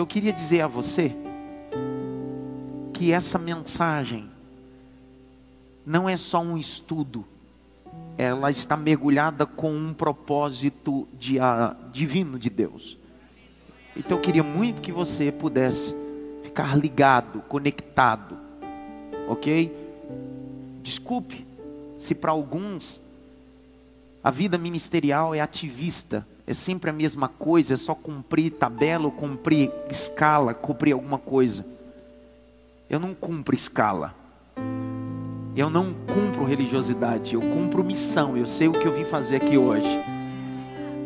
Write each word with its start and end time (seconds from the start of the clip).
Então 0.00 0.06
eu 0.06 0.08
queria 0.14 0.32
dizer 0.32 0.62
a 0.62 0.66
você 0.66 1.14
que 2.94 3.12
essa 3.12 3.38
mensagem 3.38 4.30
não 5.84 6.08
é 6.08 6.16
só 6.16 6.40
um 6.40 6.56
estudo, 6.56 7.22
ela 8.16 8.50
está 8.50 8.78
mergulhada 8.78 9.44
com 9.44 9.70
um 9.70 9.92
propósito 9.92 11.06
de, 11.18 11.36
uh, 11.36 11.76
divino 11.92 12.38
de 12.38 12.48
Deus. 12.48 12.96
Então 13.94 14.16
eu 14.16 14.22
queria 14.22 14.42
muito 14.42 14.80
que 14.80 14.90
você 14.90 15.30
pudesse 15.30 15.94
ficar 16.42 16.74
ligado, 16.78 17.42
conectado, 17.42 18.38
ok? 19.28 19.70
Desculpe 20.82 21.46
se 21.98 22.14
para 22.14 22.30
alguns 22.30 23.02
a 24.24 24.30
vida 24.30 24.56
ministerial 24.56 25.34
é 25.34 25.42
ativista, 25.42 26.26
é 26.50 26.54
sempre 26.54 26.90
a 26.90 26.92
mesma 26.92 27.28
coisa, 27.28 27.74
é 27.74 27.76
só 27.76 27.94
cumprir 27.94 28.50
tabela, 28.50 29.08
cumprir 29.08 29.70
escala, 29.88 30.52
cumprir 30.52 30.92
alguma 30.92 31.16
coisa. 31.16 31.64
Eu 32.88 32.98
não 32.98 33.14
cumpro 33.14 33.54
escala. 33.54 34.12
Eu 35.54 35.70
não 35.70 35.94
cumpro 36.12 36.44
religiosidade, 36.44 37.34
eu 37.34 37.40
cumpro 37.40 37.84
missão. 37.84 38.36
Eu 38.36 38.46
sei 38.46 38.66
o 38.66 38.72
que 38.72 38.84
eu 38.84 38.92
vim 38.92 39.04
fazer 39.04 39.36
aqui 39.36 39.56
hoje. 39.56 39.86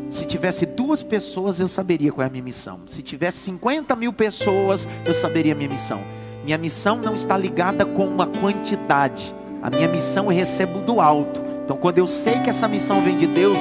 Se 0.08 0.24
tivesse 0.24 0.64
duas 0.64 1.02
pessoas, 1.02 1.60
eu 1.60 1.68
saberia 1.68 2.10
qual 2.10 2.24
é 2.24 2.28
a 2.28 2.30
minha 2.30 2.42
missão. 2.42 2.80
Se 2.86 3.02
tivesse 3.02 3.36
50 3.40 3.94
mil 3.96 4.14
pessoas, 4.14 4.88
eu 5.04 5.12
saberia 5.12 5.52
a 5.52 5.56
minha 5.56 5.68
missão. 5.68 6.00
Minha 6.42 6.56
missão 6.56 6.96
não 6.96 7.14
está 7.14 7.36
ligada 7.36 7.84
com 7.84 8.06
uma 8.06 8.26
quantidade. 8.26 9.34
A 9.60 9.68
minha 9.68 9.88
missão 9.88 10.32
eu 10.32 10.38
recebo 10.38 10.80
do 10.80 11.02
alto. 11.02 11.44
Então, 11.62 11.76
quando 11.76 11.98
eu 11.98 12.06
sei 12.06 12.40
que 12.40 12.48
essa 12.48 12.66
missão 12.66 13.02
vem 13.02 13.18
de 13.18 13.26
Deus, 13.26 13.58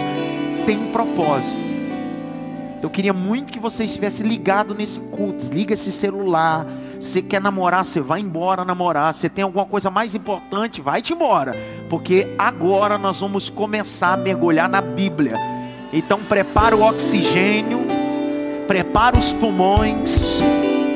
tem 0.66 0.78
um 0.78 0.90
propósito. 0.94 1.73
Eu 2.84 2.90
queria 2.90 3.14
muito 3.14 3.52
que 3.52 3.60
você 3.60 3.86
estivesse 3.86 4.22
ligado 4.22 4.76
nesse 4.76 5.00
culto. 5.00 5.40
Desliga 5.40 5.74
esse 5.74 5.92
celular 5.92 6.68
você 7.04 7.22
quer 7.22 7.42
namorar, 7.42 7.84
você 7.84 8.00
vai 8.00 8.22
embora 8.22 8.64
namorar. 8.64 9.14
Você 9.14 9.28
tem 9.28 9.44
alguma 9.44 9.66
coisa 9.66 9.92
mais 9.92 10.16
importante, 10.16 10.82
vai-te 10.82 11.12
embora. 11.12 11.54
Porque 11.90 12.34
agora 12.38 12.98
nós 12.98 13.20
vamos 13.20 13.50
começar 13.50 14.14
a 14.14 14.18
mergulhar 14.18 14.70
na 14.70 14.80
Bíblia. 14.80 15.36
Então 15.92 16.20
prepara 16.24 16.74
o 16.74 16.82
oxigênio, 16.82 17.82
prepara 18.68 19.18
os 19.18 19.34
pulmões. 19.34 20.40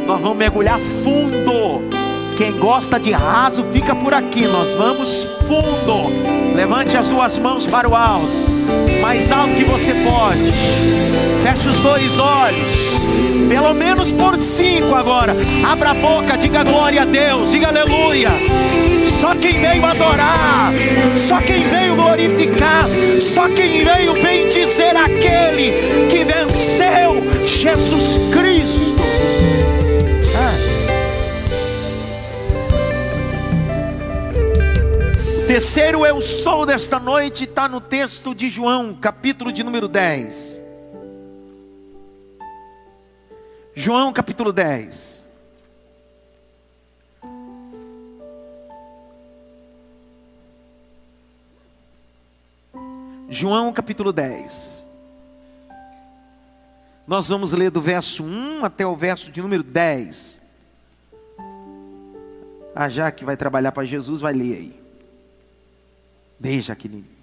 Nós 0.06 0.22
vamos 0.22 0.38
mergulhar 0.38 0.80
fundo. 0.80 1.84
Quem 2.38 2.58
gosta 2.58 2.98
de 2.98 3.12
raso, 3.12 3.66
fica 3.74 3.94
por 3.94 4.14
aqui. 4.14 4.48
Nós 4.48 4.74
vamos 4.76 5.26
fundo. 5.46 6.56
Levante 6.56 6.96
as 6.96 7.08
suas 7.08 7.38
mãos 7.38 7.68
para 7.68 7.90
o 7.90 7.94
alto. 7.94 8.57
Mais 9.02 9.32
alto 9.32 9.56
que 9.56 9.64
você 9.64 9.94
pode. 9.94 10.52
Feche 11.44 11.70
os 11.70 11.80
dois 11.80 12.20
olhos. 12.20 12.72
Pelo 13.48 13.74
menos 13.74 14.12
por 14.12 14.38
cinco 14.42 14.94
agora. 14.94 15.36
Abra 15.64 15.92
a 15.92 15.94
boca, 15.94 16.38
diga 16.38 16.64
glória 16.64 17.04
a 17.04 17.06
Deus, 17.06 17.52
diga 17.52 17.68
aleluia. 17.68 18.30
Só 19.22 19.34
quem 19.34 19.60
veio 19.60 19.86
adorar, 19.86 20.72
só 21.16 21.40
quem 21.42 21.62
veio 21.62 21.96
glorificar, 21.96 22.86
só 23.20 23.48
quem 23.50 23.84
veio 23.84 24.14
bendizer 24.22 24.96
aquele 24.96 25.72
que 26.10 26.24
venceu 26.24 27.24
Jesus 27.46 28.20
Cristo. 28.32 28.96
Terceiro 35.48 36.06
eu 36.06 36.20
sou 36.20 36.66
desta 36.66 37.00
noite 37.00 37.46
está 37.46 37.70
no 37.70 37.80
texto 37.80 38.36
de 38.36 38.50
João, 38.50 38.94
capítulo 38.94 39.50
de 39.50 39.64
número 39.64 39.88
10. 39.88 40.62
João 43.74 44.12
capítulo 44.12 44.52
10. 44.52 45.26
João 53.30 53.72
capítulo 53.72 54.12
10. 54.12 54.84
Nós 57.08 57.30
vamos 57.30 57.54
ler 57.54 57.72
do 57.72 57.80
verso 57.80 58.22
1 58.22 58.66
até 58.66 58.86
o 58.86 58.98
verso 58.98 59.32
de 59.32 59.42
número 59.42 59.64
10. 59.64 60.42
A 62.76 62.90
Jaque 62.90 63.24
vai 63.24 63.38
trabalhar 63.38 63.72
para 63.72 63.86
Jesus, 63.86 64.20
vai 64.20 64.34
ler 64.34 64.58
aí. 64.58 64.77
Leia, 66.40 66.62
Jaqueline. 66.62 67.18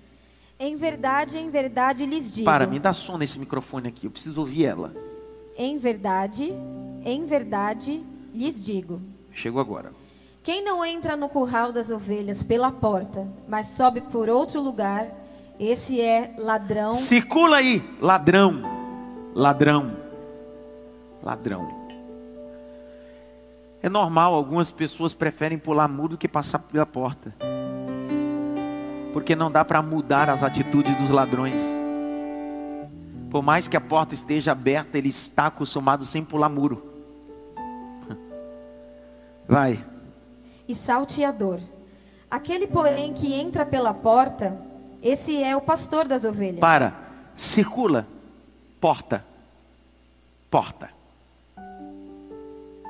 Em 0.58 0.76
verdade, 0.76 1.38
em 1.38 1.50
verdade 1.50 2.06
lhes 2.06 2.32
digo. 2.34 2.44
Para, 2.44 2.66
me 2.66 2.78
dá 2.78 2.92
som 2.92 3.18
nesse 3.18 3.38
microfone 3.38 3.88
aqui, 3.88 4.06
eu 4.06 4.10
preciso 4.10 4.40
ouvir 4.40 4.66
ela. 4.66 4.94
Em 5.56 5.78
verdade, 5.78 6.52
em 7.04 7.26
verdade 7.26 8.02
lhes 8.32 8.64
digo. 8.64 9.00
Chegou 9.32 9.60
agora. 9.60 9.92
Quem 10.42 10.62
não 10.62 10.84
entra 10.84 11.16
no 11.16 11.28
curral 11.28 11.72
das 11.72 11.90
ovelhas 11.90 12.42
pela 12.42 12.70
porta, 12.70 13.26
mas 13.48 13.68
sobe 13.68 14.00
por 14.02 14.28
outro 14.28 14.60
lugar, 14.60 15.08
esse 15.58 16.00
é 16.00 16.34
ladrão. 16.38 16.92
Circula 16.92 17.56
aí, 17.56 17.82
ladrão. 18.00 18.62
Ladrão. 19.34 19.96
Ladrão. 21.22 21.84
É 23.82 23.88
normal, 23.88 24.34
algumas 24.34 24.70
pessoas 24.70 25.14
preferem 25.14 25.58
pular 25.58 25.88
muro 25.88 26.10
do 26.10 26.18
que 26.18 26.28
passar 26.28 26.58
pela 26.58 26.86
porta. 26.86 27.34
Porque 29.14 29.36
não 29.36 29.48
dá 29.48 29.64
para 29.64 29.80
mudar 29.80 30.28
as 30.28 30.42
atitudes 30.42 30.92
dos 30.96 31.08
ladrões. 31.08 31.62
Por 33.30 33.44
mais 33.44 33.68
que 33.68 33.76
a 33.76 33.80
porta 33.80 34.12
esteja 34.12 34.50
aberta, 34.50 34.98
ele 34.98 35.08
está 35.08 35.46
acostumado 35.46 36.04
sem 36.04 36.24
pular 36.24 36.48
muro. 36.48 36.84
Vai. 39.46 39.78
E 40.66 40.74
salteador. 40.74 41.60
Aquele, 42.28 42.66
porém, 42.66 43.14
que 43.14 43.32
entra 43.32 43.64
pela 43.64 43.94
porta, 43.94 44.60
esse 45.00 45.40
é 45.40 45.54
o 45.56 45.60
pastor 45.60 46.08
das 46.08 46.24
ovelhas. 46.24 46.58
Para. 46.58 46.92
Circula. 47.36 48.08
Porta. 48.80 49.24
Porta. 50.50 50.90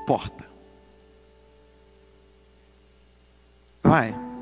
Porta. 0.07 0.45
Vai. 3.83 4.34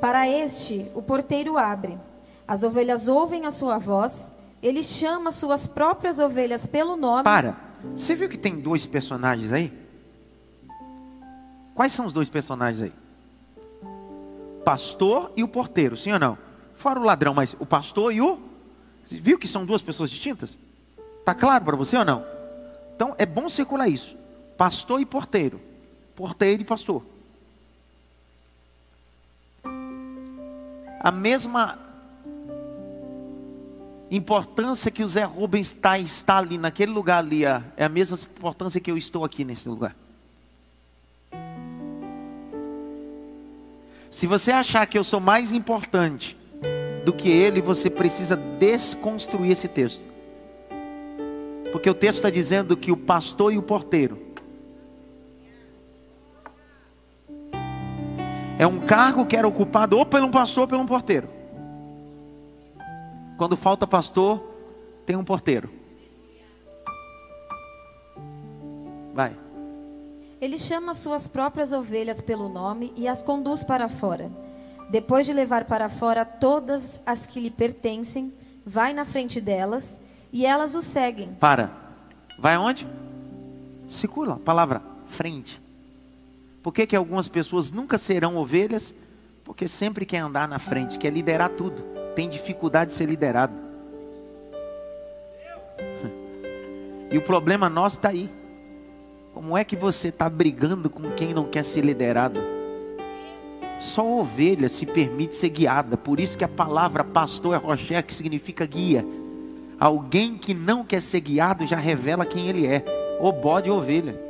Para 0.00 0.28
este, 0.28 0.90
o 0.94 1.02
porteiro 1.02 1.56
abre. 1.56 1.98
As 2.46 2.62
ovelhas 2.62 3.08
ouvem 3.08 3.46
a 3.46 3.50
sua 3.50 3.78
voz 3.78 4.32
ele 4.62 4.82
chama 4.82 5.30
suas 5.30 5.66
próprias 5.66 6.18
ovelhas 6.18 6.66
pelo 6.66 6.96
nome. 6.96 7.24
Para. 7.24 7.56
Você 7.96 8.14
viu 8.14 8.28
que 8.28 8.36
tem 8.36 8.58
dois 8.58 8.86
personagens 8.86 9.52
aí? 9.52 9.72
Quais 11.74 11.92
são 11.92 12.06
os 12.06 12.12
dois 12.12 12.28
personagens 12.28 12.82
aí? 12.82 12.92
Pastor 14.64 15.32
e 15.36 15.44
o 15.44 15.48
porteiro, 15.48 15.96
sim 15.96 16.12
ou 16.12 16.18
não? 16.18 16.36
Fora 16.74 16.98
o 16.98 17.04
ladrão, 17.04 17.32
mas 17.32 17.54
o 17.58 17.64
pastor 17.64 18.12
e 18.12 18.20
o. 18.20 18.40
Você 19.06 19.18
viu 19.18 19.38
que 19.38 19.46
são 19.46 19.64
duas 19.64 19.80
pessoas 19.80 20.10
distintas? 20.10 20.58
Tá 21.24 21.34
claro 21.34 21.64
para 21.64 21.76
você 21.76 21.96
ou 21.96 22.04
não? 22.04 22.24
Então 22.96 23.14
é 23.16 23.24
bom 23.24 23.48
circular 23.48 23.88
isso. 23.88 24.16
Pastor 24.56 25.00
e 25.00 25.06
porteiro. 25.06 25.60
Porteiro 26.16 26.62
e 26.62 26.64
pastor. 26.64 27.02
A 31.00 31.12
mesma 31.12 31.78
importância 34.10 34.90
que 34.90 35.02
o 35.02 35.06
Zé 35.06 35.24
Rubens 35.24 35.68
está, 35.68 35.98
está 35.98 36.38
ali, 36.38 36.58
naquele 36.58 36.92
lugar 36.92 37.18
ali, 37.18 37.44
é 37.44 37.84
a 37.84 37.88
mesma 37.88 38.16
importância 38.16 38.80
que 38.80 38.90
eu 38.90 38.96
estou 38.96 39.24
aqui 39.24 39.44
nesse 39.44 39.68
lugar. 39.68 39.94
Se 44.10 44.26
você 44.26 44.50
achar 44.50 44.86
que 44.86 44.98
eu 44.98 45.04
sou 45.04 45.20
mais 45.20 45.52
importante 45.52 46.36
do 47.04 47.12
que 47.12 47.28
ele, 47.28 47.60
você 47.60 47.88
precisa 47.88 48.36
desconstruir 48.36 49.52
esse 49.52 49.68
texto. 49.68 50.02
Porque 51.70 51.88
o 51.88 51.94
texto 51.94 52.18
está 52.18 52.30
dizendo 52.30 52.76
que 52.76 52.90
o 52.90 52.96
pastor 52.96 53.52
e 53.52 53.58
o 53.58 53.62
porteiro 53.62 54.27
é 58.58 58.66
um 58.66 58.80
cargo 58.80 59.24
que 59.24 59.36
era 59.36 59.46
ocupado 59.46 59.96
ou 59.96 60.04
por 60.04 60.20
um 60.20 60.30
pastor 60.30 60.62
ou 60.62 60.68
por 60.68 60.78
um 60.78 60.86
porteiro. 60.86 61.28
Quando 63.36 63.56
falta 63.56 63.86
pastor, 63.86 64.42
tem 65.06 65.14
um 65.14 65.22
porteiro. 65.22 65.70
Vai. 69.14 69.32
Ele 70.40 70.58
chama 70.58 70.92
suas 70.92 71.28
próprias 71.28 71.72
ovelhas 71.72 72.20
pelo 72.20 72.48
nome 72.48 72.92
e 72.96 73.06
as 73.06 73.22
conduz 73.22 73.62
para 73.62 73.88
fora. 73.88 74.28
Depois 74.90 75.24
de 75.24 75.32
levar 75.32 75.64
para 75.64 75.88
fora 75.88 76.24
todas 76.24 77.00
as 77.06 77.26
que 77.26 77.40
lhe 77.40 77.50
pertencem, 77.50 78.32
vai 78.66 78.92
na 78.92 79.04
frente 79.04 79.40
delas 79.40 80.00
e 80.32 80.44
elas 80.44 80.74
o 80.74 80.82
seguem. 80.82 81.28
Para. 81.34 81.70
Vai 82.38 82.54
aonde? 82.54 82.88
Circula, 83.88 84.34
a 84.34 84.38
palavra 84.38 84.82
frente. 85.06 85.60
Por 86.62 86.72
que, 86.72 86.86
que 86.86 86.96
algumas 86.96 87.28
pessoas 87.28 87.70
nunca 87.70 87.98
serão 87.98 88.36
ovelhas? 88.36 88.94
Porque 89.44 89.66
sempre 89.66 90.04
quer 90.04 90.18
andar 90.18 90.48
na 90.48 90.58
frente, 90.58 90.98
quer 90.98 91.12
liderar 91.12 91.50
tudo 91.50 91.98
tem 92.18 92.28
dificuldade 92.28 92.90
de 92.90 92.96
ser 92.96 93.06
liderado. 93.06 93.54
E 97.10 97.16
o 97.16 97.22
problema 97.22 97.70
nosso 97.70 97.96
está 97.96 98.10
aí. 98.10 98.28
Como 99.32 99.56
é 99.56 99.64
que 99.64 99.74
você 99.74 100.08
está 100.08 100.28
brigando 100.28 100.90
com 100.90 101.10
quem 101.12 101.32
não 101.32 101.44
quer 101.44 101.64
ser 101.64 101.82
liderado? 101.82 102.38
Só 103.80 104.04
ovelha 104.04 104.68
se 104.68 104.84
permite 104.84 105.34
ser 105.34 105.48
guiada. 105.48 105.96
Por 105.96 106.20
isso 106.20 106.36
que 106.36 106.44
a 106.44 106.48
palavra 106.48 107.02
pastor 107.02 107.54
é 107.54 107.56
rocher, 107.56 108.04
que 108.04 108.12
significa 108.12 108.66
guia. 108.66 109.06
Alguém 109.80 110.36
que 110.36 110.52
não 110.52 110.84
quer 110.84 111.00
ser 111.00 111.20
guiado 111.20 111.66
já 111.66 111.76
revela 111.76 112.26
quem 112.26 112.46
ele 112.46 112.66
é. 112.66 112.84
Ou 113.18 113.32
bode 113.32 113.70
ou 113.70 113.78
ovelha. 113.78 114.27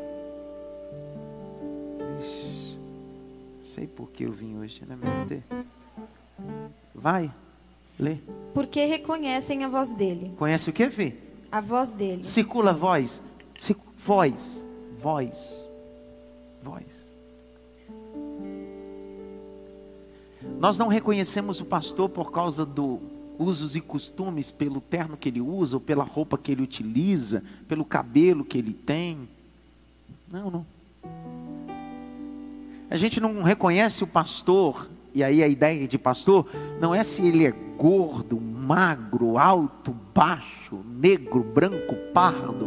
Sei 3.78 3.86
por 3.86 4.10
que 4.10 4.24
eu 4.24 4.32
vim 4.32 4.56
hoje, 4.58 4.84
né, 4.84 4.96
meu 4.96 5.24
Deus? 5.24 5.44
Vai, 6.92 7.32
lê. 7.96 8.16
Porque 8.52 8.84
reconhecem 8.84 9.62
a 9.62 9.68
voz 9.68 9.92
dele. 9.92 10.34
Conhece 10.36 10.68
o 10.68 10.72
que, 10.72 10.90
Fê? 10.90 11.14
A 11.50 11.60
voz 11.60 11.92
dele. 11.92 12.24
Circula 12.24 12.72
voz. 12.72 13.22
Circu 13.56 13.86
voz. 13.96 14.64
Voz. 14.96 15.70
Voz. 16.60 17.14
Nós 20.58 20.76
não 20.76 20.88
reconhecemos 20.88 21.60
o 21.60 21.64
pastor 21.64 22.08
por 22.08 22.32
causa 22.32 22.66
do 22.66 23.00
usos 23.38 23.76
e 23.76 23.80
costumes, 23.80 24.50
pelo 24.50 24.80
terno 24.80 25.16
que 25.16 25.28
ele 25.28 25.40
usa, 25.40 25.76
ou 25.76 25.80
pela 25.80 26.02
roupa 26.02 26.36
que 26.36 26.50
ele 26.50 26.62
utiliza, 26.62 27.44
pelo 27.68 27.84
cabelo 27.84 28.44
que 28.44 28.58
ele 28.58 28.72
tem. 28.72 29.28
Não, 30.28 30.50
não. 30.50 30.77
A 32.90 32.96
gente 32.96 33.20
não 33.20 33.42
reconhece 33.42 34.02
o 34.02 34.06
pastor, 34.06 34.88
e 35.14 35.22
aí 35.22 35.42
a 35.42 35.48
ideia 35.48 35.86
de 35.86 35.98
pastor 35.98 36.46
não 36.80 36.94
é 36.94 37.04
se 37.04 37.26
ele 37.26 37.46
é 37.46 37.50
gordo, 37.50 38.40
magro, 38.40 39.36
alto, 39.36 39.94
baixo, 40.14 40.80
negro, 40.86 41.42
branco, 41.42 41.94
pardo. 42.14 42.66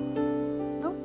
Não. 0.81 0.95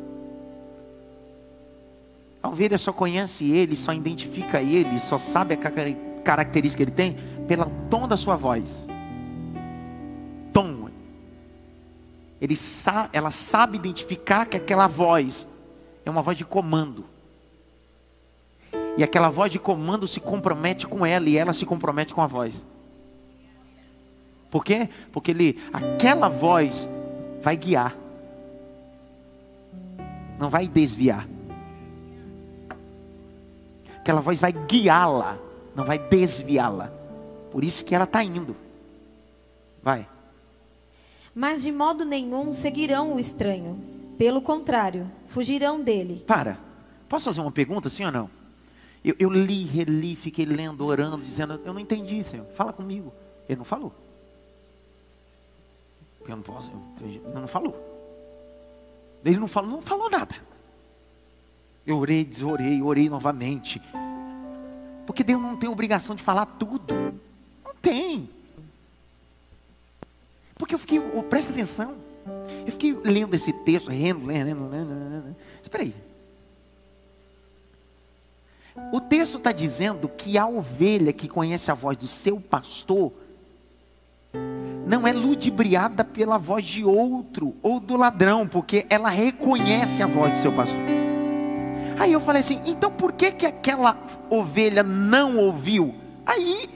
A 2.42 2.48
ovelha 2.48 2.76
só 2.76 2.92
conhece 2.92 3.50
ele, 3.50 3.74
só 3.74 3.92
identifica 3.92 4.60
ele, 4.60 5.00
só 5.00 5.16
sabe 5.16 5.54
a 5.54 6.22
característica 6.22 6.84
que 6.84 6.90
ele 6.90 6.96
tem 6.96 7.16
pelo 7.48 7.70
tom 7.88 8.06
da 8.06 8.16
sua 8.16 8.36
voz. 8.36 8.86
Tom. 10.52 10.90
Ele 12.38 12.54
sa 12.54 13.08
ela 13.14 13.30
sabe 13.30 13.78
identificar 13.78 14.44
que 14.44 14.58
aquela 14.58 14.86
voz 14.86 15.48
é 16.04 16.10
uma 16.10 16.20
voz 16.20 16.36
de 16.36 16.44
comando. 16.44 17.15
E 18.96 19.04
aquela 19.04 19.28
voz 19.28 19.52
de 19.52 19.58
comando 19.58 20.08
se 20.08 20.20
compromete 20.20 20.86
com 20.86 21.04
ela 21.04 21.28
e 21.28 21.36
ela 21.36 21.52
se 21.52 21.66
compromete 21.66 22.14
com 22.14 22.22
a 22.22 22.26
voz. 22.26 22.64
Por 24.50 24.64
quê? 24.64 24.88
Porque 25.12 25.32
ele, 25.32 25.60
aquela 25.72 26.28
voz 26.28 26.88
vai 27.42 27.56
guiar. 27.56 27.94
Não 30.38 30.48
vai 30.48 30.66
desviar. 30.66 31.28
Aquela 33.98 34.20
voz 34.20 34.38
vai 34.38 34.52
guiá-la, 34.52 35.38
não 35.74 35.84
vai 35.84 35.98
desviá-la. 35.98 36.92
Por 37.50 37.64
isso 37.64 37.84
que 37.84 37.94
ela 37.94 38.04
está 38.04 38.22
indo. 38.22 38.54
Vai. 39.82 40.06
Mas 41.34 41.62
de 41.62 41.72
modo 41.72 42.04
nenhum 42.04 42.52
seguirão 42.52 43.14
o 43.14 43.20
estranho. 43.20 43.78
Pelo 44.16 44.40
contrário, 44.40 45.10
fugirão 45.26 45.82
dele. 45.82 46.24
Para. 46.26 46.58
Posso 47.08 47.26
fazer 47.26 47.40
uma 47.40 47.52
pergunta, 47.52 47.88
sim 47.88 48.04
ou 48.04 48.12
não? 48.12 48.30
Eu, 49.06 49.14
eu 49.20 49.30
li, 49.30 49.62
reli, 49.62 50.16
fiquei 50.16 50.44
lendo, 50.44 50.84
orando, 50.84 51.22
dizendo: 51.22 51.60
Eu 51.64 51.72
não 51.72 51.78
entendi, 51.78 52.24
Senhor. 52.24 52.44
Fala 52.46 52.72
comigo. 52.72 53.12
Ele 53.48 53.56
não 53.56 53.64
falou. 53.64 53.94
Eu 56.28 56.34
não 56.34 56.42
posso, 56.42 56.68
eu, 57.00 57.40
não 57.40 57.46
falou. 57.46 57.94
Ele 59.24 59.38
não 59.38 59.46
falou, 59.46 59.70
não 59.70 59.80
falou 59.80 60.10
nada. 60.10 60.34
Eu 61.86 61.98
orei, 61.98 62.24
desorei, 62.24 62.82
orei 62.82 63.08
novamente. 63.08 63.80
Porque 65.06 65.22
Deus 65.22 65.40
não 65.40 65.56
tem 65.56 65.70
obrigação 65.70 66.16
de 66.16 66.22
falar 66.22 66.46
tudo. 66.46 66.92
Não 67.64 67.74
tem. 67.80 68.28
Porque 70.56 70.74
eu 70.74 70.80
fiquei, 70.80 71.00
presta 71.30 71.52
atenção. 71.52 71.94
Eu 72.66 72.72
fiquei 72.72 72.92
lendo 72.92 73.34
esse 73.34 73.52
texto, 73.52 73.88
lendo, 73.88 74.26
lendo, 74.26 74.68
lendo, 74.68 74.94
lendo. 74.94 75.36
Espera 75.62 75.84
aí. 75.84 75.94
O 78.92 79.00
texto 79.00 79.38
está 79.38 79.52
dizendo 79.52 80.08
que 80.08 80.38
a 80.38 80.46
ovelha 80.46 81.12
que 81.12 81.28
conhece 81.28 81.70
a 81.70 81.74
voz 81.74 81.96
do 81.96 82.06
seu 82.06 82.40
pastor 82.40 83.12
não 84.86 85.06
é 85.06 85.12
ludibriada 85.12 86.04
pela 86.04 86.38
voz 86.38 86.64
de 86.64 86.84
outro 86.84 87.54
ou 87.62 87.80
do 87.80 87.96
ladrão, 87.96 88.46
porque 88.46 88.86
ela 88.88 89.08
reconhece 89.08 90.02
a 90.02 90.06
voz 90.06 90.32
do 90.32 90.38
seu 90.38 90.52
pastor. 90.52 90.78
Aí 91.98 92.12
eu 92.12 92.20
falei 92.20 92.40
assim: 92.40 92.60
então 92.66 92.90
por 92.90 93.12
que, 93.12 93.32
que 93.32 93.46
aquela 93.46 93.96
ovelha 94.30 94.82
não 94.82 95.38
ouviu? 95.38 95.94
Aí 96.24 96.68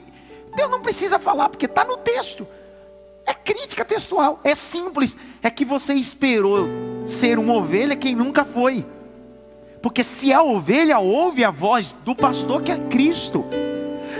Deus 0.55 0.69
não 0.69 0.81
precisa 0.81 1.17
falar, 1.19 1.49
porque 1.49 1.65
está 1.65 1.85
no 1.85 1.97
texto. 1.97 2.47
É 3.25 3.33
crítica 3.33 3.85
textual, 3.85 4.39
é 4.43 4.55
simples. 4.55 5.15
É 5.41 5.49
que 5.49 5.63
você 5.63 5.93
esperou 5.93 6.67
ser 7.05 7.39
uma 7.39 7.53
ovelha 7.53 7.95
quem 7.95 8.15
nunca 8.15 8.43
foi. 8.43 8.85
Porque 9.81 10.03
se 10.03 10.31
a 10.31 10.43
ovelha 10.43 10.99
ouve 10.99 11.43
a 11.43 11.49
voz 11.49 11.95
do 12.05 12.15
pastor 12.15 12.61
que 12.61 12.71
é 12.71 12.77
Cristo, 12.77 13.43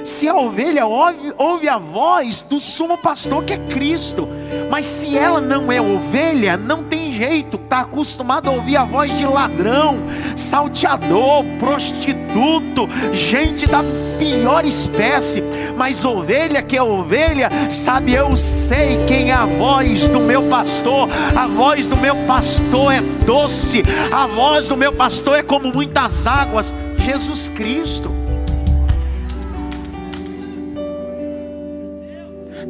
se 0.03 0.27
a 0.27 0.36
ovelha 0.36 0.86
ouve, 0.86 1.33
ouve 1.38 1.69
a 1.69 1.77
voz 1.77 2.42
do 2.42 2.59
sumo 2.59 2.98
pastor 2.98 3.44
que 3.44 3.53
é 3.53 3.57
Cristo, 3.57 4.27
mas 4.69 4.86
se 4.86 5.18
ela 5.18 5.39
não 5.39 5.71
é 5.71 5.81
ovelha, 5.81 6.57
não 6.57 6.83
tem 6.83 7.12
jeito, 7.12 7.57
está 7.57 7.81
acostumado 7.81 8.50
a 8.50 8.51
ouvir 8.51 8.77
a 8.77 8.83
voz 8.83 9.15
de 9.15 9.25
ladrão, 9.25 9.98
salteador, 10.36 11.44
prostituto, 11.59 12.89
gente 13.13 13.68
da 13.68 13.83
pior 14.18 14.65
espécie, 14.65 15.44
mas 15.77 16.06
ovelha 16.06 16.62
que 16.62 16.77
é 16.77 16.83
ovelha, 16.83 17.50
sabe, 17.69 18.13
eu 18.13 18.36
sei 18.36 18.97
quem 19.07 19.31
é 19.31 19.33
a 19.33 19.45
voz 19.45 20.07
do 20.07 20.19
meu 20.19 20.44
pastor, 20.44 21.09
a 21.36 21.47
voz 21.47 21.88
do 21.88 21.97
meu 21.97 22.15
pastor 22.27 22.94
é 22.94 23.01
doce, 23.25 23.83
a 24.12 24.27
voz 24.27 24.68
do 24.68 24.77
meu 24.77 24.94
pastor 24.94 25.38
é 25.38 25.44
como 25.44 25.71
muitas 25.74 26.27
águas, 26.27 26.74
Jesus 26.97 27.50
Cristo. 27.50 28.20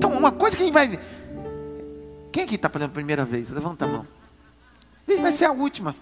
Então, 0.02 0.18
uma 0.18 0.32
coisa 0.32 0.58
que 0.58 0.64
a 0.64 0.66
gente 0.66 0.74
vai. 0.74 1.00
Quem 2.32 2.44
aqui 2.44 2.56
está 2.56 2.68
pela 2.68 2.90
primeira 2.90 3.24
vez? 3.24 3.52
Levanta 3.52 3.86
a 3.86 3.88
mão. 3.88 4.08
Vai 5.22 5.32
ser 5.32 5.46
a 5.46 5.52
última. 5.52 5.96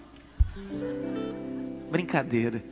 Brincadeira. 1.90 2.64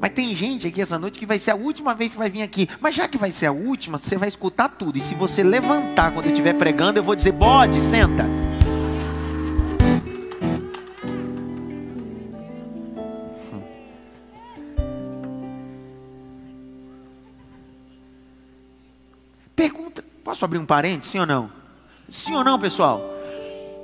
Mas 0.00 0.10
tem 0.10 0.34
gente 0.34 0.66
aqui 0.66 0.82
essa 0.82 0.98
noite 0.98 1.16
que 1.16 1.24
vai 1.24 1.38
ser 1.38 1.52
a 1.52 1.54
última 1.54 1.94
vez 1.94 2.10
que 2.10 2.18
vai 2.18 2.28
vir 2.28 2.42
aqui. 2.42 2.68
Mas 2.80 2.96
já 2.96 3.06
que 3.06 3.16
vai 3.16 3.30
ser 3.30 3.46
a 3.46 3.52
última, 3.52 3.96
você 3.96 4.16
vai 4.16 4.28
escutar 4.28 4.68
tudo. 4.68 4.98
E 4.98 5.00
se 5.00 5.14
você 5.14 5.44
levantar 5.44 6.12
quando 6.12 6.26
eu 6.26 6.32
estiver 6.32 6.54
pregando, 6.54 6.98
eu 6.98 7.04
vou 7.04 7.14
dizer: 7.14 7.30
bode, 7.30 7.80
senta. 7.80 8.24
Posso 20.34 20.44
abrir 20.44 20.58
um 20.58 20.66
parênteses, 20.66 21.12
sim 21.12 21.20
ou 21.20 21.26
não? 21.26 21.48
Sim 22.08 22.34
ou 22.34 22.42
não, 22.42 22.58
pessoal? 22.58 23.00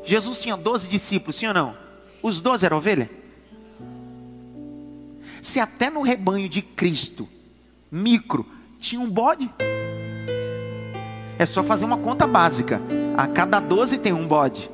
Jesus 0.04 0.42
tinha 0.42 0.57
12 0.57 0.88
discípulos, 0.88 1.37
sim 1.37 1.47
ou 1.47 1.54
não? 1.54 1.76
Os 2.21 2.40
12 2.40 2.66
eram 2.66 2.78
ovelha? 2.78 3.09
Se 5.40 5.61
até 5.61 5.88
no 5.88 6.02
rebanho 6.02 6.49
de 6.49 6.61
Cristo, 6.61 7.28
micro, 7.88 8.45
tinha 8.80 9.00
um 9.00 9.09
bode, 9.09 9.49
é 11.38 11.47
só 11.47 11.62
fazer 11.62 11.85
uma 11.85 11.99
conta 11.99 12.26
básica. 12.26 12.80
A 13.16 13.28
cada 13.28 13.61
12 13.61 13.99
tem 13.99 14.12
um 14.12 14.26
bode. 14.26 14.69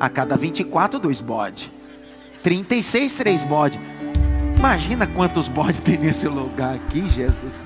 A 0.00 0.08
cada 0.08 0.36
24, 0.36 0.98
dois 0.98 1.20
bodes. 1.20 1.70
36, 2.42 3.12
três 3.12 3.44
bodes. 3.44 3.78
Imagina 4.58 5.06
quantos 5.06 5.46
bodes 5.46 5.78
tem 5.78 5.96
nesse 5.96 6.26
lugar 6.26 6.74
aqui, 6.74 7.08
Jesus. 7.08 7.60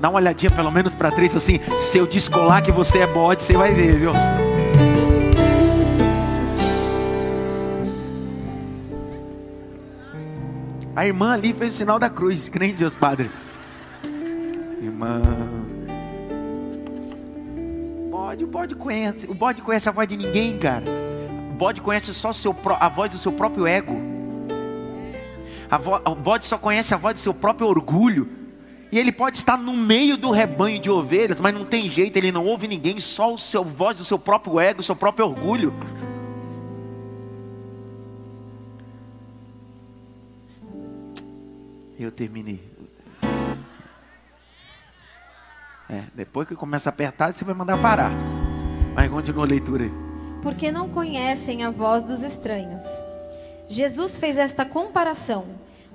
Dá 0.00 0.10
uma 0.10 0.18
olhadinha 0.18 0.50
pelo 0.50 0.70
menos 0.70 0.94
para 0.94 1.10
três 1.10 1.34
assim. 1.34 1.58
Se 1.78 1.98
eu 1.98 2.06
descolar 2.06 2.62
que 2.62 2.70
você 2.70 2.98
é 2.98 3.06
bode, 3.06 3.42
você 3.42 3.54
vai 3.54 3.72
ver, 3.72 3.98
viu? 3.98 4.12
A 10.94 11.06
irmã 11.06 11.32
ali 11.32 11.52
fez 11.52 11.74
o 11.74 11.76
sinal 11.76 11.98
da 11.98 12.08
cruz. 12.08 12.48
Crê 12.48 12.68
em 12.68 12.74
Deus, 12.74 12.94
Padre. 12.96 13.30
Irmã. 14.80 15.22
Bode, 18.10 18.44
o 18.44 18.46
bode 18.46 18.74
conhece. 18.74 19.26
O 19.30 19.34
bode 19.34 19.62
conhece 19.62 19.88
a 19.88 19.92
voz 19.92 20.08
de 20.08 20.16
ninguém, 20.16 20.58
cara. 20.58 20.84
O 21.50 21.54
bode 21.54 21.80
conhece 21.80 22.12
só 22.14 22.32
seu, 22.32 22.54
a 22.80 22.88
voz 22.88 23.10
do 23.10 23.18
seu 23.18 23.32
próprio 23.32 23.66
ego. 23.66 24.00
o 26.04 26.14
bode 26.14 26.44
só 26.44 26.58
conhece 26.58 26.94
a 26.94 26.96
voz 26.96 27.14
do 27.14 27.20
seu 27.20 27.34
próprio 27.34 27.66
orgulho. 27.66 28.35
E 28.90 28.98
ele 28.98 29.10
pode 29.10 29.36
estar 29.36 29.56
no 29.56 29.72
meio 29.72 30.16
do 30.16 30.30
rebanho 30.30 30.78
de 30.78 30.90
ovelhas, 30.90 31.40
mas 31.40 31.52
não 31.52 31.64
tem 31.64 31.88
jeito, 31.88 32.16
ele 32.16 32.30
não 32.30 32.44
ouve 32.44 32.68
ninguém, 32.68 33.00
só 33.00 33.34
o 33.34 33.38
seu 33.38 33.64
voz 33.64 33.98
do 33.98 34.04
seu 34.04 34.18
próprio 34.18 34.60
ego, 34.60 34.80
o 34.80 34.84
seu 34.84 34.94
próprio 34.94 35.26
orgulho. 35.26 35.74
Eu 41.98 42.12
terminei. 42.12 42.62
É, 45.88 46.02
depois 46.14 46.46
que 46.46 46.54
começa 46.54 46.88
a 46.88 46.92
apertar, 46.92 47.32
você 47.32 47.44
vai 47.44 47.54
mandar 47.54 47.80
parar. 47.80 48.12
Mas 48.94 49.08
continua 49.08 49.44
a 49.44 49.48
leitura 49.48 49.84
aí. 49.84 49.92
Porque 50.42 50.70
não 50.70 50.88
conhecem 50.88 51.64
a 51.64 51.70
voz 51.70 52.02
dos 52.02 52.22
estranhos. 52.22 52.82
Jesus 53.68 54.16
fez 54.16 54.36
esta 54.36 54.64
comparação, 54.64 55.46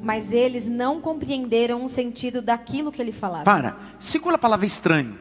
mas 0.01 0.34
eles 0.34 0.67
não 0.67 1.00
compreenderam 1.00 1.84
o 1.86 1.89
sentido 1.89 2.41
daquilo 2.41 2.91
que 2.91 3.01
ele 3.01 3.12
falava. 3.12 3.43
Para. 3.43 3.77
Segura 4.00 4.36
a 4.36 4.39
palavra 4.39 4.65
estranho. 4.65 5.17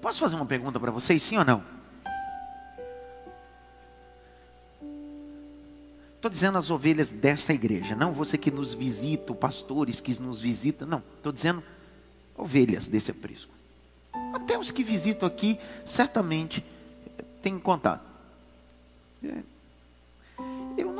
Posso 0.00 0.20
fazer 0.20 0.36
uma 0.36 0.46
pergunta 0.46 0.78
para 0.78 0.90
vocês, 0.90 1.22
sim 1.22 1.36
ou 1.36 1.44
não? 1.44 1.62
Estou 6.16 6.30
dizendo 6.30 6.56
as 6.56 6.70
ovelhas 6.70 7.10
dessa 7.10 7.52
igreja, 7.52 7.96
não 7.96 8.12
você 8.12 8.38
que 8.38 8.50
nos 8.50 8.74
visita, 8.74 9.34
pastores 9.34 10.00
que 10.00 10.20
nos 10.20 10.40
visitam, 10.40 10.86
não. 10.86 11.02
Estou 11.16 11.32
dizendo 11.32 11.62
ovelhas 12.36 12.86
desse 12.86 13.10
aprisco. 13.10 13.52
Até 14.32 14.56
os 14.56 14.70
que 14.70 14.84
visitam 14.84 15.26
aqui, 15.26 15.58
certamente, 15.84 16.64
têm 17.42 17.58
contato. 17.58 18.04
É. 19.24 19.51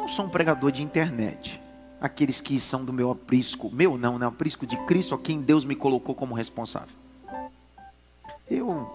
Não 0.03 0.09
sou 0.09 0.27
um 0.27 0.29
pregador 0.29 0.73
de 0.73 0.83
internet. 0.83 1.63
Aqueles 2.01 2.41
que 2.41 2.59
são 2.59 2.85
do 2.85 2.93
meu 2.93 3.13
aprisco, 3.13 3.71
meu 3.73 3.97
não, 3.97 4.19
né? 4.19 4.27
Aprisco 4.27 4.67
de 4.67 4.77
Cristo, 4.79 5.15
a 5.15 5.19
quem 5.19 5.41
Deus 5.41 5.65
me 5.65 5.77
colocou 5.77 6.13
como 6.13 6.35
responsável. 6.35 6.93
Eu 8.51 8.91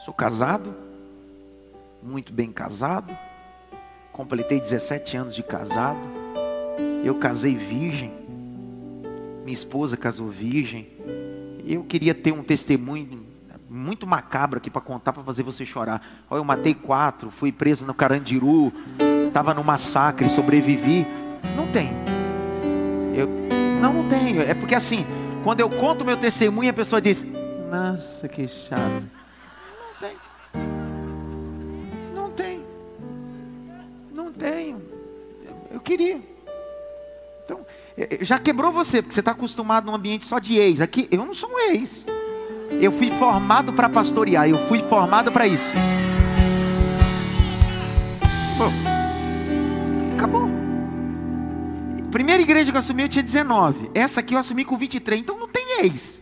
sou 0.00 0.12
casado, 0.12 0.74
muito 2.02 2.32
bem 2.32 2.50
casado, 2.50 3.16
completei 4.10 4.60
17 4.60 5.16
anos 5.16 5.36
de 5.36 5.42
casado. 5.44 6.00
Eu 7.04 7.14
casei 7.14 7.54
virgem, 7.54 8.12
minha 9.44 9.54
esposa 9.54 9.96
casou 9.96 10.26
virgem. 10.26 10.88
Eu 11.64 11.84
queria 11.84 12.12
ter 12.12 12.32
um 12.32 12.42
testemunho 12.42 13.24
muito 13.70 14.04
macabro 14.04 14.58
aqui 14.58 14.68
para 14.68 14.80
contar 14.80 15.12
para 15.12 15.22
fazer 15.22 15.44
você 15.44 15.64
chorar. 15.64 16.04
Olha, 16.28 16.40
eu 16.40 16.44
matei 16.44 16.74
quatro, 16.74 17.30
fui 17.30 17.52
preso 17.52 17.86
no 17.86 17.94
Carandiru, 17.94 18.72
estava 19.38 19.54
no 19.54 19.62
massacre, 19.62 20.28
sobrevivi. 20.28 21.06
Não 21.56 21.68
tem. 21.68 21.92
Eu 23.14 23.28
não, 23.80 23.92
não 23.92 24.08
tenho. 24.08 24.42
É 24.42 24.52
porque 24.52 24.74
assim, 24.74 25.06
quando 25.44 25.60
eu 25.60 25.70
conto 25.70 26.04
meu 26.04 26.16
testemunho, 26.16 26.70
a 26.70 26.72
pessoa 26.72 27.00
diz: 27.00 27.24
Nossa, 27.70 28.26
que 28.26 28.48
chato. 28.48 29.06
Não 29.92 30.00
tem. 30.02 30.16
Não 32.12 32.30
tem. 32.32 32.64
Não 34.12 34.32
tenho. 34.32 34.82
Eu 35.70 35.80
queria. 35.80 36.20
Então, 37.44 37.60
já 38.22 38.38
quebrou 38.38 38.72
você, 38.72 39.00
porque 39.00 39.14
você 39.14 39.20
está 39.20 39.30
acostumado 39.30 39.86
num 39.86 39.94
ambiente 39.94 40.24
só 40.24 40.40
de 40.40 40.56
ex. 40.58 40.80
Aqui, 40.80 41.06
eu 41.12 41.24
não 41.24 41.32
sou 41.32 41.48
um 41.50 41.58
ex. 41.70 42.04
Eu 42.80 42.90
fui 42.90 43.10
formado 43.12 43.72
para 43.72 43.88
pastorear, 43.88 44.48
eu 44.48 44.58
fui 44.66 44.80
formado 44.80 45.30
para 45.30 45.46
isso. 45.46 45.72
Bom, 48.58 48.97
Primeira 52.18 52.42
igreja 52.42 52.72
que 52.72 52.76
eu 52.76 52.80
assumi 52.80 53.04
eu 53.04 53.08
tinha 53.08 53.22
19. 53.22 53.92
Essa 53.94 54.18
aqui 54.18 54.34
eu 54.34 54.40
assumi 54.40 54.64
com 54.64 54.76
23. 54.76 55.20
Então 55.20 55.38
não 55.38 55.46
tem 55.46 55.84
ex. 55.84 56.20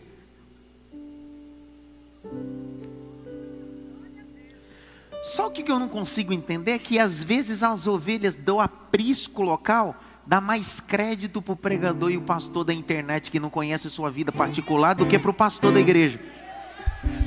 Só 5.23 5.47
o 5.47 5.49
que 5.49 5.71
eu 5.71 5.79
não 5.79 5.89
consigo 5.89 6.31
entender 6.31 6.73
é 6.73 6.77
que 6.77 6.99
às 6.99 7.23
vezes 7.23 7.63
as 7.63 7.87
ovelhas 7.87 8.35
do 8.35 8.59
aprisco 8.59 9.41
local 9.41 9.95
dá 10.23 10.39
mais 10.39 10.79
crédito 10.79 11.41
para 11.41 11.53
o 11.53 11.55
pregador 11.55 12.11
e 12.11 12.17
o 12.17 12.21
pastor 12.21 12.63
da 12.63 12.75
internet 12.75 13.31
que 13.31 13.39
não 13.39 13.49
conhece 13.49 13.89
sua 13.89 14.11
vida 14.11 14.31
particular 14.31 14.93
do 14.93 15.07
que 15.07 15.17
para 15.17 15.31
o 15.31 15.33
pastor 15.33 15.73
da 15.73 15.79
igreja. 15.79 16.19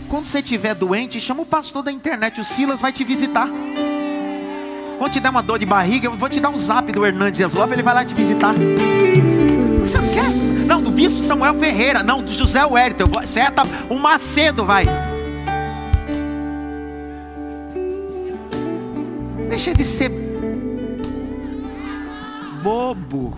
Quando 0.09 0.27
você 0.27 0.39
estiver 0.39 0.77
doente, 0.77 1.21
chama 1.21 1.43
o 1.43 1.47
pastor 1.47 1.83
da 1.83 1.91
internet, 1.91 2.41
o 2.41 2.45
Silas 2.45 2.81
vai 2.81 2.93
te 2.93 3.03
visitar. 3.03 3.49
Quando 5.01 5.13
te 5.13 5.21
der 5.21 5.31
uma 5.31 5.43
dor 5.43 5.59
de 5.59 5.65
barriga, 5.65 6.09
eu 6.09 6.13
vou 6.13 6.29
te 6.29 6.39
dar 6.41 6.51
um 6.51 6.59
zap 6.59 6.93
do 6.93 7.07
Hernandes 7.07 7.41
Lopes, 7.55 7.73
ele 7.73 7.83
vai 7.83 7.95
lá 7.95 8.05
te 8.05 8.13
visitar. 8.13 8.53
Você 9.81 9.99
não 9.99 10.09
quer? 10.11 10.29
Não, 10.67 10.83
do 10.83 10.91
bispo 10.91 11.21
Samuel 11.21 11.55
Ferreira, 11.55 12.03
não, 12.03 12.21
do 12.21 12.31
José 12.31 12.63
Wellington, 12.67 13.07
certa, 13.25 13.63
o 13.89 13.95
Macedo 13.95 14.63
vai. 14.63 14.85
Deixa 19.49 19.73
de 19.73 19.87
ser 19.87 20.11
bobo. 22.63 23.35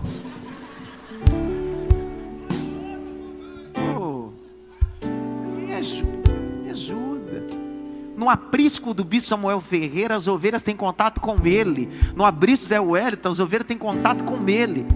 No 8.23 8.31
aprisco 8.31 8.95
do 8.95 9.03
bispo 9.03 9.31
Samuel 9.31 9.61
Ferreira, 9.61 10.15
as 10.15 10.29
ovelhas 10.29 10.63
têm 10.63 10.77
contato 10.77 11.21
com 11.21 11.45
ele. 11.45 11.91
No 12.15 12.25
aprisco 12.25 12.69
Zé 12.69 12.79
Wellington, 12.79 13.29
as 13.29 13.41
ovelhas 13.41 13.67
têm 13.67 13.77
contato 13.77 14.23
com 14.23 14.49
ele. 14.49 14.87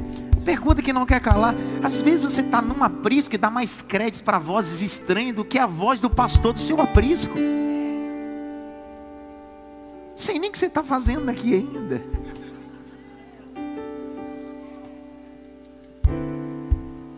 Pergunta 0.45 0.81
que 0.81 0.93
não 0.93 1.05
quer 1.05 1.21
calar. 1.21 1.53
Às 1.83 2.01
vezes 2.01 2.21
você 2.21 2.41
está 2.41 2.63
num 2.63 2.85
aprisco 2.85 3.35
e 3.35 3.39
dá 3.39 3.51
mais 3.51 3.83
crédito 3.83 4.23
para 4.23 4.39
vozes 4.39 4.81
estranhas 4.81 5.35
do 5.35 5.45
que 5.45 5.59
a 5.59 5.67
voz 5.67 6.01
do 6.01 6.09
pastor 6.09 6.53
do 6.53 6.61
seu 6.61 6.81
aprisco. 6.81 7.35
Sem 10.15 10.39
nem 10.39 10.49
o 10.49 10.53
que 10.53 10.59
você 10.59 10.67
está 10.67 10.85
fazendo 10.85 11.29
aqui 11.29 11.53
ainda. 11.53 12.05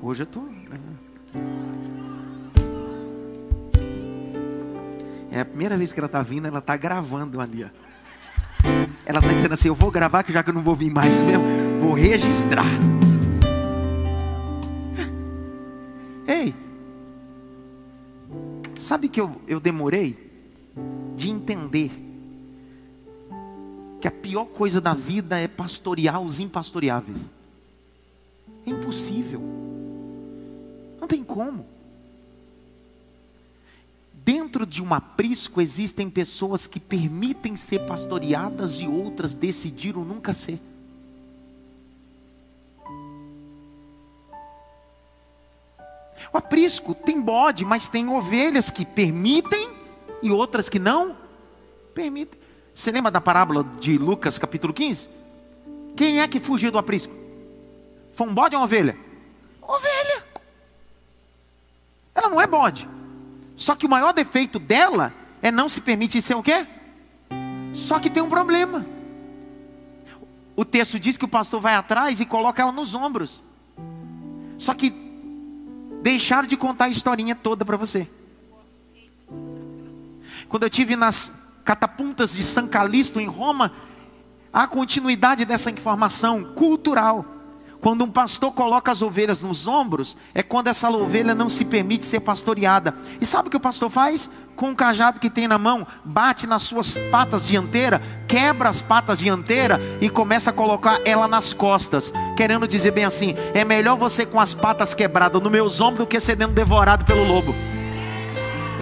Hoje 0.00 0.22
eu 0.22 0.24
estou. 0.24 0.57
É 5.30 5.40
a 5.40 5.44
primeira 5.44 5.76
vez 5.76 5.92
que 5.92 6.00
ela 6.00 6.06
está 6.06 6.22
vindo, 6.22 6.46
ela 6.46 6.58
está 6.58 6.76
gravando 6.76 7.40
ali. 7.40 7.66
Ela 9.04 9.20
está 9.20 9.32
dizendo 9.32 9.54
assim: 9.54 9.68
Eu 9.68 9.74
vou 9.74 9.90
gravar, 9.90 10.22
que 10.22 10.32
já 10.32 10.42
que 10.42 10.50
eu 10.50 10.54
não 10.54 10.62
vou 10.62 10.74
vir 10.74 10.90
mais 10.90 11.18
mesmo, 11.20 11.44
vou 11.80 11.92
registrar. 11.92 12.66
Ei, 16.26 16.54
sabe 18.78 19.08
que 19.08 19.20
eu, 19.20 19.40
eu 19.46 19.58
demorei 19.58 20.30
de 21.16 21.30
entender 21.30 21.90
que 24.00 24.06
a 24.06 24.10
pior 24.10 24.44
coisa 24.44 24.80
da 24.80 24.94
vida 24.94 25.38
é 25.38 25.48
pastorear 25.48 26.20
os 26.20 26.38
impastoreáveis. 26.38 27.18
É 28.66 28.70
impossível. 28.70 29.40
Não 31.00 31.08
tem 31.08 31.24
como. 31.24 31.66
Dentro 34.48 34.64
de 34.64 34.82
um 34.82 34.94
aprisco 34.94 35.60
existem 35.60 36.08
pessoas 36.08 36.66
que 36.66 36.80
permitem 36.80 37.54
ser 37.54 37.80
pastoreadas 37.80 38.80
e 38.80 38.88
outras 38.88 39.34
decidiram 39.34 40.06
nunca 40.06 40.32
ser. 40.32 40.58
O 46.32 46.38
aprisco 46.38 46.94
tem 46.94 47.20
bode, 47.20 47.62
mas 47.66 47.88
tem 47.88 48.08
ovelhas 48.08 48.70
que 48.70 48.86
permitem 48.86 49.68
e 50.22 50.30
outras 50.30 50.70
que 50.70 50.78
não 50.78 51.14
permitem. 51.94 52.40
Você 52.74 52.90
lembra 52.90 53.10
da 53.10 53.20
parábola 53.20 53.62
de 53.78 53.98
Lucas 53.98 54.38
capítulo 54.38 54.72
15? 54.72 55.10
Quem 55.94 56.20
é 56.20 56.26
que 56.26 56.40
fugiu 56.40 56.70
do 56.70 56.78
aprisco? 56.78 57.12
Foi 58.14 58.26
um 58.26 58.32
bode 58.32 58.54
ou 58.54 58.62
uma 58.62 58.64
ovelha? 58.64 58.96
Ovelha. 59.60 60.26
Ela 62.14 62.30
não 62.30 62.40
é 62.40 62.46
bode. 62.46 62.88
Só 63.58 63.74
que 63.74 63.84
o 63.84 63.88
maior 63.88 64.12
defeito 64.12 64.60
dela 64.60 65.12
é 65.42 65.50
não 65.50 65.68
se 65.68 65.80
permitir 65.80 66.22
ser 66.22 66.36
o 66.36 66.42
quê? 66.44 66.64
Só 67.74 67.98
que 67.98 68.08
tem 68.08 68.22
um 68.22 68.28
problema. 68.28 68.86
O 70.54 70.64
texto 70.64 70.98
diz 70.98 71.16
que 71.16 71.24
o 71.24 71.28
pastor 71.28 71.60
vai 71.60 71.74
atrás 71.74 72.20
e 72.20 72.24
coloca 72.24 72.62
ela 72.62 72.70
nos 72.70 72.94
ombros. 72.94 73.42
Só 74.56 74.74
que 74.74 74.94
deixaram 76.00 76.46
de 76.46 76.56
contar 76.56 76.84
a 76.84 76.88
historinha 76.88 77.34
toda 77.34 77.64
para 77.64 77.76
você. 77.76 78.08
Quando 80.48 80.62
eu 80.62 80.70
tive 80.70 80.94
nas 80.94 81.32
catapuntas 81.64 82.34
de 82.34 82.44
São 82.44 82.68
Calixto 82.68 83.18
em 83.18 83.26
Roma, 83.26 83.72
a 84.52 84.68
continuidade 84.68 85.44
dessa 85.44 85.68
informação 85.68 86.54
cultural. 86.54 87.24
Quando 87.80 88.02
um 88.02 88.10
pastor 88.10 88.52
coloca 88.52 88.90
as 88.90 89.02
ovelhas 89.02 89.40
nos 89.40 89.68
ombros, 89.68 90.16
é 90.34 90.42
quando 90.42 90.66
essa 90.66 90.90
ovelha 90.90 91.32
não 91.34 91.48
se 91.48 91.64
permite 91.64 92.04
ser 92.04 92.20
pastoreada. 92.20 92.94
E 93.20 93.26
sabe 93.26 93.46
o 93.46 93.50
que 93.50 93.56
o 93.56 93.60
pastor 93.60 93.88
faz? 93.88 94.28
Com 94.56 94.72
o 94.72 94.74
cajado 94.74 95.20
que 95.20 95.30
tem 95.30 95.46
na 95.46 95.58
mão, 95.58 95.86
bate 96.04 96.44
nas 96.44 96.62
suas 96.62 96.98
patas 97.10 97.46
dianteiras, 97.46 98.00
quebra 98.26 98.68
as 98.68 98.82
patas 98.82 99.20
dianteiras 99.20 99.78
e 100.00 100.08
começa 100.08 100.50
a 100.50 100.52
colocar 100.52 101.00
ela 101.04 101.28
nas 101.28 101.54
costas. 101.54 102.12
Querendo 102.36 102.66
dizer 102.66 102.90
bem 102.90 103.04
assim: 103.04 103.36
é 103.54 103.64
melhor 103.64 103.96
você 103.96 104.26
com 104.26 104.40
as 104.40 104.54
patas 104.54 104.92
quebradas 104.92 105.40
nos 105.40 105.52
meus 105.52 105.80
ombros 105.80 106.00
do 106.00 106.06
que 106.06 106.18
sendo 106.18 106.48
devorado 106.48 107.04
pelo 107.04 107.24
lobo. 107.24 107.54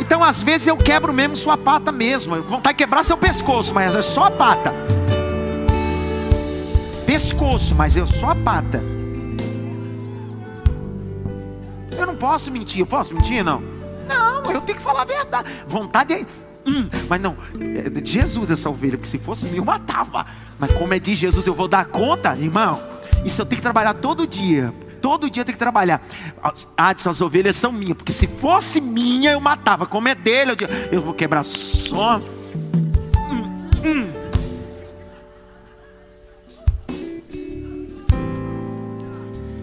Então, 0.01 0.25
às 0.25 0.43
vezes, 0.43 0.67
eu 0.67 0.77
quebro 0.77 1.13
mesmo 1.13 1.37
sua 1.37 1.57
pata 1.57 1.93
mesmo. 1.93 2.43
Vontade 2.43 2.77
de 2.77 2.85
quebrar 2.85 3.05
seu 3.05 3.17
pescoço, 3.17 3.75
mas 3.75 3.95
é 3.95 4.03
só 4.03 4.25
a 4.25 4.31
pata 4.31 4.73
pescoço, 7.17 7.75
mas 7.75 7.97
eu 7.97 8.07
sou 8.07 8.29
a 8.29 8.35
pata. 8.35 8.83
Eu 11.97 12.07
não 12.07 12.15
posso 12.15 12.53
mentir, 12.53 12.81
eu 12.81 12.87
posso 12.87 13.15
mentir? 13.15 13.43
Não. 13.43 13.63
Não, 14.07 14.53
eu 14.53 14.61
tenho 14.61 14.77
que 14.77 14.85
falar 14.85 15.01
a 15.01 15.05
verdade. 15.07 15.51
Vontade 15.67 16.13
é. 16.13 16.27
Hum, 16.67 16.87
mas 17.09 17.19
não, 17.19 17.35
é 17.55 17.89
de 17.89 18.11
Jesus 18.11 18.51
essa 18.51 18.69
ovelha, 18.69 18.99
porque 18.99 19.09
se 19.09 19.19
fosse 19.19 19.47
meu, 19.47 19.65
matava. 19.65 20.27
Mas 20.59 20.71
como 20.73 20.93
é 20.93 20.99
de 20.99 21.15
Jesus, 21.15 21.47
eu 21.47 21.55
vou 21.55 21.67
dar 21.67 21.87
conta, 21.87 22.37
irmão. 22.37 22.79
Isso 23.25 23.41
eu 23.41 23.47
tenho 23.47 23.57
que 23.57 23.63
trabalhar 23.63 23.95
todo 23.95 24.27
dia. 24.27 24.71
Todo 25.01 25.31
dia 25.31 25.41
eu 25.41 25.45
tenho 25.47 25.55
que 25.55 25.59
trabalhar. 25.59 26.03
Ah, 26.77 26.95
as 27.03 27.21
ovelhas 27.23 27.57
são 27.57 27.73
minhas, 27.73 27.97
porque 27.97 28.13
se 28.13 28.27
fosse 28.27 28.79
minha, 28.79 29.33
eu 29.33 29.41
matava. 29.41 29.87
Como 29.87 30.07
é 30.07 30.15
dele, 30.15 30.51
eu, 30.51 30.57
eu 30.93 31.01
vou 31.01 31.15
quebrar 31.15 31.45
só. 31.45 32.21
Hum, 33.31 33.71
hum. 33.83 34.26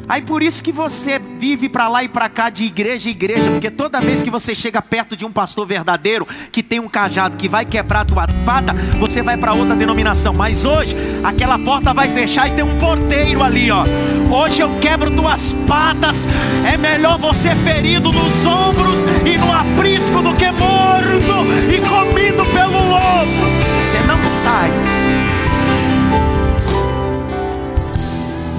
Aí 0.08 0.22
por 0.22 0.44
isso 0.44 0.64
que 0.64 0.72
você 0.72 1.20
vive 1.20 1.70
para 1.70 1.88
lá 1.88 2.04
e 2.04 2.10
para 2.10 2.28
cá 2.28 2.50
de 2.50 2.64
igreja 2.64 3.08
em 3.08 3.12
igreja, 3.12 3.50
porque 3.52 3.72
toda 3.72 4.02
vez 4.02 4.22
que 4.22 4.30
você 4.30 4.54
chega 4.54 4.82
perto 4.82 5.16
de 5.16 5.26
um 5.26 5.32
pastor 5.32 5.66
verdadeiro 5.66 6.28
que 6.52 6.62
tem 6.62 6.80
um 6.80 6.90
cajado 6.90 7.38
que 7.38 7.48
vai 7.48 7.66
quebrar 7.66 8.02
a 8.02 8.06
tua 8.06 8.28
pata, 8.46 8.74
você 9.00 9.22
vai 9.22 9.38
para 9.38 9.54
outra 9.54 9.76
denominação. 9.76 10.34
Mas 10.34 10.66
hoje 10.66 10.96
aquela 11.24 11.58
porta 11.58 11.94
vai 11.94 12.10
fechar 12.10 12.48
e 12.48 12.52
tem 12.52 12.64
um 12.64 12.78
porteiro 12.78 13.44
ali, 13.44 13.72
ó. 13.72 13.84
Hoje 14.30 14.62
eu 14.62 14.80
quebro 14.80 15.12
tuas 15.12 15.54
patas. 15.68 16.28
É 16.66 16.78
melhor 16.78 17.18
você 17.18 17.56
ferido 17.58 18.12
nos 18.12 18.46
ombros 18.46 19.04
e 19.26 19.38
no 19.38 19.52
aprisco 19.52 20.22
do 20.22 20.34
que 20.36 20.52
morto 20.52 21.46
e 21.72 21.80
comido 21.88 22.46
pelo 22.52 22.80
lobo. 22.90 23.54
Você 23.78 24.00
não 24.08 24.24
sai. 24.24 24.72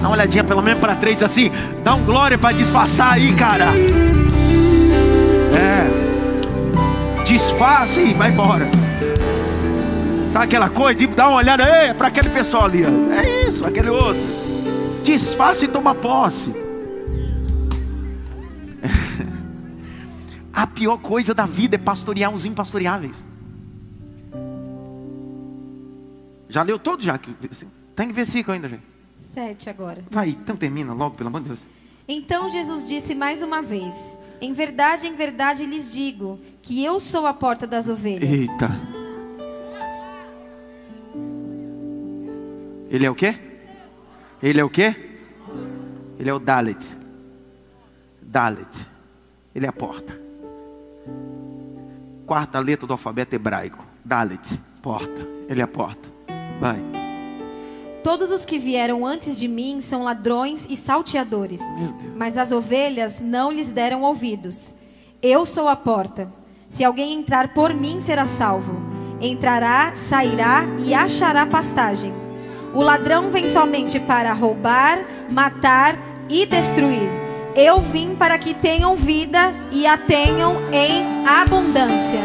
Dá 0.04 0.08
uma 0.08 0.16
olhadinha 0.16 0.44
pelo 0.44 0.60
menos 0.60 0.80
para 0.80 0.94
três 0.94 1.22
assim. 1.22 1.50
Dá 1.82 1.94
um 1.94 2.04
glória 2.04 2.36
para 2.36 2.54
disfarçar 2.54 3.14
aí, 3.14 3.32
cara. 3.32 3.68
É. 5.56 7.24
Disfarce 7.24 8.02
e 8.02 8.12
vai 8.12 8.30
embora. 8.30 8.68
Sabe 10.30 10.44
aquela 10.44 10.68
coisa 10.68 10.98
de 10.98 11.06
dar 11.06 11.28
uma 11.28 11.38
olhada 11.38 11.62
é 11.62 11.94
para 11.94 12.08
aquele 12.08 12.28
pessoal 12.28 12.66
ali. 12.66 12.84
Ó. 12.84 13.12
É 13.14 13.48
isso, 13.48 13.66
aquele 13.66 13.88
outro. 13.88 14.20
Disfarce 15.02 15.64
e 15.64 15.68
toma 15.68 15.94
posse. 15.94 16.54
A 20.52 20.66
pior 20.66 20.98
coisa 20.98 21.32
da 21.32 21.46
vida 21.46 21.76
é 21.76 21.78
pastorear 21.78 22.30
os 22.30 22.44
impastoreáveis. 22.44 23.24
Já 26.46 26.62
leu 26.62 26.78
todo 26.78 27.02
já? 27.02 27.18
Tem 27.96 28.12
versículo 28.12 28.52
ainda, 28.52 28.68
gente. 28.68 28.93
7 29.24 29.68
agora. 29.70 30.04
Vai, 30.10 30.30
então 30.30 30.56
termina 30.56 30.92
logo, 30.92 31.16
pelo 31.16 31.28
amor 31.28 31.40
de 31.40 31.48
Deus. 31.48 31.60
Então 32.06 32.50
Jesus 32.50 32.86
disse 32.86 33.14
mais 33.14 33.42
uma 33.42 33.62
vez: 33.62 34.18
Em 34.40 34.52
verdade, 34.52 35.06
em 35.06 35.14
verdade 35.14 35.64
lhes 35.64 35.92
digo 35.92 36.38
que 36.62 36.84
eu 36.84 37.00
sou 37.00 37.26
a 37.26 37.34
porta 37.34 37.66
das 37.66 37.88
ovelhas. 37.88 38.30
Eita. 38.30 38.68
Ele 42.90 43.06
é 43.06 43.10
o 43.10 43.14
quê? 43.14 43.34
Ele 44.42 44.60
é 44.60 44.64
o 44.64 44.70
quê? 44.70 44.94
Ele 46.18 46.30
é 46.30 46.34
o 46.34 46.38
Dalet. 46.38 46.96
Dalet. 48.22 48.88
Ele 49.54 49.66
é 49.66 49.68
a 49.68 49.72
porta. 49.72 50.20
Quarta 52.26 52.58
letra 52.60 52.86
do 52.86 52.92
alfabeto 52.92 53.34
hebraico. 53.34 53.84
Dalet. 54.04 54.60
Porta. 54.82 55.26
Ele 55.48 55.60
é 55.60 55.64
a 55.64 55.68
porta. 55.68 56.08
Vai. 56.60 57.03
Todos 58.04 58.30
os 58.30 58.44
que 58.44 58.58
vieram 58.58 59.06
antes 59.06 59.38
de 59.38 59.48
mim 59.48 59.80
são 59.80 60.02
ladrões 60.02 60.66
e 60.68 60.76
salteadores, 60.76 61.62
mas 62.14 62.36
as 62.36 62.52
ovelhas 62.52 63.18
não 63.18 63.50
lhes 63.50 63.72
deram 63.72 64.02
ouvidos. 64.02 64.74
Eu 65.22 65.46
sou 65.46 65.66
a 65.68 65.74
porta. 65.74 66.28
Se 66.68 66.84
alguém 66.84 67.14
entrar 67.14 67.54
por 67.54 67.72
mim, 67.72 68.00
será 68.00 68.26
salvo. 68.26 68.76
Entrará, 69.22 69.94
sairá 69.94 70.66
e 70.84 70.92
achará 70.92 71.46
pastagem. 71.46 72.12
O 72.74 72.82
ladrão 72.82 73.30
vem 73.30 73.48
somente 73.48 73.98
para 73.98 74.34
roubar, 74.34 74.98
matar 75.30 75.96
e 76.28 76.44
destruir. 76.44 77.08
Eu 77.56 77.80
vim 77.80 78.14
para 78.14 78.36
que 78.36 78.52
tenham 78.52 78.94
vida 78.94 79.54
e 79.72 79.86
a 79.86 79.96
tenham 79.96 80.56
em 80.70 81.26
abundância. 81.26 82.20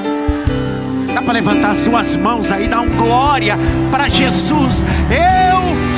Dá 1.13 1.21
para 1.21 1.33
levantar 1.33 1.75
suas 1.77 2.17
mãos 2.17 2.51
aí, 2.51 2.67
dar 2.67 2.81
um 2.81 2.97
glória 2.97 3.55
para 3.89 4.09
Jesus. 4.09 4.83
Eu 5.09 5.39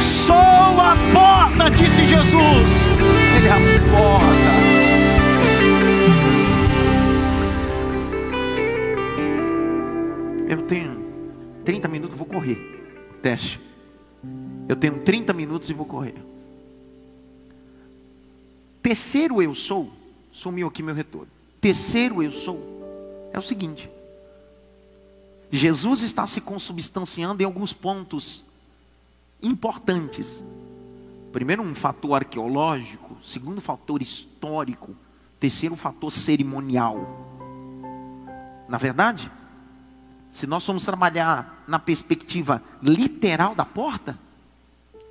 sou 0.02 0.36
a 0.36 0.96
porta, 1.14 1.70
disse 1.70 2.06
Jesus. 2.06 2.70
Ele 3.38 3.48
é 3.48 3.52
a 3.52 3.60
porta. 3.92 4.52
Eu 10.50 10.62
tenho 10.64 11.06
30 11.64 11.88
minutos, 11.88 12.18
vou 12.18 12.28
correr. 12.28 12.58
Teste. 13.22 13.60
Eu 14.68 14.76
tenho 14.76 15.00
30 15.00 15.34
minutos 15.34 15.70
e 15.70 15.74
vou 15.74 15.86
correr. 15.86 16.16
Terceiro 18.82 19.42
eu 19.42 19.54
sou, 19.54 19.92
sumiu 20.32 20.68
aqui 20.68 20.82
meu 20.82 20.96
retorno. 20.96 21.28
Terceiro 21.60 22.24
eu 22.24 22.32
sou 22.32 22.82
é 23.32 23.40
o 23.40 23.42
seguinte: 23.42 23.90
Jesus 25.52 26.02
está 26.02 26.26
se 26.26 26.42
consubstanciando 26.42 27.42
em 27.42 27.46
alguns 27.46 27.74
pontos 27.74 28.44
importantes. 29.42 30.44
Primeiro, 31.32 31.62
um 31.62 31.74
fator 31.74 32.16
arqueológico. 32.16 33.18
Segundo, 33.24 33.62
fator 33.62 34.02
histórico. 34.02 34.96
Terceiro, 35.40 35.76
fator 35.76 36.12
cerimonial. 36.12 36.98
Na 38.68 38.78
verdade, 38.78 39.32
se 40.32 40.48
nós 40.48 40.66
formos 40.66 40.86
trabalhar 40.86 41.64
na 41.68 41.80
perspectiva 41.80 42.62
literal 42.82 43.54
da 43.54 43.66
porta, 43.66 44.18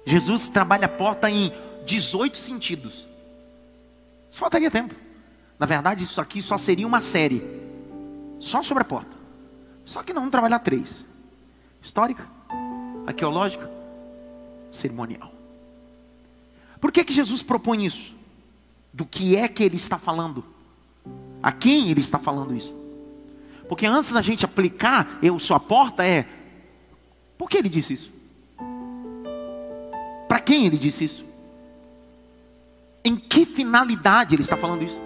Jesus 0.06 0.48
trabalha 0.48 0.86
a 0.86 0.88
porta 0.88 1.30
em 1.30 1.52
18 1.84 2.38
sentidos. 2.38 3.06
Só 4.30 4.40
faltaria 4.40 4.70
tempo. 4.70 4.94
Na 5.58 5.66
verdade, 5.66 6.04
isso 6.04 6.20
aqui 6.20 6.40
só 6.40 6.56
seria 6.56 6.86
uma 6.86 7.00
série. 7.00 7.42
Só 8.38 8.62
sobre 8.62 8.82
a 8.82 8.86
porta. 8.86 9.16
Só 9.84 10.02
que 10.02 10.12
não 10.12 10.22
vamos 10.22 10.32
trabalhar 10.32 10.60
três: 10.60 11.04
histórica, 11.82 12.26
arqueológica, 13.06 13.70
cerimonial. 14.72 15.32
Por 16.80 16.90
que, 16.90 17.04
que 17.04 17.12
Jesus 17.12 17.42
propõe 17.42 17.84
isso? 17.84 18.14
Do 18.92 19.04
que 19.04 19.36
é 19.36 19.46
que 19.48 19.62
ele 19.62 19.76
está 19.76 19.98
falando? 19.98 20.44
A 21.42 21.52
quem 21.52 21.90
ele 21.90 22.00
está 22.00 22.18
falando 22.18 22.54
isso? 22.54 22.74
Porque 23.68 23.86
antes 23.86 24.12
da 24.12 24.20
gente 24.20 24.44
aplicar, 24.44 25.18
eu 25.22 25.38
sou 25.38 25.56
a 25.56 25.60
porta, 25.60 26.04
é. 26.04 26.26
Por 27.38 27.48
que 27.48 27.58
ele 27.58 27.68
disse 27.68 27.92
isso? 27.92 28.10
Para 30.26 30.40
quem 30.40 30.66
ele 30.66 30.76
disse 30.76 31.04
isso? 31.04 31.24
Em 33.04 33.16
que 33.16 33.46
finalidade 33.46 34.34
ele 34.34 34.42
está 34.42 34.56
falando 34.56 34.82
isso? 34.82 34.98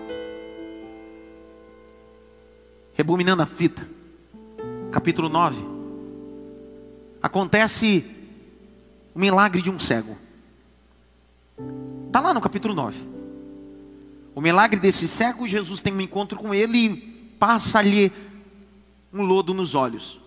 Rebominando 2.95 3.43
a 3.43 3.47
fita 3.47 3.95
capítulo 4.95 5.29
9, 5.29 5.61
acontece 7.21 8.05
o 9.15 9.19
milagre 9.19 9.63
de 9.63 9.71
um 9.71 9.79
cego. 9.79 10.17
Está 12.07 12.21
lá 12.21 12.35
no 12.35 12.41
capítulo 12.41 12.75
9. 12.75 13.15
O 14.35 14.41
milagre 14.41 14.81
desse 14.81 15.07
cego, 15.07 15.47
Jesus 15.47 15.81
tem 15.81 15.93
um 15.93 16.01
encontro 16.01 16.37
com 16.37 16.53
ele 16.53 16.79
e 16.79 16.97
passa-lhe 17.39 18.13
um 19.13 19.23
lodo 19.23 19.55
nos 19.55 19.77
olhos, 19.77 20.21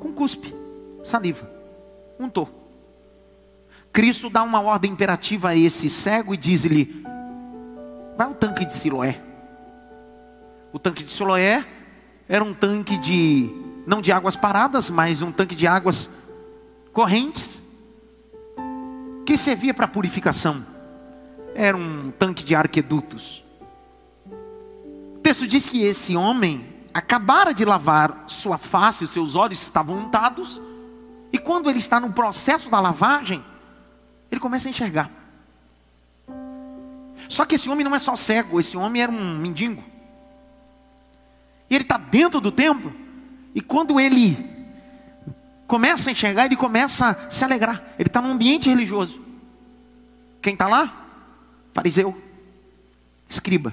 com 0.00 0.12
cuspe, 0.12 0.54
saliva, 1.02 1.50
untou. 2.20 2.62
Cristo 3.90 4.28
dá 4.28 4.42
uma 4.42 4.60
ordem 4.60 4.92
imperativa 4.92 5.50
a 5.50 5.56
esse 5.56 5.88
cego 5.88 6.34
e 6.34 6.36
diz-lhe: 6.36 7.02
Vai 8.18 8.26
ao 8.26 8.34
tanque 8.34 8.66
de 8.66 8.74
Siloé. 8.74 9.22
O 10.72 10.78
tanque 10.78 11.02
de 11.02 11.10
Siloé 11.10 11.64
era 12.28 12.44
um 12.44 12.52
tanque 12.52 12.98
de 12.98 13.50
não 13.86 14.02
de 14.02 14.12
águas 14.12 14.36
paradas, 14.36 14.90
mas 14.90 15.22
um 15.22 15.32
tanque 15.32 15.54
de 15.54 15.66
águas 15.66 16.10
correntes, 16.92 17.62
que 19.24 19.36
servia 19.38 19.72
para 19.72 19.88
purificação. 19.88 20.64
Era 21.54 21.76
um 21.76 22.10
tanque 22.10 22.44
de 22.44 22.54
arquedutos. 22.54 23.44
O 25.16 25.18
texto 25.22 25.46
diz 25.46 25.68
que 25.68 25.82
esse 25.82 26.16
homem 26.16 26.66
acabara 26.92 27.52
de 27.52 27.64
lavar 27.64 28.24
sua 28.26 28.58
face, 28.58 29.04
os 29.04 29.10
seus 29.10 29.34
olhos 29.34 29.62
estavam 29.62 29.96
untados, 29.98 30.60
e 31.32 31.38
quando 31.38 31.68
ele 31.68 31.78
está 31.78 31.98
no 31.98 32.12
processo 32.12 32.70
da 32.70 32.78
lavagem, 32.80 33.44
ele 34.30 34.40
começa 34.40 34.68
a 34.68 34.70
enxergar. 34.70 35.10
Só 37.28 37.44
que 37.44 37.54
esse 37.54 37.68
homem 37.68 37.84
não 37.84 37.94
é 37.94 37.98
só 37.98 38.14
cego, 38.14 38.60
esse 38.60 38.76
homem 38.76 39.02
era 39.02 39.10
um 39.10 39.38
mendigo. 39.38 39.82
E 41.68 41.74
ele 41.74 41.82
está 41.84 41.96
dentro 41.96 42.40
do 42.40 42.52
templo, 42.52 42.94
e 43.54 43.60
quando 43.60 43.98
ele 43.98 44.53
começa 45.66 46.10
a 46.10 46.12
enxergar, 46.12 46.46
ele 46.46 46.56
começa 46.56 47.10
a 47.10 47.30
se 47.30 47.44
alegrar. 47.44 47.82
Ele 47.98 48.08
está 48.08 48.20
num 48.20 48.32
ambiente 48.32 48.68
religioso. 48.68 49.20
Quem 50.40 50.52
está 50.52 50.68
lá? 50.68 50.92
Fariseu, 51.72 52.16
escriba. 53.28 53.72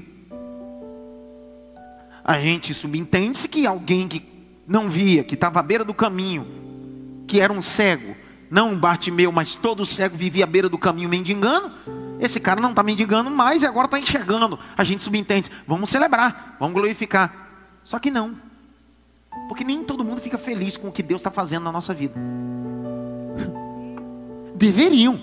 A 2.23 2.39
gente 2.39 2.73
subentende-se 2.73 3.47
que 3.47 3.65
alguém 3.65 4.07
que 4.07 4.23
não 4.67 4.89
via, 4.89 5.23
que 5.23 5.33
estava 5.33 5.59
à 5.59 5.63
beira 5.63 5.83
do 5.83 5.93
caminho, 5.93 6.47
que 7.27 7.41
era 7.41 7.51
um 7.51 7.61
cego, 7.61 8.15
não 8.49 8.71
um 8.71 8.77
Bartimeu, 8.77 9.31
mas 9.31 9.55
todo 9.55 9.85
cego 9.85 10.15
vivia 10.15 10.43
à 10.43 10.47
beira 10.47 10.69
do 10.69 10.77
caminho 10.77 11.09
mendigando. 11.09 11.71
Esse 12.19 12.39
cara 12.39 12.61
não 12.61 12.69
está 12.69 12.83
mendigando 12.83 13.31
mais 13.31 13.63
e 13.63 13.65
agora 13.65 13.85
está 13.85 13.99
enxergando. 13.99 14.59
A 14.77 14.83
gente 14.83 15.01
subentende, 15.01 15.49
vamos 15.67 15.89
celebrar, 15.89 16.55
vamos 16.59 16.73
glorificar. 16.73 17.49
Só 17.83 17.97
que 17.97 18.11
não, 18.11 18.35
porque 19.47 19.63
nem 19.63 19.83
todo 19.83 20.03
mundo 20.03 20.21
fica 20.21 20.37
feliz 20.37 20.77
com 20.77 20.87
o 20.87 20.91
que 20.91 21.03
Deus 21.03 21.21
está 21.21 21.31
fazendo 21.31 21.63
na 21.63 21.71
nossa 21.71 21.93
vida. 21.93 22.13
Deveriam, 24.55 25.19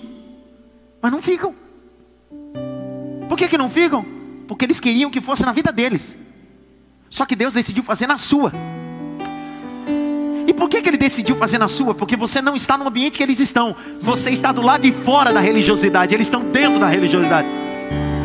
mas 1.01 1.11
não 1.11 1.21
ficam. 1.21 1.55
Por 3.27 3.37
que, 3.37 3.47
que 3.47 3.57
não 3.57 3.69
ficam? 3.69 4.05
Porque 4.47 4.65
eles 4.65 4.79
queriam 4.79 5.11
que 5.11 5.21
fosse 5.21 5.45
na 5.45 5.51
vida 5.51 5.71
deles. 5.71 6.15
Só 7.09 7.25
que 7.25 7.35
Deus 7.35 7.53
decidiu 7.53 7.83
fazer 7.83 8.07
na 8.07 8.17
sua. 8.17 8.51
E 10.47 10.53
por 10.53 10.67
que, 10.67 10.81
que 10.81 10.89
ele 10.89 10.97
decidiu 10.97 11.35
fazer 11.35 11.59
na 11.59 11.67
sua? 11.67 11.93
Porque 11.93 12.15
você 12.15 12.41
não 12.41 12.55
está 12.55 12.77
no 12.77 12.87
ambiente 12.87 13.17
que 13.17 13.23
eles 13.23 13.39
estão. 13.39 13.75
Você 13.99 14.31
está 14.31 14.51
do 14.51 14.61
lado 14.61 14.81
de 14.81 14.91
fora 14.91 15.31
da 15.31 15.39
religiosidade. 15.39 16.13
Eles 16.13 16.27
estão 16.27 16.43
dentro 16.43 16.79
da 16.79 16.87
religiosidade. 16.87 17.47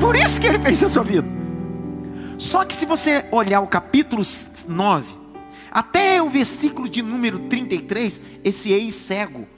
Por 0.00 0.16
isso 0.16 0.40
que 0.40 0.46
ele 0.46 0.58
fez 0.58 0.82
a 0.82 0.88
sua 0.88 1.02
vida. 1.02 1.28
Só 2.38 2.64
que 2.64 2.74
se 2.74 2.86
você 2.86 3.24
olhar 3.30 3.60
o 3.60 3.66
capítulo 3.66 4.22
9, 4.66 5.23
até 5.74 6.22
o 6.22 6.30
versículo 6.30 6.88
de 6.88 7.02
número 7.02 7.40
33, 7.48 8.20
esse 8.44 8.70
ex-cego 8.70 9.48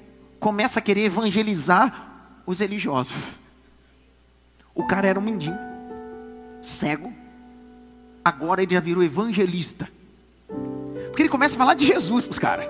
começa 0.41 0.79
a 0.79 0.83
querer 0.83 1.05
evangelizar 1.05 2.41
os 2.47 2.61
religiosos. 2.61 3.39
O 4.75 4.87
cara 4.87 5.09
era 5.09 5.21
um 5.21 5.23
mendigo, 5.23 5.59
cego, 6.63 7.13
agora 8.25 8.63
ele 8.63 8.75
já 8.75 8.81
virou 8.81 9.05
evangelista. 9.05 9.91
Porque 11.09 11.23
ele 11.23 11.29
começa 11.29 11.55
a 11.55 11.59
falar 11.59 11.75
de 11.75 11.85
Jesus 11.85 12.25
para 12.25 12.33
os 12.33 12.39
caras. 12.39 12.67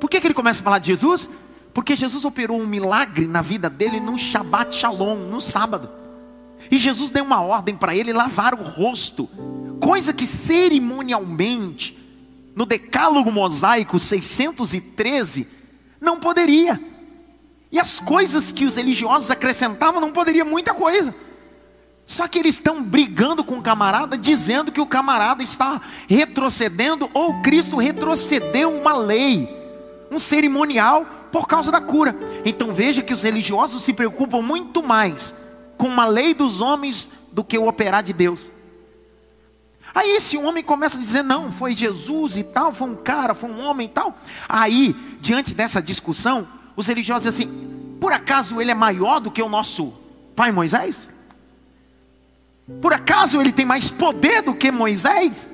Por 0.00 0.08
que, 0.08 0.18
que 0.18 0.26
ele 0.26 0.34
começa 0.34 0.60
a 0.60 0.64
falar 0.64 0.78
de 0.78 0.86
Jesus? 0.86 1.28
Porque 1.74 1.94
Jesus 1.94 2.24
operou 2.24 2.58
um 2.58 2.66
milagre 2.66 3.26
na 3.26 3.42
vida 3.42 3.68
dele 3.68 4.00
no 4.00 4.18
Shabbat 4.18 4.74
Shalom, 4.74 5.28
no 5.28 5.42
sábado. 5.42 5.90
E 6.70 6.78
Jesus 6.78 7.10
deu 7.10 7.22
uma 7.22 7.42
ordem 7.42 7.76
para 7.76 7.94
ele 7.94 8.12
lavar 8.12 8.54
o 8.54 8.62
rosto, 8.62 9.28
coisa 9.80 10.12
que 10.12 10.26
cerimonialmente, 10.26 11.96
no 12.54 12.66
Decálogo 12.66 13.30
Mosaico 13.30 13.98
613, 13.98 15.46
não 16.00 16.18
poderia. 16.18 16.80
E 17.72 17.78
as 17.78 18.00
coisas 18.00 18.50
que 18.50 18.64
os 18.64 18.76
religiosos 18.76 19.30
acrescentavam 19.30 20.00
não 20.00 20.10
poderia 20.10 20.44
muita 20.44 20.74
coisa. 20.74 21.14
Só 22.06 22.26
que 22.26 22.40
eles 22.40 22.56
estão 22.56 22.82
brigando 22.82 23.44
com 23.44 23.58
o 23.58 23.62
camarada, 23.62 24.18
dizendo 24.18 24.72
que 24.72 24.80
o 24.80 24.86
camarada 24.86 25.44
está 25.44 25.80
retrocedendo, 26.08 27.08
ou 27.14 27.40
Cristo 27.40 27.76
retrocedeu 27.76 28.70
uma 28.70 28.96
lei, 28.96 29.48
um 30.10 30.18
cerimonial, 30.18 31.06
por 31.30 31.46
causa 31.46 31.70
da 31.70 31.80
cura. 31.80 32.16
Então 32.44 32.72
veja 32.72 33.02
que 33.02 33.12
os 33.12 33.22
religiosos 33.22 33.82
se 33.84 33.92
preocupam 33.92 34.42
muito 34.42 34.82
mais 34.82 35.32
com 35.76 35.86
uma 35.86 36.06
lei 36.06 36.34
dos 36.34 36.60
homens 36.60 37.08
do 37.32 37.44
que 37.44 37.56
o 37.56 37.68
operar 37.68 38.02
de 38.02 38.12
Deus. 38.12 38.52
Aí 39.94 40.16
esse 40.16 40.36
homem 40.36 40.62
começa 40.62 40.96
a 40.96 41.00
dizer: 41.00 41.22
não, 41.22 41.50
foi 41.50 41.74
Jesus 41.74 42.36
e 42.36 42.44
tal, 42.44 42.72
foi 42.72 42.88
um 42.88 42.96
cara, 42.96 43.34
foi 43.34 43.50
um 43.50 43.60
homem 43.60 43.86
e 43.86 43.90
tal. 43.90 44.16
Aí, 44.48 44.94
diante 45.20 45.54
dessa 45.54 45.82
discussão, 45.82 46.46
os 46.76 46.86
religiosos 46.86 47.24
dizem 47.24 47.48
assim: 47.48 47.96
por 48.00 48.12
acaso 48.12 48.60
ele 48.60 48.70
é 48.70 48.74
maior 48.74 49.20
do 49.20 49.30
que 49.30 49.42
o 49.42 49.48
nosso 49.48 49.92
pai 50.34 50.52
Moisés? 50.52 51.08
Por 52.80 52.92
acaso 52.92 53.40
ele 53.40 53.52
tem 53.52 53.66
mais 53.66 53.90
poder 53.90 54.42
do 54.42 54.54
que 54.54 54.70
Moisés? 54.70 55.52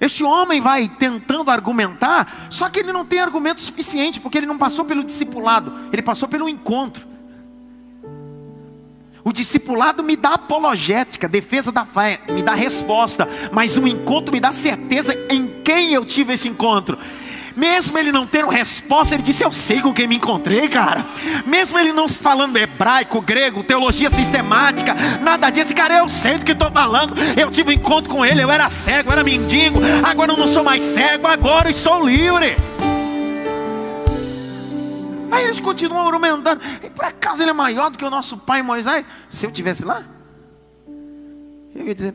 Este 0.00 0.24
homem 0.24 0.60
vai 0.60 0.88
tentando 0.88 1.50
argumentar, 1.50 2.46
só 2.48 2.70
que 2.70 2.80
ele 2.80 2.92
não 2.92 3.04
tem 3.04 3.20
argumento 3.20 3.60
suficiente, 3.60 4.18
porque 4.18 4.38
ele 4.38 4.46
não 4.46 4.56
passou 4.56 4.84
pelo 4.84 5.04
discipulado, 5.04 5.72
ele 5.92 6.00
passou 6.00 6.26
pelo 6.26 6.48
encontro. 6.48 7.06
O 9.22 9.32
discipulado 9.32 10.02
me 10.02 10.16
dá 10.16 10.30
apologética, 10.30 11.28
defesa 11.28 11.70
da 11.70 11.84
fé, 11.84 12.20
me 12.28 12.42
dá 12.42 12.54
resposta, 12.54 13.28
mas 13.52 13.76
o 13.76 13.86
encontro 13.86 14.32
me 14.32 14.40
dá 14.40 14.52
certeza 14.52 15.14
em 15.28 15.60
quem 15.62 15.92
eu 15.92 16.04
tive 16.04 16.34
esse 16.34 16.48
encontro. 16.48 16.98
Mesmo 17.56 17.98
ele 17.98 18.12
não 18.12 18.26
tendo 18.26 18.48
resposta, 18.48 19.14
ele 19.14 19.22
disse: 19.22 19.44
Eu 19.44 19.52
sei 19.52 19.80
com 19.80 19.92
quem 19.92 20.06
me 20.06 20.16
encontrei, 20.16 20.68
cara. 20.68 21.04
Mesmo 21.44 21.78
ele 21.78 21.92
não 21.92 22.08
falando 22.08 22.56
hebraico, 22.56 23.20
grego, 23.20 23.62
teologia 23.62 24.08
sistemática, 24.08 24.94
nada 25.20 25.50
disso, 25.50 25.74
cara, 25.74 25.98
eu 25.98 26.08
sei 26.08 26.38
do 26.38 26.44
que 26.44 26.52
estou 26.52 26.70
falando. 26.70 27.14
Eu 27.36 27.50
tive 27.50 27.70
um 27.70 27.72
encontro 27.72 28.10
com 28.10 28.24
ele, 28.24 28.42
eu 28.42 28.50
era 28.50 28.68
cego, 28.68 29.10
eu 29.10 29.12
era 29.12 29.24
mendigo, 29.24 29.80
agora 30.02 30.32
eu 30.32 30.36
não 30.36 30.48
sou 30.48 30.64
mais 30.64 30.82
cego, 30.82 31.26
agora 31.26 31.68
eu 31.68 31.74
sou 31.74 32.06
livre. 32.06 32.56
Aí 35.30 35.44
eles 35.44 35.60
continuam 35.60 36.06
argumentando. 36.06 36.60
E 36.82 36.90
por 36.90 37.04
acaso 37.04 37.42
ele 37.42 37.50
é 37.50 37.54
maior 37.54 37.90
do 37.90 37.98
que 37.98 38.04
o 38.04 38.10
nosso 38.10 38.36
pai 38.36 38.62
Moisés? 38.62 39.06
Se 39.28 39.46
eu 39.46 39.50
tivesse 39.50 39.84
lá, 39.84 40.04
eu 41.74 41.86
ia 41.86 41.94
dizer: 41.94 42.14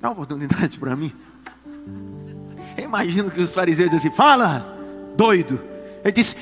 dá 0.00 0.08
uma 0.08 0.12
oportunidade 0.12 0.78
para 0.78 0.94
mim. 0.94 1.12
Eu 2.76 2.84
imagino 2.84 3.30
que 3.30 3.40
os 3.40 3.54
fariseus 3.54 3.90
dizem 3.90 4.08
assim: 4.08 4.16
fala, 4.16 4.76
doido. 5.16 5.60
Ele 6.04 6.12
disse: 6.12 6.36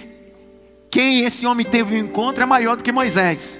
quem 0.90 1.24
esse 1.24 1.46
homem 1.46 1.64
teve 1.64 1.94
um 1.94 1.98
encontro 1.98 2.42
é 2.42 2.46
maior 2.46 2.76
do 2.76 2.82
que 2.82 2.92
Moisés. 2.92 3.58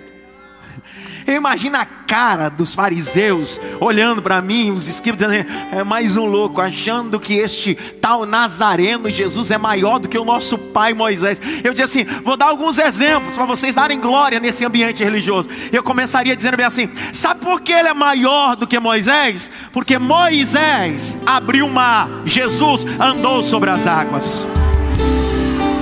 Eu 1.27 1.35
imagino 1.35 1.77
a 1.77 1.85
cara 1.85 2.49
dos 2.49 2.73
fariseus 2.73 3.61
olhando 3.81 4.23
para 4.23 4.41
mim, 4.41 4.71
os 4.71 4.87
escribas 4.87 5.27
dizendo: 5.27 5.49
é 5.73 5.83
mais 5.83 6.17
um 6.17 6.25
louco, 6.25 6.61
achando 6.61 7.19
que 7.19 7.35
este 7.35 7.75
tal 7.75 8.25
Nazareno 8.25 9.11
Jesus 9.11 9.51
é 9.51 9.59
maior 9.59 9.99
do 9.99 10.09
que 10.09 10.19
o 10.19 10.25
nosso 10.25 10.57
pai 10.57 10.95
Moisés. 10.95 11.41
Eu 11.65 11.73
disse 11.73 11.83
assim: 11.83 12.05
vou 12.23 12.37
dar 12.37 12.47
alguns 12.47 12.79
exemplos 12.79 13.35
para 13.35 13.45
vocês 13.45 13.75
darem 13.75 14.01
glória 14.01 14.39
nesse 14.39 14.65
ambiente 14.65 15.03
religioso. 15.03 15.49
Eu 15.73 15.83
começaria 15.83 16.37
dizendo 16.37 16.57
bem 16.57 16.67
assim: 16.67 16.89
sabe 17.13 17.41
por 17.41 17.61
que 17.61 17.73
ele 17.73 17.89
é 17.89 17.95
maior 17.95 18.57
do 18.57 18.67
que 18.67 18.79
Moisés? 18.79 19.51
Porque 19.73 19.99
Moisés 19.99 21.17
abriu 21.27 21.67
o 21.67 21.71
mar, 21.71 22.09
Jesus 22.25 22.85
andou 23.01 23.43
sobre 23.43 23.71
as 23.71 23.87
águas. 23.87 24.47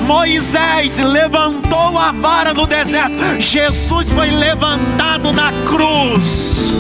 Moisés 0.04 0.98
levantou 0.98 1.98
a 1.98 2.12
vara 2.12 2.52
no 2.52 2.66
deserto, 2.66 3.40
Jesus 3.40 4.12
foi 4.12 4.30
levantado 4.30 5.32
na 5.32 5.50
cruz. 5.66 6.72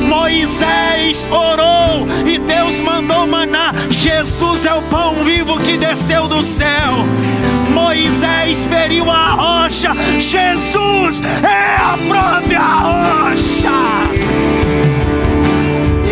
Moisés 0.00 1.26
orou 1.30 2.08
e 2.26 2.38
Deus 2.38 2.80
mandou 2.80 3.26
maná. 3.26 3.72
Jesus 3.88 4.66
é 4.66 4.74
o 4.74 4.82
pão 4.82 5.14
vivo 5.24 5.58
que 5.60 5.76
desceu 5.76 6.26
do 6.26 6.42
céu. 6.42 6.92
Moisés 7.72 8.66
feriu 8.66 9.08
a 9.08 9.30
rocha, 9.30 9.94
Jesus 10.18 11.22
é 11.42 11.76
a 11.76 11.96
própria 12.08 12.60
rocha. 12.60 13.70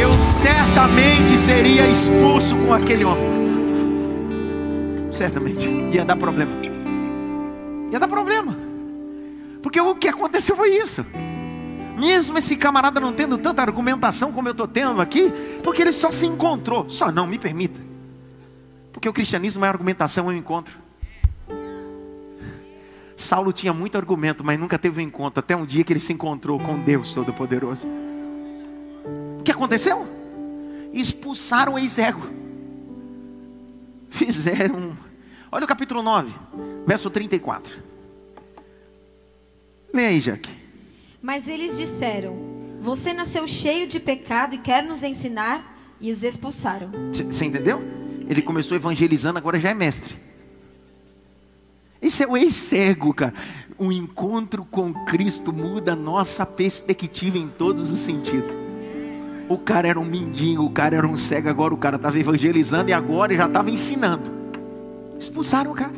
Eu 0.00 0.12
certamente 0.20 1.36
seria 1.36 1.82
expulso 1.86 2.54
com 2.54 2.72
aquele 2.72 3.04
homem 3.04 3.39
certamente 5.20 5.68
ia 5.92 6.02
dar 6.02 6.16
problema. 6.16 6.50
Ia 7.92 8.00
dar 8.00 8.08
problema. 8.08 8.56
Porque 9.62 9.78
o 9.78 9.94
que 9.94 10.08
aconteceu 10.08 10.56
foi 10.56 10.78
isso. 10.78 11.04
Mesmo 11.98 12.38
esse 12.38 12.56
camarada 12.56 12.98
não 12.98 13.12
tendo 13.12 13.36
tanta 13.36 13.60
argumentação 13.60 14.32
como 14.32 14.48
eu 14.48 14.52
estou 14.52 14.66
tendo 14.66 14.98
aqui, 14.98 15.30
porque 15.62 15.82
ele 15.82 15.92
só 15.92 16.10
se 16.10 16.26
encontrou. 16.26 16.88
Só 16.88 17.12
não, 17.12 17.26
me 17.26 17.38
permita. 17.38 17.78
Porque 18.94 19.06
o 19.06 19.12
cristianismo 19.12 19.62
é 19.62 19.68
argumentação, 19.68 20.30
é 20.30 20.32
um 20.32 20.36
encontro. 20.38 20.78
Saulo 23.14 23.52
tinha 23.52 23.74
muito 23.74 23.98
argumento, 23.98 24.42
mas 24.42 24.58
nunca 24.58 24.78
teve 24.78 25.02
um 25.02 25.04
encontro, 25.04 25.40
até 25.40 25.54
um 25.54 25.66
dia 25.66 25.84
que 25.84 25.92
ele 25.92 26.00
se 26.00 26.14
encontrou 26.14 26.58
com 26.58 26.78
Deus 26.78 27.12
Todo-Poderoso. 27.12 27.86
O 29.38 29.42
que 29.42 29.52
aconteceu? 29.52 30.08
Expulsaram 30.94 31.74
o 31.74 31.78
ex-ego. 31.78 32.22
Fizeram 34.08 34.89
Olha 35.52 35.64
o 35.64 35.68
capítulo 35.68 36.00
9, 36.00 36.32
verso 36.86 37.10
34. 37.10 37.76
Leia 39.92 40.08
aí, 40.08 40.20
Jaque. 40.20 40.50
Mas 41.20 41.48
eles 41.48 41.76
disseram: 41.76 42.36
Você 42.80 43.12
nasceu 43.12 43.48
cheio 43.48 43.88
de 43.88 43.98
pecado 43.98 44.54
e 44.54 44.58
quer 44.58 44.84
nos 44.84 45.02
ensinar? 45.02 45.78
E 46.00 46.10
os 46.10 46.24
expulsaram. 46.24 46.90
Você 47.12 47.44
entendeu? 47.44 47.82
Ele 48.26 48.40
começou 48.40 48.76
evangelizando, 48.76 49.38
agora 49.38 49.58
já 49.58 49.70
é 49.70 49.74
mestre. 49.74 50.16
Esse 52.00 52.22
é 52.22 52.26
o 52.26 52.36
ex-cego, 52.36 53.12
cara. 53.12 53.34
O 53.76 53.92
encontro 53.92 54.64
com 54.64 54.94
Cristo 55.04 55.52
muda 55.52 55.92
a 55.92 55.96
nossa 55.96 56.46
perspectiva 56.46 57.36
em 57.36 57.48
todos 57.48 57.90
os 57.90 57.98
sentidos. 58.00 58.50
O 59.48 59.58
cara 59.58 59.88
era 59.88 60.00
um 60.00 60.04
mendigo, 60.04 60.64
o 60.64 60.70
cara 60.70 60.96
era 60.96 61.06
um 61.06 61.16
cego, 61.16 61.50
agora 61.50 61.74
o 61.74 61.76
cara 61.76 61.96
estava 61.96 62.18
evangelizando 62.18 62.90
e 62.90 62.94
agora 62.94 63.34
já 63.36 63.46
estava 63.46 63.68
ensinando. 63.68 64.39
Expulsaram 65.20 65.70
o 65.70 65.74
cara. 65.74 65.92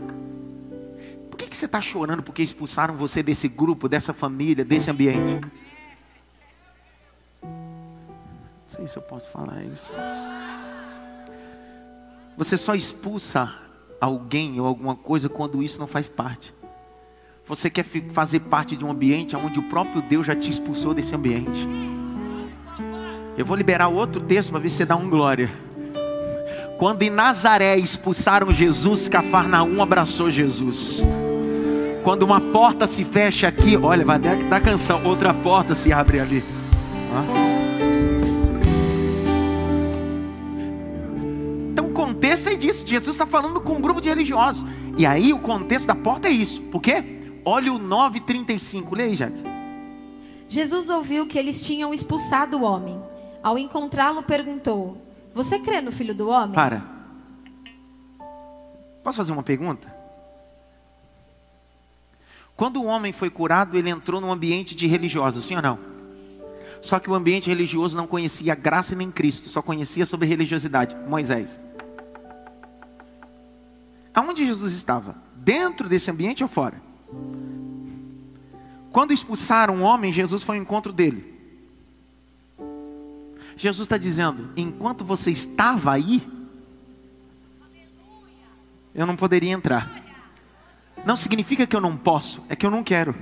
Por 1.30 1.36
que, 1.36 1.46
que 1.46 1.56
você 1.56 1.66
está 1.66 1.80
chorando 1.80 2.24
porque 2.24 2.42
expulsaram 2.42 2.96
você 2.96 3.22
desse 3.22 3.46
grupo, 3.46 3.88
dessa 3.88 4.12
família, 4.12 4.64
desse 4.64 4.90
ambiente? 4.90 5.40
Não 7.40 7.50
sei 8.66 8.88
se 8.88 8.96
eu 8.96 9.02
posso 9.02 9.30
falar 9.30 9.62
isso. 9.62 9.94
Você 12.36 12.58
só 12.58 12.74
expulsa 12.74 13.54
alguém 14.00 14.60
ou 14.60 14.66
alguma 14.66 14.96
coisa 14.96 15.28
quando 15.28 15.62
isso 15.62 15.78
não 15.78 15.86
faz 15.86 16.08
parte. 16.08 16.52
Você 17.46 17.70
quer 17.70 17.84
fazer 17.84 18.40
parte 18.40 18.76
de 18.76 18.84
um 18.84 18.90
ambiente 18.90 19.36
onde 19.36 19.60
o 19.60 19.68
próprio 19.68 20.02
Deus 20.02 20.26
já 20.26 20.34
te 20.34 20.50
expulsou 20.50 20.92
desse 20.92 21.14
ambiente. 21.14 21.68
Eu 23.36 23.46
vou 23.46 23.56
liberar 23.56 23.86
outro 23.88 24.20
texto 24.20 24.50
para 24.50 24.58
ver 24.58 24.68
se 24.68 24.76
você 24.78 24.84
dá 24.84 24.96
um 24.96 25.08
glória. 25.08 25.48
Quando 26.82 27.04
em 27.04 27.10
Nazaré 27.10 27.78
expulsaram 27.78 28.52
Jesus, 28.52 29.08
Cafarnaum 29.08 29.80
abraçou 29.80 30.28
Jesus. 30.28 31.00
Quando 32.02 32.24
uma 32.24 32.40
porta 32.40 32.88
se 32.88 33.04
fecha 33.04 33.46
aqui, 33.46 33.76
olha, 33.76 34.04
vai 34.04 34.18
dar 34.18 34.60
canção, 34.60 35.04
outra 35.04 35.32
porta 35.32 35.76
se 35.76 35.92
abre 35.92 36.18
ali. 36.18 36.42
Então 41.70 41.86
o 41.86 41.92
contexto 41.92 42.48
é 42.48 42.56
disso. 42.56 42.84
Jesus 42.84 43.14
está 43.14 43.26
falando 43.26 43.60
com 43.60 43.74
um 43.74 43.80
grupo 43.80 44.00
de 44.00 44.08
religiosos. 44.08 44.66
E 44.98 45.06
aí 45.06 45.32
o 45.32 45.38
contexto 45.38 45.86
da 45.86 45.94
porta 45.94 46.26
é 46.26 46.32
isso. 46.32 46.60
Por 46.62 46.82
quê? 46.82 47.04
Olha 47.44 47.72
o 47.72 47.78
9,35. 47.78 48.96
Leia 48.96 49.10
aí, 49.10 49.16
Jack. 49.16 49.34
Jesus 50.48 50.90
ouviu 50.90 51.28
que 51.28 51.38
eles 51.38 51.64
tinham 51.64 51.94
expulsado 51.94 52.58
o 52.58 52.62
homem. 52.62 53.00
Ao 53.40 53.56
encontrá-lo, 53.56 54.24
perguntou: 54.24 55.11
Você 55.34 55.58
crê 55.58 55.80
no 55.80 55.90
filho 55.90 56.14
do 56.14 56.28
homem? 56.28 56.54
Para. 56.54 56.82
Posso 59.02 59.16
fazer 59.16 59.32
uma 59.32 59.42
pergunta? 59.42 59.92
Quando 62.54 62.80
o 62.80 62.86
homem 62.86 63.12
foi 63.12 63.30
curado, 63.30 63.76
ele 63.76 63.90
entrou 63.90 64.20
num 64.20 64.30
ambiente 64.30 64.74
de 64.74 64.86
religioso, 64.86 65.40
sim 65.42 65.56
ou 65.56 65.62
não? 65.62 65.78
Só 66.80 66.98
que 66.98 67.10
o 67.10 67.14
ambiente 67.14 67.48
religioso 67.48 67.96
não 67.96 68.06
conhecia 68.06 68.54
graça 68.54 68.94
nem 68.94 69.10
Cristo, 69.10 69.48
só 69.48 69.62
conhecia 69.62 70.04
sobre 70.04 70.26
religiosidade. 70.26 70.94
Moisés. 71.08 71.58
Aonde 74.14 74.44
Jesus 74.44 74.72
estava? 74.74 75.16
Dentro 75.34 75.88
desse 75.88 76.10
ambiente 76.10 76.42
ou 76.42 76.48
fora? 76.48 76.80
Quando 78.92 79.12
expulsaram 79.12 79.80
o 79.80 79.82
homem, 79.82 80.12
Jesus 80.12 80.42
foi 80.42 80.56
ao 80.56 80.62
encontro 80.62 80.92
dele. 80.92 81.31
Jesus 83.62 83.86
está 83.86 83.96
dizendo: 83.96 84.50
enquanto 84.56 85.04
você 85.04 85.30
estava 85.30 85.92
aí, 85.92 86.20
eu 88.92 89.06
não 89.06 89.14
poderia 89.14 89.52
entrar. 89.52 90.02
Não 91.06 91.16
significa 91.16 91.64
que 91.64 91.76
eu 91.76 91.80
não 91.80 91.96
posso, 91.96 92.42
é 92.48 92.56
que 92.56 92.66
eu 92.66 92.72
não 92.72 92.82
quero. 92.82 93.14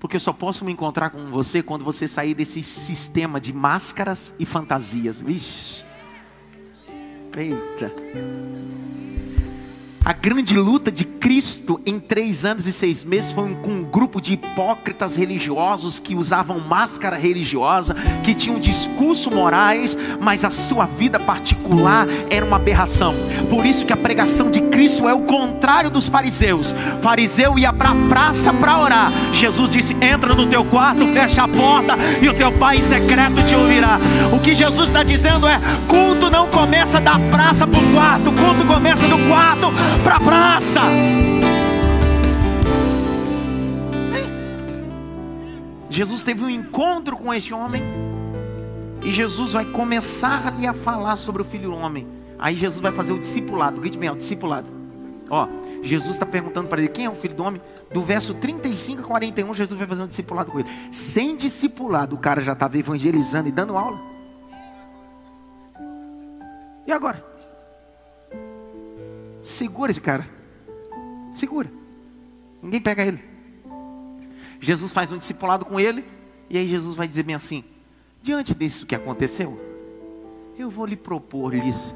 Porque 0.00 0.16
eu 0.16 0.20
só 0.20 0.32
posso 0.32 0.64
me 0.64 0.72
encontrar 0.72 1.10
com 1.10 1.26
você 1.26 1.62
quando 1.62 1.84
você 1.84 2.08
sair 2.08 2.32
desse 2.32 2.62
sistema 2.62 3.38
de 3.38 3.52
máscaras 3.52 4.34
e 4.38 4.46
fantasias. 4.46 5.20
Vixe. 5.20 5.84
Eita. 7.36 7.92
A 10.04 10.12
grande 10.12 10.54
luta 10.58 10.92
de 10.92 11.02
Cristo 11.02 11.80
em 11.86 11.98
três 11.98 12.44
anos 12.44 12.66
e 12.66 12.72
seis 12.72 13.02
meses 13.02 13.32
foi 13.32 13.54
com 13.62 13.70
um 13.70 13.82
grupo 13.82 14.20
de 14.20 14.34
hipócritas 14.34 15.16
religiosos 15.16 15.98
que 15.98 16.14
usavam 16.14 16.60
máscara 16.60 17.16
religiosa, 17.16 17.96
que 18.22 18.34
tinham 18.34 18.60
discurso 18.60 19.30
morais, 19.30 19.96
mas 20.20 20.44
a 20.44 20.50
sua 20.50 20.84
vida 20.84 21.18
particular 21.18 22.06
era 22.28 22.44
uma 22.44 22.56
aberração. 22.56 23.14
Por 23.48 23.64
isso 23.64 23.86
que 23.86 23.94
a 23.94 23.96
pregação 23.96 24.50
de 24.50 24.60
Cristo 24.60 25.08
é 25.08 25.14
o 25.14 25.22
contrário 25.22 25.88
dos 25.88 26.06
fariseus. 26.06 26.74
Fariseu 27.00 27.58
ia 27.58 27.72
para 27.72 27.92
a 27.92 28.08
praça 28.10 28.52
para 28.52 28.78
orar. 28.78 29.10
Jesus 29.32 29.70
disse: 29.70 29.96
entra 30.02 30.34
no 30.34 30.46
teu 30.46 30.66
quarto, 30.66 31.06
fecha 31.14 31.44
a 31.44 31.48
porta 31.48 31.96
e 32.20 32.28
o 32.28 32.34
teu 32.34 32.52
pai 32.52 32.76
em 32.76 32.82
secreto 32.82 33.42
te 33.46 33.54
ouvirá. 33.54 33.98
O 34.30 34.38
que 34.38 34.54
Jesus 34.54 34.90
está 34.90 35.02
dizendo 35.02 35.48
é: 35.48 35.58
culto 35.88 36.28
não 36.28 36.46
começa 36.48 37.00
da 37.00 37.18
praça 37.30 37.66
para 37.66 37.80
o 37.80 37.92
quarto, 37.94 38.32
culto 38.32 38.66
começa 38.66 39.08
do 39.08 39.16
quarto 39.28 39.72
para 40.02 40.16
a 40.16 40.20
praça. 40.20 40.80
Jesus 45.88 46.22
teve 46.22 46.42
um 46.42 46.50
encontro 46.50 47.16
com 47.16 47.32
este 47.32 47.54
homem. 47.54 47.82
E 49.02 49.12
Jesus 49.12 49.52
vai 49.52 49.64
começar 49.64 50.48
ali 50.48 50.66
a 50.66 50.72
falar 50.72 51.16
sobre 51.16 51.42
o 51.42 51.44
filho 51.44 51.70
do 51.70 51.76
homem. 51.76 52.06
Aí 52.38 52.56
Jesus 52.56 52.80
vai 52.80 52.90
fazer 52.90 53.12
o 53.12 53.18
discipulado. 53.18 53.80
Grite 53.80 53.96
bem, 53.96 54.10
o 54.10 54.16
discipulado. 54.16 54.68
Ó, 55.30 55.46
Jesus 55.82 56.10
está 56.10 56.26
perguntando 56.26 56.68
para 56.68 56.80
ele 56.80 56.88
quem 56.88 57.04
é 57.04 57.10
o 57.10 57.14
filho 57.14 57.34
do 57.34 57.42
homem. 57.42 57.60
Do 57.92 58.02
verso 58.02 58.34
35 58.34 59.02
a 59.02 59.04
41, 59.04 59.54
Jesus 59.54 59.78
vai 59.78 59.86
fazer 59.86 60.02
um 60.02 60.06
discipulado 60.06 60.50
com 60.50 60.58
ele. 60.58 60.68
Sem 60.90 61.36
discipulado, 61.36 62.16
o 62.16 62.18
cara 62.18 62.42
já 62.42 62.54
estava 62.54 62.76
evangelizando 62.76 63.48
e 63.48 63.52
dando 63.52 63.76
aula. 63.76 64.00
E 66.86 66.92
agora? 66.92 67.33
Segura 69.44 69.90
esse 69.90 70.00
cara. 70.00 70.26
Segura. 71.34 71.70
Ninguém 72.62 72.80
pega 72.80 73.04
ele. 73.04 73.22
Jesus 74.58 74.90
faz 74.90 75.12
um 75.12 75.18
discipulado 75.18 75.66
com 75.66 75.78
ele. 75.78 76.02
E 76.48 76.56
aí 76.56 76.66
Jesus 76.66 76.96
vai 76.96 77.06
dizer 77.06 77.24
bem 77.24 77.34
assim: 77.34 77.62
Diante 78.22 78.54
disso 78.54 78.86
que 78.86 78.94
aconteceu, 78.94 79.60
eu 80.56 80.70
vou 80.70 80.86
lhe 80.86 80.96
propor 80.96 81.52
isso. 81.54 81.94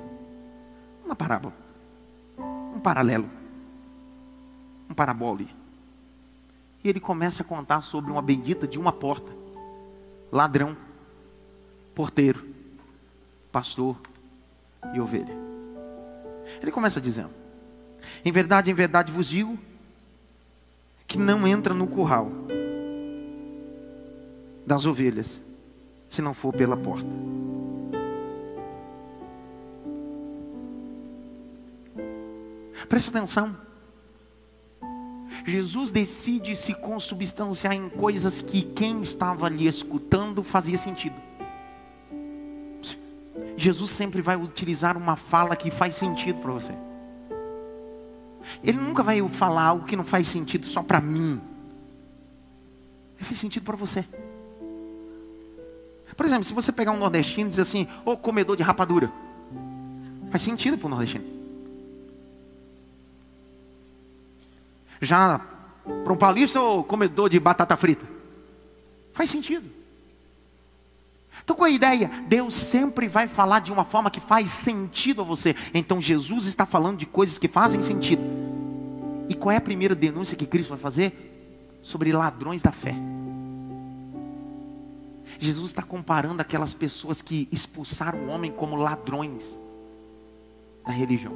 Uma 1.02 1.16
parábola. 1.16 1.54
Um 2.76 2.80
paralelo. 2.80 3.30
Um 4.90 4.92
parabole. 4.92 5.48
E 6.84 6.88
ele 6.88 7.00
começa 7.00 7.42
a 7.42 7.46
contar 7.46 7.80
sobre 7.80 8.12
uma 8.12 8.20
bendita 8.20 8.68
de 8.68 8.78
uma 8.78 8.92
porta. 8.92 9.32
Ladrão, 10.30 10.76
porteiro, 11.94 12.46
pastor 13.50 13.96
e 14.94 15.00
ovelha. 15.00 15.34
Ele 16.60 16.70
começa 16.70 17.00
dizendo: 17.00 17.37
Em 18.24 18.32
verdade, 18.32 18.70
em 18.70 18.74
verdade 18.74 19.12
vos 19.12 19.26
digo 19.26 19.58
que 21.06 21.18
não 21.18 21.46
entra 21.46 21.72
no 21.72 21.86
curral 21.86 22.30
das 24.66 24.84
ovelhas 24.84 25.40
se 26.08 26.20
não 26.20 26.34
for 26.34 26.52
pela 26.52 26.76
porta. 26.76 27.08
Presta 32.88 33.16
atenção. 33.18 33.56
Jesus 35.44 35.90
decide 35.90 36.54
se 36.56 36.74
consubstanciar 36.74 37.72
em 37.72 37.88
coisas 37.88 38.40
que 38.40 38.62
quem 38.62 39.00
estava 39.00 39.46
ali 39.46 39.66
escutando 39.66 40.42
fazia 40.42 40.76
sentido. 40.76 41.16
Jesus 43.56 43.90
sempre 43.90 44.22
vai 44.22 44.36
utilizar 44.36 44.96
uma 44.96 45.16
fala 45.16 45.56
que 45.56 45.70
faz 45.70 45.94
sentido 45.94 46.40
para 46.40 46.52
você. 46.52 46.87
Ele 48.62 48.78
nunca 48.78 49.02
vai 49.02 49.26
falar 49.28 49.64
algo 49.64 49.86
que 49.86 49.96
não 49.96 50.04
faz 50.04 50.28
sentido 50.28 50.66
só 50.66 50.82
para 50.82 51.00
mim. 51.00 51.40
Ele 53.16 53.24
faz 53.24 53.38
sentido 53.38 53.64
para 53.64 53.76
você. 53.76 54.04
Por 56.16 56.26
exemplo, 56.26 56.44
se 56.44 56.52
você 56.52 56.72
pegar 56.72 56.90
um 56.90 56.98
nordestino 56.98 57.46
e 57.46 57.50
dizer 57.50 57.62
assim, 57.62 57.86
ô 58.04 58.16
comedor 58.16 58.56
de 58.56 58.62
rapadura, 58.64 59.12
faz 60.30 60.42
sentido 60.42 60.76
para 60.76 60.86
o 60.86 60.90
nordestino. 60.90 61.24
Já 65.00 65.40
para 66.04 66.12
um 66.12 66.16
paulista, 66.16 66.60
ô 66.60 66.82
comedor 66.82 67.28
de 67.28 67.38
batata 67.38 67.76
frita, 67.76 68.04
faz 69.12 69.30
sentido. 69.30 69.77
Qual 71.54 71.66
é 71.66 71.70
a 71.70 71.74
ideia? 71.74 72.10
Deus 72.28 72.54
sempre 72.54 73.08
vai 73.08 73.26
falar 73.26 73.60
de 73.60 73.72
uma 73.72 73.84
forma 73.84 74.10
que 74.10 74.20
faz 74.20 74.48
sentido 74.50 75.22
a 75.22 75.24
você. 75.24 75.56
Então 75.74 76.00
Jesus 76.00 76.46
está 76.46 76.64
falando 76.64 76.98
de 76.98 77.06
coisas 77.06 77.38
que 77.38 77.48
fazem 77.48 77.80
sentido. 77.80 78.22
E 79.28 79.34
qual 79.34 79.52
é 79.52 79.56
a 79.56 79.60
primeira 79.60 79.94
denúncia 79.94 80.36
que 80.36 80.46
Cristo 80.46 80.70
vai 80.70 80.78
fazer? 80.78 81.80
Sobre 81.82 82.12
ladrões 82.12 82.62
da 82.62 82.72
fé. 82.72 82.94
Jesus 85.38 85.70
está 85.70 85.82
comparando 85.82 86.40
aquelas 86.40 86.74
pessoas 86.74 87.20
que 87.20 87.48
expulsaram 87.52 88.20
o 88.20 88.28
homem 88.28 88.50
como 88.50 88.76
ladrões 88.76 89.58
da 90.86 90.92
religião. 90.92 91.32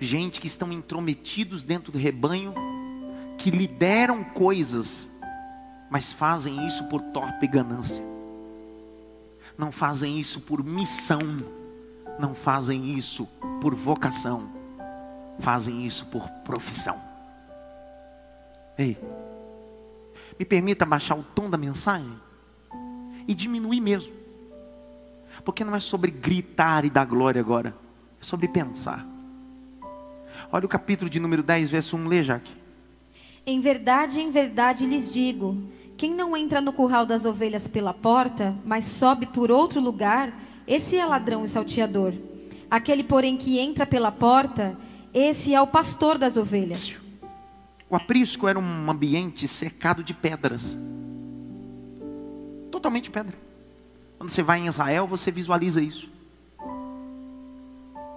Gente 0.00 0.40
que 0.40 0.46
estão 0.46 0.72
intrometidos 0.72 1.62
dentro 1.62 1.92
do 1.92 1.98
rebanho, 1.98 2.54
que 3.38 3.50
lideram 3.50 4.24
coisas 4.24 5.11
mas 5.92 6.10
fazem 6.10 6.66
isso 6.66 6.84
por 6.84 7.02
torpe 7.02 7.46
ganância. 7.46 8.02
Não 9.58 9.70
fazem 9.70 10.18
isso 10.18 10.40
por 10.40 10.64
missão, 10.64 11.18
não 12.18 12.34
fazem 12.34 12.96
isso 12.96 13.28
por 13.60 13.74
vocação, 13.74 14.48
fazem 15.38 15.84
isso 15.84 16.06
por 16.06 16.26
profissão. 16.46 16.98
Ei, 18.78 18.98
me 20.38 20.46
permita 20.46 20.86
baixar 20.86 21.14
o 21.14 21.22
tom 21.22 21.50
da 21.50 21.58
mensagem 21.58 22.18
e 23.28 23.34
diminuir 23.34 23.82
mesmo, 23.82 24.14
porque 25.44 25.62
não 25.62 25.76
é 25.76 25.80
sobre 25.80 26.10
gritar 26.10 26.86
e 26.86 26.90
dar 26.90 27.04
glória 27.04 27.38
agora, 27.38 27.76
é 28.18 28.24
sobre 28.24 28.48
pensar. 28.48 29.06
Olha 30.50 30.64
o 30.64 30.70
capítulo 30.70 31.10
de 31.10 31.20
número 31.20 31.42
10, 31.42 31.68
verso 31.68 31.98
1, 31.98 32.08
lê, 32.08 32.24
Jaque. 32.24 32.62
Em 33.44 33.60
verdade, 33.60 34.20
em 34.20 34.30
verdade 34.30 34.86
lhes 34.86 35.12
digo: 35.12 35.56
quem 36.02 36.12
não 36.12 36.36
entra 36.36 36.60
no 36.60 36.72
curral 36.72 37.06
das 37.06 37.24
ovelhas 37.24 37.68
pela 37.68 37.94
porta, 37.94 38.56
mas 38.64 38.86
sobe 38.86 39.24
por 39.24 39.52
outro 39.52 39.80
lugar, 39.80 40.36
esse 40.66 40.96
é 40.96 41.06
ladrão 41.06 41.44
e 41.44 41.48
salteador. 41.48 42.12
Aquele, 42.68 43.04
porém, 43.04 43.36
que 43.36 43.60
entra 43.60 43.86
pela 43.86 44.10
porta, 44.10 44.76
esse 45.14 45.54
é 45.54 45.62
o 45.62 45.66
pastor 45.68 46.18
das 46.18 46.36
ovelhas. 46.36 46.98
O 47.88 47.94
aprisco 47.94 48.48
era 48.48 48.58
um 48.58 48.90
ambiente 48.90 49.46
cercado 49.46 50.02
de 50.02 50.12
pedras. 50.12 50.76
Totalmente 52.72 53.08
pedra. 53.08 53.38
Quando 54.18 54.30
você 54.30 54.42
vai 54.42 54.58
em 54.58 54.66
Israel, 54.66 55.06
você 55.06 55.30
visualiza 55.30 55.80
isso. 55.80 56.10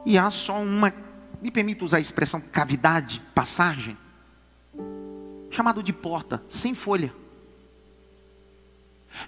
E 0.04 0.17
há 0.17 0.32
só 0.32 0.60
uma, 0.60 0.91
me 1.39 1.52
permito 1.52 1.86
usar 1.86 1.98
a 1.98 2.02
expressão 2.02 2.41
cavidade, 2.41 3.21
passagem, 3.36 3.95
chamado 5.52 5.84
de 5.84 5.93
porta, 5.93 6.43
sem 6.50 6.74
folha. 6.74 7.13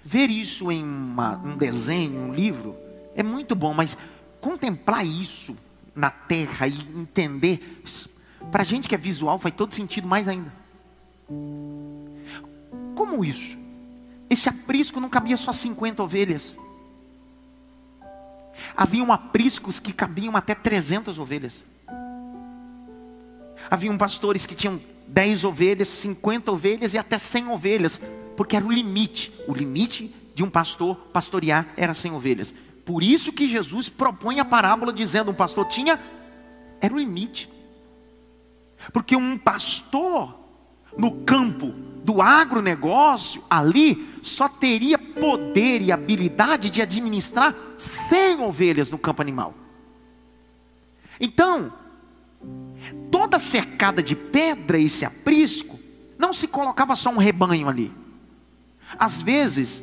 Ver 0.04 0.30
isso 0.30 0.70
em 0.70 0.82
uma, 0.82 1.36
um 1.36 1.56
desenho, 1.56 2.20
um 2.20 2.34
livro, 2.34 2.76
é 3.14 3.22
muito 3.22 3.54
bom, 3.54 3.74
mas 3.74 3.96
contemplar 4.40 5.04
isso 5.06 5.56
na 5.94 6.10
terra 6.10 6.66
e 6.66 6.78
entender 6.94 7.82
para 8.50 8.62
a 8.62 8.64
gente 8.64 8.88
que 8.88 8.94
é 8.94 8.98
visual 8.98 9.38
faz 9.38 9.54
todo 9.54 9.74
sentido 9.74 10.06
mais 10.06 10.28
ainda. 10.28 10.52
Como 12.94 13.24
isso? 13.24 13.58
Esse 14.30 14.48
aprisco 14.48 15.00
não 15.00 15.08
cabia 15.08 15.36
só 15.36 15.52
50 15.52 16.02
ovelhas. 16.02 16.58
Haviam 18.76 19.12
apriscos 19.12 19.80
que 19.80 19.92
cabiam 19.92 20.36
até 20.36 20.54
300 20.54 21.18
ovelhas. 21.18 21.64
Haviam 23.70 23.96
pastores 23.98 24.46
que 24.46 24.54
tinham 24.54 24.80
10 25.06 25.44
ovelhas, 25.44 25.88
50 25.88 26.52
ovelhas 26.52 26.94
e 26.94 26.98
até 26.98 27.18
100 27.18 27.48
ovelhas, 27.48 28.00
porque 28.38 28.54
era 28.54 28.64
o 28.64 28.70
limite. 28.70 29.32
O 29.48 29.52
limite 29.52 30.14
de 30.32 30.44
um 30.44 30.48
pastor 30.48 30.94
pastorear 31.12 31.66
era 31.76 31.92
100 31.92 32.12
ovelhas. 32.12 32.54
Por 32.84 33.02
isso 33.02 33.32
que 33.32 33.48
Jesus 33.48 33.88
propõe 33.88 34.38
a 34.38 34.44
parábola 34.44 34.92
dizendo: 34.92 35.32
um 35.32 35.34
pastor 35.34 35.66
tinha, 35.66 35.98
era 36.80 36.94
o 36.94 36.98
limite. 36.98 37.50
Porque 38.92 39.16
um 39.16 39.36
pastor 39.36 40.38
no 40.96 41.24
campo 41.24 41.74
do 42.04 42.22
agronegócio, 42.22 43.42
ali, 43.50 44.08
só 44.22 44.48
teria 44.48 44.96
poder 44.96 45.82
e 45.82 45.90
habilidade 45.90 46.70
de 46.70 46.80
administrar 46.80 47.52
100 47.76 48.40
ovelhas 48.40 48.88
no 48.88 48.98
campo 48.98 49.20
animal. 49.20 49.52
Então, 51.20 51.72
toda 53.10 53.40
cercada 53.40 54.00
de 54.00 54.14
pedra, 54.14 54.78
esse 54.78 55.04
aprisco, 55.04 55.76
não 56.16 56.32
se 56.32 56.46
colocava 56.46 56.94
só 56.94 57.10
um 57.10 57.18
rebanho 57.18 57.68
ali. 57.68 57.92
Às 58.96 59.20
vezes, 59.20 59.82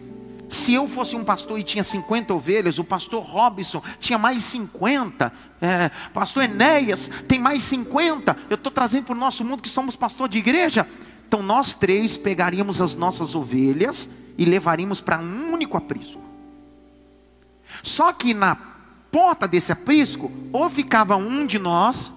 se 0.49 0.73
eu 0.73 0.87
fosse 0.87 1.15
um 1.15 1.23
pastor 1.23 1.59
e 1.59 1.63
tinha 1.63 1.83
50 1.83 2.33
ovelhas, 2.33 2.77
o 2.77 2.83
pastor 2.83 3.23
Robson 3.23 3.81
tinha 3.99 4.17
mais 4.17 4.43
50, 4.43 5.31
é, 5.61 5.89
pastor 6.13 6.43
Enéas 6.43 7.09
tem 7.27 7.39
mais 7.39 7.63
50. 7.63 8.37
Eu 8.49 8.55
estou 8.55 8.71
trazendo 8.71 9.05
para 9.05 9.15
o 9.15 9.17
nosso 9.17 9.43
mundo 9.43 9.61
que 9.61 9.69
somos 9.69 9.95
pastor 9.95 10.29
de 10.29 10.37
igreja. 10.37 10.87
Então 11.27 11.41
nós 11.41 11.73
três 11.73 12.15
pegaríamos 12.15 12.79
as 12.79 12.95
nossas 12.95 13.35
ovelhas 13.35 14.09
e 14.37 14.45
levaríamos 14.45 15.01
para 15.01 15.17
um 15.17 15.51
único 15.53 15.77
aprisco. 15.77 16.21
Só 17.81 18.13
que 18.13 18.33
na 18.33 18.55
porta 19.11 19.47
desse 19.47 19.71
aprisco, 19.71 20.31
ou 20.51 20.69
ficava 20.69 21.15
um 21.15 21.45
de 21.45 21.57
nós, 21.57 22.13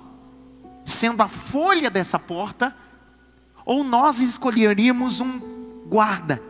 sendo 0.85 1.23
a 1.23 1.29
folha 1.29 1.91
dessa 1.91 2.19
porta, 2.19 2.75
ou 3.65 3.85
nós 3.85 4.21
escolheríamos 4.21 5.21
um 5.21 5.41
guarda 5.87 6.43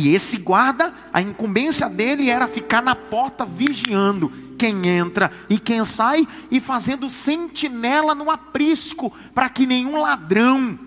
e 0.00 0.14
esse 0.14 0.38
guarda, 0.38 0.94
a 1.12 1.20
incumbência 1.20 1.86
dele 1.86 2.30
era 2.30 2.48
ficar 2.48 2.82
na 2.82 2.96
porta 2.96 3.44
vigiando 3.44 4.32
quem 4.56 4.88
entra 4.88 5.30
e 5.48 5.58
quem 5.58 5.84
sai 5.84 6.26
e 6.50 6.58
fazendo 6.58 7.10
sentinela 7.10 8.14
no 8.14 8.30
aprisco 8.30 9.12
para 9.34 9.50
que 9.50 9.66
nenhum 9.66 10.00
ladrão, 10.00 10.78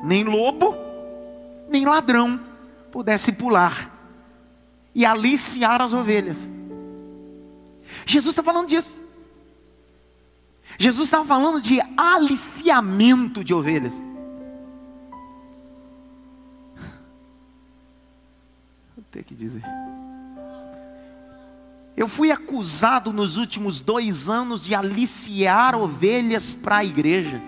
nem 0.00 0.22
lobo, 0.22 0.76
nem 1.68 1.84
ladrão 1.84 2.38
pudesse 2.92 3.32
pular 3.32 3.92
e 4.94 5.04
aliciar 5.04 5.82
as 5.82 5.92
ovelhas. 5.92 6.48
Jesus 8.06 8.32
está 8.32 8.42
falando 8.42 8.68
disso. 8.68 9.00
Jesus 10.78 11.08
estava 11.08 11.24
falando 11.24 11.60
de 11.60 11.80
aliciamento 11.96 13.42
de 13.42 13.52
ovelhas. 13.52 13.94
Ter 19.18 19.24
que 19.24 19.34
dizer. 19.34 19.62
Eu 21.96 22.06
fui 22.06 22.30
acusado 22.30 23.12
nos 23.12 23.36
últimos 23.36 23.80
dois 23.80 24.28
anos 24.28 24.64
de 24.64 24.74
aliciar 24.74 25.74
ovelhas 25.74 26.54
para 26.54 26.76
a 26.76 26.84
igreja. 26.84 27.42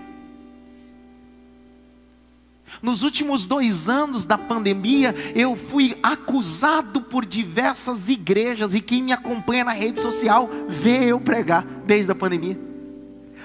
Nos 2.82 3.02
últimos 3.02 3.46
dois 3.46 3.88
anos 3.88 4.24
da 4.24 4.36
pandemia, 4.36 5.14
eu 5.34 5.54
fui 5.54 5.96
acusado 6.02 7.02
por 7.02 7.24
diversas 7.24 8.08
igrejas, 8.08 8.74
e 8.74 8.80
quem 8.80 9.02
me 9.02 9.12
acompanha 9.12 9.64
na 9.64 9.72
rede 9.72 10.00
social 10.00 10.48
vê 10.68 11.04
eu 11.04 11.20
pregar 11.20 11.64
desde 11.84 12.10
a 12.10 12.14
pandemia. 12.14 12.58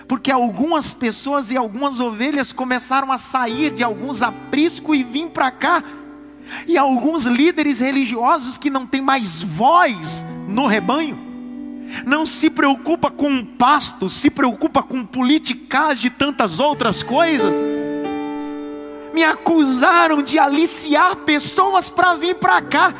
Porque 0.07 0.31
algumas 0.31 0.93
pessoas 0.93 1.51
e 1.51 1.57
algumas 1.57 1.99
ovelhas 1.99 2.51
começaram 2.51 3.11
a 3.11 3.17
sair 3.17 3.71
de 3.73 3.83
alguns 3.83 4.21
apriscos 4.21 4.97
e 4.97 5.03
vir 5.03 5.29
para 5.29 5.51
cá 5.51 5.83
e 6.67 6.77
alguns 6.77 7.25
líderes 7.25 7.79
religiosos 7.79 8.57
que 8.57 8.69
não 8.69 8.85
têm 8.85 9.01
mais 9.01 9.43
voz 9.43 10.25
no 10.47 10.67
rebanho, 10.67 11.17
não 12.05 12.25
se 12.25 12.49
preocupa 12.49 13.09
com 13.09 13.39
o 13.39 13.45
pasto, 13.45 14.09
se 14.09 14.29
preocupa 14.29 14.81
com 14.81 15.05
politicagem 15.05 16.07
e 16.07 16.09
tantas 16.09 16.59
outras 16.59 17.03
coisas. 17.03 17.55
Me 19.13 19.23
acusaram 19.23 20.21
de 20.21 20.37
aliciar 20.37 21.15
pessoas 21.17 21.89
para 21.89 22.15
vir 22.15 22.35
para 22.35 22.61
cá. 22.61 22.93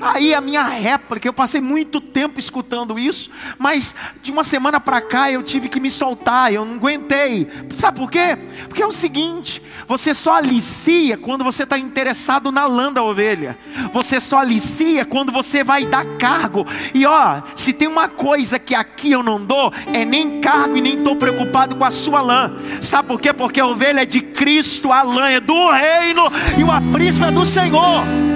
Aí 0.00 0.34
a 0.34 0.40
minha 0.40 0.62
réplica, 0.62 1.26
eu 1.26 1.32
passei 1.32 1.60
muito 1.60 2.00
tempo 2.00 2.38
escutando 2.38 2.98
isso, 2.98 3.30
mas 3.58 3.94
de 4.22 4.30
uma 4.30 4.44
semana 4.44 4.78
para 4.78 5.00
cá 5.00 5.30
eu 5.30 5.42
tive 5.42 5.68
que 5.68 5.80
me 5.80 5.90
soltar, 5.90 6.52
eu 6.52 6.64
não 6.64 6.74
aguentei. 6.74 7.46
Sabe 7.74 7.98
por 7.98 8.10
quê? 8.10 8.36
Porque 8.68 8.82
é 8.82 8.86
o 8.86 8.92
seguinte: 8.92 9.62
você 9.86 10.14
só 10.14 10.36
alicia 10.36 11.16
quando 11.16 11.44
você 11.44 11.62
está 11.62 11.78
interessado 11.78 12.52
na 12.52 12.66
lã 12.66 12.92
da 12.92 13.02
ovelha, 13.02 13.58
você 13.92 14.20
só 14.20 14.38
alicia 14.38 15.04
quando 15.04 15.32
você 15.32 15.64
vai 15.64 15.86
dar 15.86 16.04
cargo. 16.18 16.66
E 16.94 17.06
ó, 17.06 17.42
se 17.54 17.72
tem 17.72 17.88
uma 17.88 18.08
coisa 18.08 18.58
que 18.58 18.74
aqui 18.74 19.12
eu 19.12 19.22
não 19.22 19.42
dou, 19.42 19.72
é 19.92 20.04
nem 20.04 20.40
cargo 20.40 20.76
e 20.76 20.80
nem 20.80 20.98
estou 20.98 21.16
preocupado 21.16 21.76
com 21.76 21.84
a 21.84 21.90
sua 21.90 22.20
lã. 22.20 22.54
Sabe 22.80 23.08
por 23.08 23.20
quê? 23.20 23.32
Porque 23.32 23.60
a 23.60 23.66
ovelha 23.66 24.02
é 24.02 24.06
de 24.06 24.20
Cristo, 24.20 24.92
a 24.92 25.02
lã 25.02 25.28
é 25.28 25.40
do 25.40 25.70
reino 25.70 26.22
e 26.58 26.62
o 26.62 26.70
aprisco 26.70 27.24
é 27.24 27.30
do 27.30 27.44
Senhor. 27.44 28.35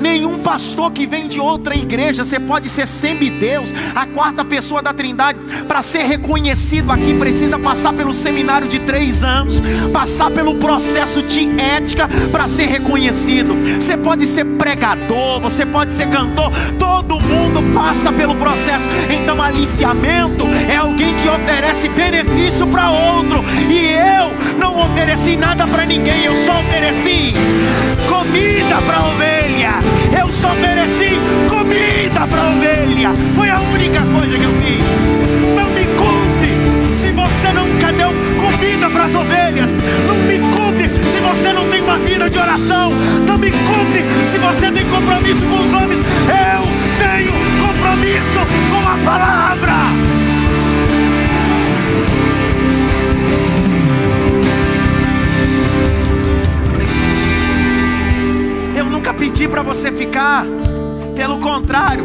Nenhum 0.00 0.38
pastor 0.38 0.90
que 0.92 1.06
vem 1.06 1.28
de 1.28 1.38
outra 1.38 1.76
igreja, 1.76 2.24
você 2.24 2.40
pode 2.40 2.68
ser 2.68 2.86
semideus, 2.86 3.72
a 3.94 4.06
quarta 4.06 4.44
pessoa 4.44 4.82
da 4.82 4.94
trindade, 4.94 5.38
para 5.68 5.82
ser 5.82 6.04
reconhecido 6.04 6.90
aqui, 6.90 7.14
precisa 7.18 7.58
passar 7.58 7.92
pelo 7.92 8.14
seminário 8.14 8.66
de 8.66 8.78
três 8.80 9.22
anos, 9.22 9.60
passar 9.92 10.30
pelo 10.30 10.54
processo 10.54 11.22
de 11.22 11.48
ética 11.60 12.08
para 12.32 12.48
ser 12.48 12.66
reconhecido. 12.66 13.54
Você 13.78 13.96
pode 13.96 14.26
ser 14.26 14.44
pregador, 14.44 15.40
você 15.40 15.66
pode 15.66 15.92
ser 15.92 16.08
cantor, 16.08 16.50
todo 16.78 17.20
mundo 17.20 17.74
passa 17.74 18.10
pelo 18.10 18.34
processo. 18.34 18.88
Então, 19.10 19.42
aliciamento 19.42 20.46
é 20.68 20.76
alguém 20.76 21.14
que 21.16 21.28
oferece 21.28 21.88
benefício 21.90 22.66
para 22.68 22.90
outro, 22.90 23.44
e 23.68 23.92
eu 23.92 24.58
não 24.58 24.80
ofereci 24.80 25.36
nada 25.36 25.66
para 25.66 25.84
ninguém, 25.84 26.24
eu 26.24 26.36
só 26.36 26.60
ofereci 26.60 27.34
comida 28.08 28.80
para 28.86 29.06
ovelha. 29.06 29.89
Eu 30.18 30.30
só 30.32 30.54
mereci 30.54 31.18
comida 31.48 32.26
para 32.26 32.48
ovelha. 32.50 33.12
Foi 33.34 33.48
a 33.48 33.60
única 33.60 34.00
coisa 34.02 34.38
que 34.38 34.44
eu 34.44 34.52
fiz. 34.54 34.84
Não 35.56 35.70
me 35.70 35.84
culpe 35.96 36.94
se 36.94 37.12
você 37.12 37.52
nunca 37.52 37.92
deu 37.92 38.10
comida 38.38 38.90
para 38.90 39.04
as 39.04 39.14
ovelhas. 39.14 39.72
Não 40.06 40.16
me 40.16 40.38
culpe 40.38 40.88
se 41.06 41.18
você 41.20 41.52
não 41.52 41.68
tem 41.68 41.80
uma 41.82 41.98
vida 41.98 42.28
de 42.28 42.38
oração. 42.38 42.92
Não 43.26 43.38
me 43.38 43.50
culpe 43.50 44.04
se 44.30 44.38
você 44.38 44.70
tem 44.70 44.84
compromisso 44.86 45.44
com 45.44 45.64
os 45.64 45.72
homens. 45.72 46.00
Eu 46.00 46.62
tenho 46.98 47.32
compromisso 47.66 48.40
com 48.70 48.88
a 48.88 48.96
palavra. 49.04 50.09
Nunca 59.10 59.14
pedi 59.14 59.48
para 59.48 59.62
você 59.62 59.90
ficar. 59.90 60.44
Pelo 61.14 61.38
contrário, 61.38 62.04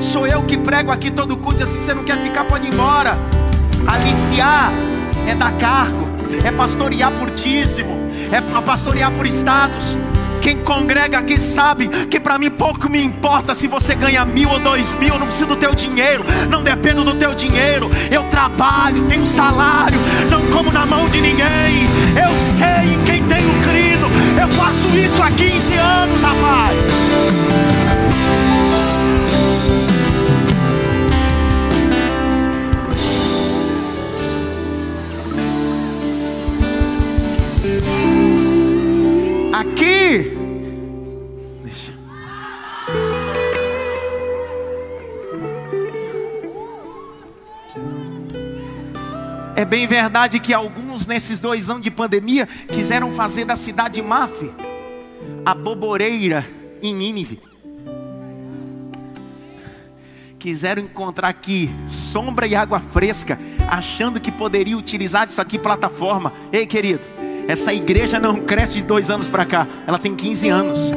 sou 0.00 0.26
eu 0.26 0.42
que 0.42 0.56
prego 0.56 0.90
aqui 0.90 1.10
todo 1.10 1.36
culto. 1.36 1.66
Se 1.66 1.78
você 1.78 1.94
não 1.94 2.04
quer 2.04 2.16
ficar, 2.16 2.44
pode 2.44 2.66
ir 2.66 2.72
embora. 2.72 3.18
Aliciar 3.86 4.72
é 5.26 5.34
dar 5.34 5.52
cargo, 5.52 6.08
é 6.44 6.50
pastorear 6.50 7.10
por 7.12 7.30
dízimo, 7.30 7.96
é 8.30 8.40
pastorear 8.62 9.12
por 9.12 9.26
status. 9.26 9.98
Quem 10.40 10.58
congrega 10.58 11.18
aqui 11.18 11.38
sabe 11.38 11.86
que 12.08 12.18
para 12.18 12.36
mim 12.36 12.50
pouco 12.50 12.88
me 12.88 13.00
importa 13.00 13.54
se 13.54 13.68
você 13.68 13.94
ganha 13.94 14.24
mil 14.24 14.48
ou 14.50 14.58
dois 14.58 14.94
mil. 14.94 15.14
Eu 15.14 15.18
não 15.20 15.26
preciso 15.26 15.50
do 15.50 15.56
teu 15.56 15.74
dinheiro, 15.74 16.24
não 16.50 16.62
dependo 16.62 17.04
do 17.04 17.14
teu 17.14 17.34
dinheiro. 17.34 17.90
Eu 18.10 18.24
trabalho, 18.24 19.04
tenho 19.04 19.26
salário, 19.26 19.98
não 20.30 20.40
como 20.50 20.72
na 20.72 20.84
mão 20.84 21.06
de 21.06 21.20
ninguém. 21.20 21.86
Eu 22.16 22.36
sei 22.38 22.94
em 22.94 23.04
quem 23.04 23.22
tenho 23.24 23.62
crido. 23.62 23.91
Eu 24.40 24.48
faço 24.48 24.98
isso 24.98 25.22
há 25.22 25.30
15 25.30 25.74
anos, 25.74 26.22
rapaz. 26.22 26.78
Aqui, 39.52 40.36
deixa. 41.62 41.92
É 49.54 49.64
bem 49.64 49.86
verdade 49.86 50.40
que 50.40 50.52
alguns 50.52 50.91
nesses 51.06 51.38
dois 51.38 51.68
anos 51.68 51.82
de 51.82 51.90
pandemia 51.90 52.46
quiseram 52.46 53.10
fazer 53.10 53.44
da 53.44 53.56
cidade 53.56 54.00
Maf 54.00 54.50
a 55.44 55.54
boboreira 55.54 56.46
em 56.82 56.94
Nínive. 56.94 57.40
Quiseram 60.38 60.82
encontrar 60.82 61.28
aqui 61.28 61.70
sombra 61.86 62.46
e 62.46 62.54
água 62.54 62.80
fresca, 62.80 63.38
achando 63.68 64.20
que 64.20 64.32
poderia 64.32 64.76
utilizar 64.76 65.28
isso 65.28 65.40
aqui 65.40 65.58
plataforma. 65.58 66.32
Ei, 66.52 66.66
querido, 66.66 67.00
essa 67.46 67.72
igreja 67.72 68.18
não 68.18 68.36
cresce 68.36 68.74
de 68.74 68.82
dois 68.82 69.08
anos 69.10 69.28
para 69.28 69.44
cá, 69.44 69.66
ela 69.86 69.98
tem 69.98 70.14
15 70.14 70.48
anos. 70.48 70.92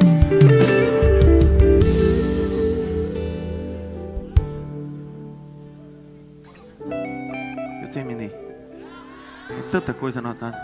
Tanta 9.86 9.94
coisa 9.94 10.18
anotada. 10.18 10.58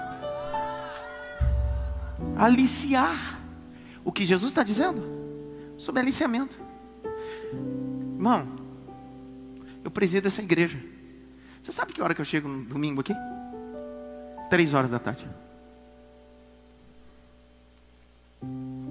Aliciar. 2.36 3.40
O 4.04 4.10
que 4.10 4.26
Jesus 4.26 4.50
está 4.50 4.64
dizendo? 4.64 5.00
Sobre 5.78 6.00
aliciamento. 6.00 6.58
Irmão, 8.00 8.48
eu 9.84 9.90
presido 9.92 10.26
essa 10.26 10.42
igreja. 10.42 10.78
Você 11.62 11.70
sabe 11.70 11.92
que 11.92 12.02
hora 12.02 12.14
que 12.14 12.20
eu 12.20 12.24
chego 12.24 12.48
no 12.48 12.64
domingo 12.64 13.00
aqui? 13.00 13.14
Três 14.50 14.74
horas 14.74 14.90
da 14.90 14.98
tarde. 14.98 15.28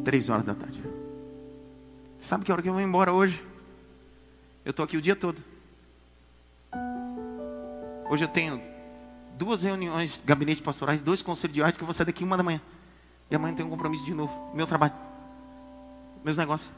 Três 0.06 0.30
horas 0.30 0.46
da 0.46 0.56
tarde. 0.56 0.82
Sabe 2.22 2.46
que 2.46 2.52
hora 2.52 2.62
que 2.62 2.70
eu 2.70 2.74
vou 2.74 2.82
embora 2.82 3.12
hoje? 3.12 3.44
Eu 4.64 4.72
estou 4.72 4.86
aqui 4.86 4.96
o 4.96 5.02
dia 5.02 5.16
todo. 5.16 5.44
Hoje 8.10 8.24
eu 8.24 8.30
tenho 8.30 8.71
duas 9.42 9.64
reuniões, 9.64 10.22
gabinete 10.24 10.62
pastorais, 10.62 11.02
dois 11.02 11.24
conselhos 11.24 11.56
de 11.56 11.64
arte 11.64 11.76
que 11.76 11.82
eu 11.82 11.88
vou 11.88 11.96
sair 11.96 12.06
daqui 12.06 12.24
uma 12.24 12.38
da 12.38 12.44
manhã. 12.44 12.62
E 13.28 13.36
amanhã 13.36 13.56
tenho 13.56 13.68
um 13.68 13.72
compromisso 13.72 14.06
de 14.06 14.14
novo. 14.14 14.32
Meu 14.54 14.68
trabalho. 14.68 14.94
Meus 16.24 16.38
negócios. 16.38 16.72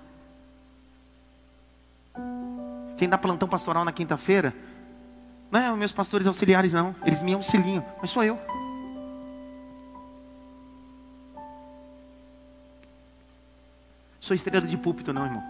Quem 2.97 3.09
dá 3.09 3.17
plantão 3.17 3.49
pastoral 3.49 3.83
na 3.83 3.91
quinta-feira, 3.91 4.55
não 5.51 5.59
é 5.59 5.71
os 5.73 5.77
meus 5.77 5.91
pastores 5.91 6.25
auxiliares, 6.25 6.71
não. 6.71 6.95
Eles 7.03 7.21
me 7.21 7.33
auxiliam, 7.33 7.83
mas 7.99 8.09
sou 8.09 8.23
eu. 8.23 8.39
Sou 14.21 14.33
estrela 14.33 14.65
de 14.65 14.77
púlpito, 14.77 15.11
não, 15.11 15.25
irmão. 15.25 15.43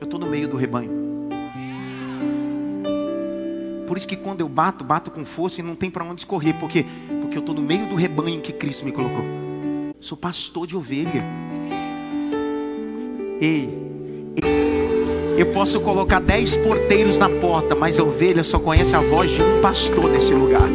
Eu 0.00 0.04
estou 0.04 0.18
no 0.18 0.26
meio 0.26 0.48
do 0.48 0.56
rebanho. 0.56 1.01
Por 3.92 3.98
isso 3.98 4.08
que 4.08 4.16
quando 4.16 4.40
eu 4.40 4.48
bato, 4.48 4.82
bato 4.82 5.10
com 5.10 5.22
força 5.22 5.60
e 5.60 5.62
não 5.62 5.74
tem 5.74 5.90
para 5.90 6.02
onde 6.02 6.22
escorrer. 6.22 6.54
Por 6.54 6.70
quê? 6.70 6.86
Porque 7.20 7.36
eu 7.36 7.40
estou 7.40 7.54
no 7.54 7.60
meio 7.60 7.84
do 7.84 7.94
rebanho 7.94 8.40
que 8.40 8.50
Cristo 8.50 8.86
me 8.86 8.90
colocou. 8.90 9.22
Sou 10.00 10.16
pastor 10.16 10.66
de 10.66 10.74
ovelha. 10.74 11.22
Ei, 13.38 13.68
eu 15.36 15.44
posso 15.52 15.78
colocar 15.78 16.20
dez 16.20 16.56
porteiros 16.56 17.18
na 17.18 17.28
porta, 17.28 17.74
mas 17.74 18.00
a 18.00 18.02
ovelha 18.02 18.42
só 18.42 18.58
conhece 18.58 18.96
a 18.96 19.00
voz 19.00 19.30
de 19.30 19.42
um 19.42 19.60
pastor 19.60 20.08
nesse 20.08 20.32
lugar. 20.32 20.70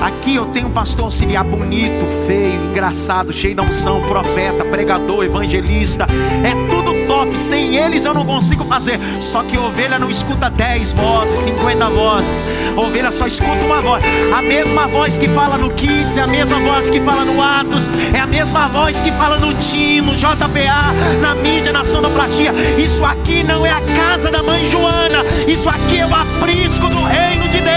Aqui 0.00 0.36
eu 0.36 0.46
tenho 0.46 0.68
um 0.68 0.72
pastor 0.72 1.06
auxiliar 1.06 1.42
bonito, 1.42 2.06
feio, 2.24 2.70
engraçado, 2.70 3.32
cheio 3.32 3.56
da 3.56 3.64
unção, 3.64 4.00
profeta, 4.02 4.64
pregador, 4.64 5.24
evangelista. 5.24 6.06
É 6.44 6.72
tudo 6.72 6.81
top. 7.22 7.38
Sem 7.38 7.76
eles 7.76 8.04
eu 8.04 8.14
não 8.14 8.24
consigo 8.24 8.64
fazer. 8.64 8.98
Só 9.20 9.42
que 9.42 9.56
ovelha 9.56 9.98
não 9.98 10.10
escuta 10.10 10.50
10 10.50 10.92
vozes, 10.92 11.40
50 11.40 11.90
vozes. 11.90 12.42
Ovelha 12.76 13.10
só 13.12 13.26
escuta 13.26 13.64
uma 13.64 13.80
voz. 13.80 14.02
A 14.36 14.42
mesma 14.42 14.86
voz 14.86 15.18
que 15.18 15.28
fala 15.28 15.56
no 15.56 15.70
Kids, 15.70 16.16
é 16.16 16.22
a 16.22 16.26
mesma 16.26 16.58
voz 16.60 16.88
que 16.88 17.00
fala 17.00 17.24
no 17.24 17.40
Atos, 17.40 17.88
é 18.14 18.18
a 18.18 18.26
mesma 18.26 18.68
voz 18.68 19.00
que 19.00 19.12
fala 19.12 19.38
no 19.38 19.54
Tim, 19.54 20.00
no 20.00 20.14
JPA, 20.14 20.92
na 21.20 21.34
mídia, 21.36 21.72
na 21.72 21.84
sonoplastia. 21.84 22.52
Isso 22.78 23.04
aqui 23.04 23.42
não 23.42 23.64
é 23.64 23.70
a 23.70 23.80
casa 23.96 24.30
da 24.30 24.42
mãe 24.42 24.66
Joana. 24.66 25.24
Isso 25.46 25.68
aqui 25.68 25.98
é 25.98 26.06
o 26.06 26.14
aprisco 26.14 26.88
do 26.88 27.02
reino 27.04 27.48
de 27.48 27.58
Deus. 27.58 27.72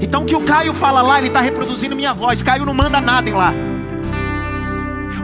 Então 0.00 0.22
o 0.22 0.24
que 0.24 0.34
o 0.34 0.40
Caio 0.40 0.72
fala 0.72 1.02
lá, 1.02 1.18
ele 1.18 1.28
está 1.28 1.40
reproduzindo 1.40 1.94
minha 1.94 2.14
voz. 2.14 2.42
Caio 2.42 2.64
não 2.64 2.74
manda 2.74 3.00
nada 3.00 3.28
em 3.28 3.34
lá. 3.34 3.52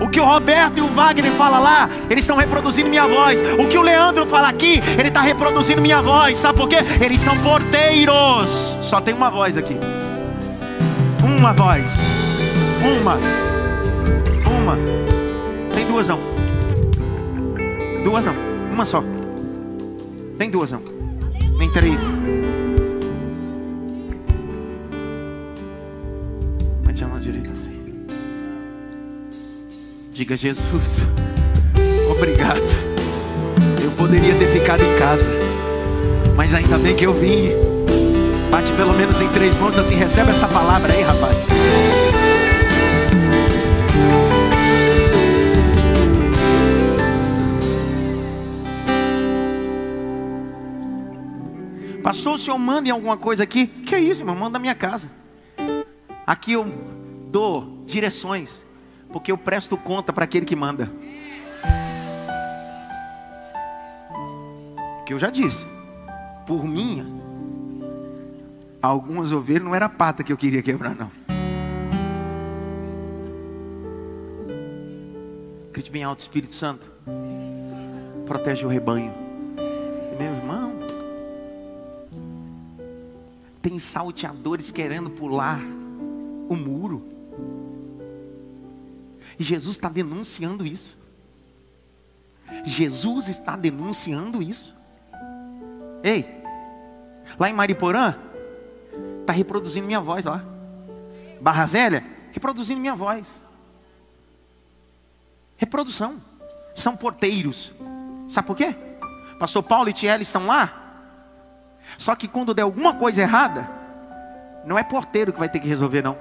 O 0.01 0.09
que 0.09 0.21
o 0.21 0.25
Roberto 0.25 0.79
e 0.79 0.81
o 0.81 0.89
Wagner 0.89 1.33
falam 1.33 1.63
lá, 1.63 1.89
eles 2.11 2.25
estão 2.25 2.37
reproduzindo 2.37 2.89
minha 2.89 3.07
voz. 3.07 3.41
O 3.59 3.69
que 3.69 3.79
o 3.79 3.83
Leandro 3.83 4.27
fala 4.27 4.49
aqui, 4.49 4.83
ele 4.99 5.09
está 5.09 5.21
reproduzindo 5.21 5.81
minha 5.81 6.03
voz. 6.03 6.37
Sabe 6.39 6.59
por 6.59 6.69
quê? 6.69 6.79
Eles 7.01 7.21
são 7.21 7.37
porteiros. 7.39 8.79
Só 8.83 9.01
tem 9.01 9.15
uma 9.15 9.31
voz 9.31 9.57
aqui. 9.57 9.79
Uma 11.23 11.53
voz. 11.53 11.97
Uma. 12.83 13.19
Uma. 14.51 14.77
Tem 15.75 15.87
duas 15.87 16.09
não. 16.09 16.19
Duas 18.03 18.25
não. 18.25 18.35
Uma 18.73 18.85
só. 18.85 19.03
Tem 20.37 20.51
duas 20.51 20.71
não. 20.73 20.83
Nem 21.59 21.71
três. 21.71 22.01
Mete 26.87 27.05
a 27.05 27.09
mão 27.09 27.21
direita. 27.21 27.64
Diga 30.15 30.37
Jesus, 30.37 30.99
obrigado. 32.09 32.63
Eu 33.83 33.91
poderia 33.97 34.33
ter 34.39 34.47
ficado 34.47 34.81
em 34.81 34.97
casa, 34.97 35.29
mas 36.37 36.55
ainda 36.55 36.79
bem 36.79 36.95
que 36.95 37.05
eu 37.05 37.13
vim. 37.13 37.49
Bate 38.49 38.71
pelo 38.75 38.95
menos 38.95 39.21
em 39.21 39.29
três 39.31 39.59
mãos 39.59 39.77
assim, 39.77 39.97
recebe 39.97 40.31
essa 40.31 40.47
palavra 40.47 40.93
aí, 40.93 41.03
rapaz. 41.03 41.35
Pastor, 52.05 52.35
o 52.35 52.39
senhor 52.39 52.59
manda 52.59 52.89
em 52.89 52.93
alguma 52.93 53.17
coisa 53.17 53.43
aqui? 53.43 53.67
Que 53.67 53.97
é 53.97 54.01
isso, 54.01 54.23
irmão? 54.23 54.37
Manda 54.37 54.51
na 54.53 54.59
minha 54.61 54.77
casa. 54.77 55.11
Aqui 56.25 56.53
eu 56.53 56.73
dou 57.33 57.83
direções, 57.85 58.63
porque 59.15 59.31
eu 59.31 59.39
presto 59.39 59.77
conta 59.77 60.13
para 60.13 60.25
aquele 60.25 60.45
que 60.45 60.57
manda. 60.57 60.91
Que 65.07 65.15
eu 65.15 65.19
já 65.21 65.31
disse, 65.31 65.65
por 66.45 66.65
minha, 66.65 67.07
algumas 68.83 69.31
ovelhas 69.31 69.63
não 69.63 69.73
era 69.73 69.89
pata 69.89 70.25
que 70.25 70.33
eu 70.33 70.37
queria 70.37 70.61
quebrar, 70.65 70.97
não. 70.97 71.13
Grite 75.73 75.93
bem 75.93 76.03
alto, 76.03 76.19
Espírito 76.19 76.53
Santo. 76.53 76.91
Protege 78.27 78.67
o 78.67 78.69
rebanho. 78.69 79.15
Meu 80.19 80.35
irmão, 80.35 80.73
tem 83.63 83.79
salteadores 83.79 84.73
querendo 84.73 85.09
pular 85.09 85.61
o 86.49 86.57
muro. 86.57 87.14
Jesus 89.39 89.77
está 89.77 89.89
denunciando 89.89 90.67
isso. 90.67 90.97
Jesus 92.65 93.29
está 93.29 93.57
denunciando 93.57 94.43
isso. 94.43 94.75
Ei, 96.03 96.43
lá 97.39 97.49
em 97.49 97.53
Mariporã, 97.53 98.15
está 99.21 99.33
reproduzindo 99.33 99.87
minha 99.87 100.01
voz 100.01 100.25
lá. 100.27 100.45
Barra 101.41 101.67
Velha, 101.67 102.05
reproduzindo 102.33 102.81
minha 102.81 102.95
voz. 102.95 103.43
Reprodução. 105.57 106.21
são 106.75 106.97
porteiros. 106.97 107.73
Sabe 108.29 108.47
por 108.47 108.57
quê? 108.57 108.75
Pastor 109.39 109.63
Paulo 109.63 109.89
e 109.89 109.93
Tiel 109.93 110.21
estão 110.21 110.47
lá. 110.47 110.81
Só 111.97 112.15
que 112.15 112.27
quando 112.27 112.55
der 112.55 112.63
alguma 112.63 112.95
coisa 112.95 113.23
errada, 113.23 113.69
não 114.65 114.79
é 114.79 114.83
porteiro 114.83 115.33
que 115.33 115.39
vai 115.39 115.49
ter 115.49 115.61
que 115.61 115.69
resolver, 115.69 116.03
não. 116.03 116.17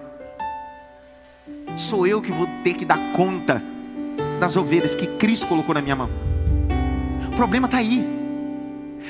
Sou 1.78 2.05
eu 2.05 2.21
que 2.21 2.32
vou 2.32 2.47
ter 2.63 2.74
que 2.74 2.86
dar 2.86 3.13
conta 3.13 3.61
das 4.39 4.55
ovelhas 4.55 4.93
que 4.93 5.07
Cristo 5.17 5.47
colocou 5.47 5.74
na 5.74 5.82
minha 5.82 5.95
mão. 5.95 6.09
O 7.32 7.36
problema 7.36 7.65
está 7.65 7.78
aí. 7.78 8.05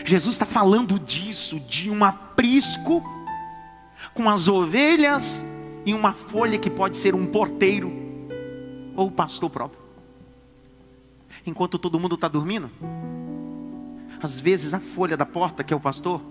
Jesus 0.06 0.36
está 0.36 0.46
falando 0.46 1.00
disso, 1.00 1.60
de 1.60 1.90
um 1.90 2.04
aprisco 2.04 3.04
com 4.14 4.30
as 4.30 4.48
ovelhas 4.48 5.44
e 5.86 5.94
uma 5.94 6.14
folha 6.14 6.58
que 6.58 6.70
pode 6.70 6.96
ser 6.96 7.14
um 7.14 7.26
porteiro 7.26 7.92
ou 8.96 9.08
o 9.08 9.12
pastor 9.12 9.50
próprio. 9.50 9.82
Enquanto 11.46 11.78
todo 11.78 12.00
mundo 12.00 12.16
está 12.16 12.28
dormindo, 12.28 12.70
às 14.22 14.40
vezes 14.40 14.74
a 14.74 14.80
folha 14.80 15.18
da 15.18 15.26
porta, 15.26 15.64
que 15.64 15.74
é 15.74 15.76
o 15.76 15.80
pastor, 15.80 16.22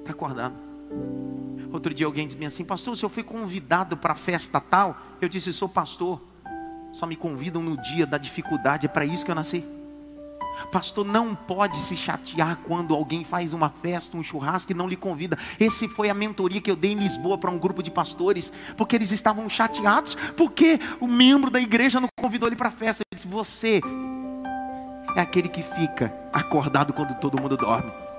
está 0.00 0.12
acordado. 0.12 0.54
Outro 1.72 1.94
dia 1.94 2.06
alguém 2.06 2.26
disse 2.26 2.44
assim, 2.44 2.64
pastor, 2.64 2.96
se 2.96 3.04
eu 3.04 3.08
fui 3.08 3.22
convidado 3.22 3.96
para 3.96 4.12
a 4.12 4.16
festa 4.16 4.60
tal, 4.60 4.96
eu 5.20 5.28
disse, 5.28 5.52
sou 5.52 5.68
pastor. 5.68 6.20
Só 6.92 7.06
me 7.06 7.14
convidam 7.14 7.62
no 7.62 7.80
dia 7.80 8.04
da 8.06 8.18
dificuldade, 8.18 8.86
é 8.86 8.88
para 8.88 9.04
isso 9.04 9.24
que 9.24 9.30
eu 9.30 9.34
nasci. 9.34 9.64
Pastor 10.72 11.04
não 11.06 11.34
pode 11.34 11.80
se 11.80 11.96
chatear 11.96 12.58
quando 12.64 12.94
alguém 12.94 13.24
faz 13.24 13.54
uma 13.54 13.70
festa, 13.70 14.16
um 14.16 14.22
churrasco 14.22 14.72
e 14.72 14.74
não 14.74 14.88
lhe 14.88 14.96
convida. 14.96 15.38
Esse 15.58 15.88
foi 15.88 16.10
a 16.10 16.14
mentoria 16.14 16.60
que 16.60 16.70
eu 16.70 16.76
dei 16.76 16.92
em 16.92 16.98
Lisboa 16.98 17.38
para 17.38 17.50
um 17.50 17.58
grupo 17.58 17.82
de 17.82 17.90
pastores, 17.90 18.52
porque 18.76 18.96
eles 18.96 19.10
estavam 19.10 19.48
chateados 19.48 20.16
porque 20.36 20.78
o 21.00 21.06
membro 21.06 21.50
da 21.50 21.60
igreja 21.60 22.00
não 22.00 22.08
convidou 22.18 22.48
ele 22.48 22.56
para 22.56 22.68
a 22.68 22.72
festa. 22.72 23.02
Ele 23.10 23.16
disse: 23.16 23.28
"Você 23.28 23.80
é 25.16 25.20
aquele 25.20 25.48
que 25.48 25.62
fica 25.62 26.12
acordado 26.32 26.92
quando 26.92 27.18
todo 27.18 27.40
mundo 27.40 27.56
dorme. 27.56 28.09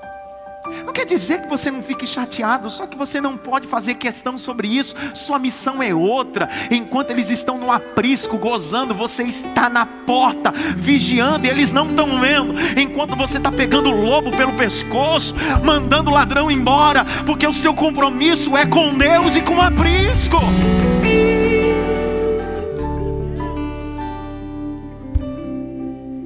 Não 0.86 0.94
quer 0.94 1.06
dizer 1.06 1.42
que 1.42 1.50
você 1.50 1.70
não 1.70 1.82
fique 1.82 2.08
chateado, 2.08 2.70
só 2.70 2.86
que 2.88 2.98
você 2.98 3.22
não 3.22 3.38
pode 3.38 3.68
fazer 3.68 3.96
questão 3.96 4.38
sobre 4.38 4.68
isso. 4.68 4.96
Sua 5.14 5.40
missão 5.40 5.82
é 5.82 5.94
outra. 5.94 6.50
Enquanto 6.70 7.12
eles 7.12 7.30
estão 7.30 7.58
no 7.58 7.72
aprisco, 7.72 8.38
gozando, 8.38 8.94
você 8.94 9.24
está 9.24 9.70
na 9.70 9.86
porta, 9.86 10.52
vigiando, 10.78 11.48
e 11.48 11.50
eles 11.50 11.72
não 11.72 11.90
estão 11.90 12.20
vendo. 12.20 12.56
Enquanto 12.80 13.16
você 13.16 13.38
está 13.38 13.52
pegando 13.52 13.90
o 13.90 14.02
lobo 14.02 14.32
pelo 14.32 14.54
pescoço, 14.54 15.36
mandando 15.64 16.10
o 16.10 16.14
ladrão 16.14 16.50
embora, 16.50 17.06
porque 17.26 17.46
o 17.46 17.54
seu 17.54 17.74
compromisso 17.74 18.56
é 18.58 18.66
com 18.66 18.94
Deus 18.98 19.36
e 19.36 19.42
com 19.42 19.56
o 19.56 19.62
aprisco. 19.62 20.38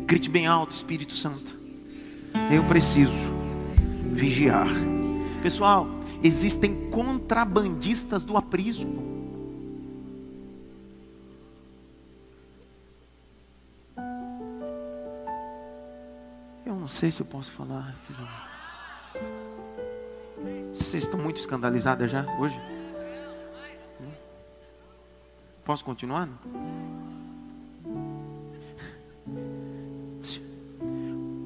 Grite 0.06 0.30
bem 0.30 0.46
alto, 0.46 0.72
Espírito 0.72 1.14
Santo. 1.14 1.58
Eu 2.52 2.64
preciso 2.64 3.35
vigiar. 4.16 4.68
Pessoal, 5.43 5.88
existem 6.24 6.89
contrabandistas 6.89 8.24
do 8.24 8.38
aprisco. 8.38 9.03
Eu 16.66 16.76
não 16.76 16.88
sei 16.88 17.11
se 17.11 17.22
eu 17.22 17.26
posso 17.26 17.51
falar, 17.51 17.93
filho. 18.07 18.28
Vocês 20.74 21.03
estão 21.03 21.20
muito 21.20 21.38
escandalizadas 21.38 22.09
já 22.09 22.26
hoje? 22.39 22.59
Posso 25.63 25.84
continuar? 25.84 26.30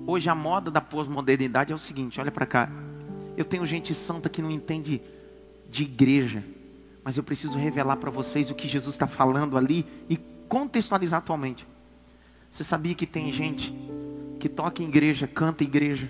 Hoje 0.09 0.27
a 0.27 0.33
moda 0.33 0.71
da 0.71 0.81
pós-modernidade 0.81 1.71
é 1.71 1.75
o 1.75 1.77
seguinte: 1.77 2.19
olha 2.19 2.31
para 2.31 2.47
cá. 2.47 2.67
Eu 3.37 3.45
tenho 3.45 3.63
gente 3.63 3.93
santa 3.93 4.27
que 4.27 4.41
não 4.41 4.49
entende 4.49 4.99
de 5.69 5.83
igreja, 5.83 6.43
mas 7.03 7.15
eu 7.15 7.23
preciso 7.23 7.59
revelar 7.59 7.95
para 7.97 8.09
vocês 8.09 8.49
o 8.49 8.55
que 8.55 8.67
Jesus 8.67 8.95
está 8.95 9.05
falando 9.05 9.55
ali 9.55 9.85
e 10.09 10.17
contextualizar 10.47 11.19
atualmente. 11.19 11.63
Você 12.49 12.63
sabia 12.63 12.95
que 12.95 13.05
tem 13.05 13.31
gente 13.31 13.71
que 14.39 14.49
toca 14.49 14.81
em 14.81 14.87
igreja, 14.87 15.27
canta 15.27 15.63
em 15.63 15.67
igreja, 15.67 16.09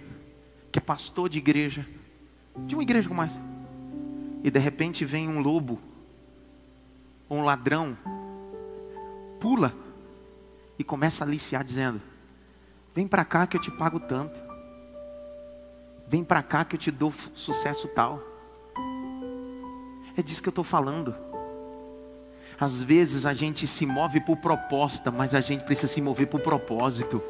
que 0.72 0.80
é 0.80 0.82
pastor 0.82 1.28
de 1.28 1.38
igreja, 1.38 1.86
de 2.66 2.76
uma 2.76 2.84
igreja 2.84 3.10
como 3.10 3.22
essa, 3.22 3.42
e 4.42 4.50
de 4.50 4.60
repente 4.60 5.04
vem 5.04 5.28
um 5.28 5.42
lobo, 5.42 5.78
um 7.30 7.42
ladrão, 7.42 7.98
pula 9.42 9.76
e 10.80 10.86
começa 10.86 11.22
a 11.22 11.28
aliciar 11.28 11.66
dizendo: 11.66 12.02
Vem 12.94 13.08
para 13.08 13.24
cá 13.24 13.46
que 13.46 13.56
eu 13.56 13.62
te 13.62 13.70
pago 13.72 14.00
tanto. 14.00 14.40
Vem 16.08 16.24
para 16.24 16.42
cá 16.42 16.66
que 16.66 16.76
eu 16.76 16.80
te 16.80 16.90
dou 16.90 17.14
sucesso 17.34 17.88
tal. 17.90 18.22
É 20.18 20.22
disso 20.22 20.42
que 20.42 20.50
eu 20.50 20.52
estou 20.52 20.64
falando. 20.64 21.16
Às 22.60 22.84
vezes 22.84 23.26
a 23.26 23.34
gente 23.34 23.66
se 23.66 23.86
move 23.86 24.20
por 24.20 24.38
proposta, 24.38 25.12
mas 25.12 25.34
a 25.34 25.40
gente 25.40 25.64
precisa 25.64 25.88
se 25.88 26.02
mover 26.02 26.28
por 26.28 26.42
propósito. 26.42 27.24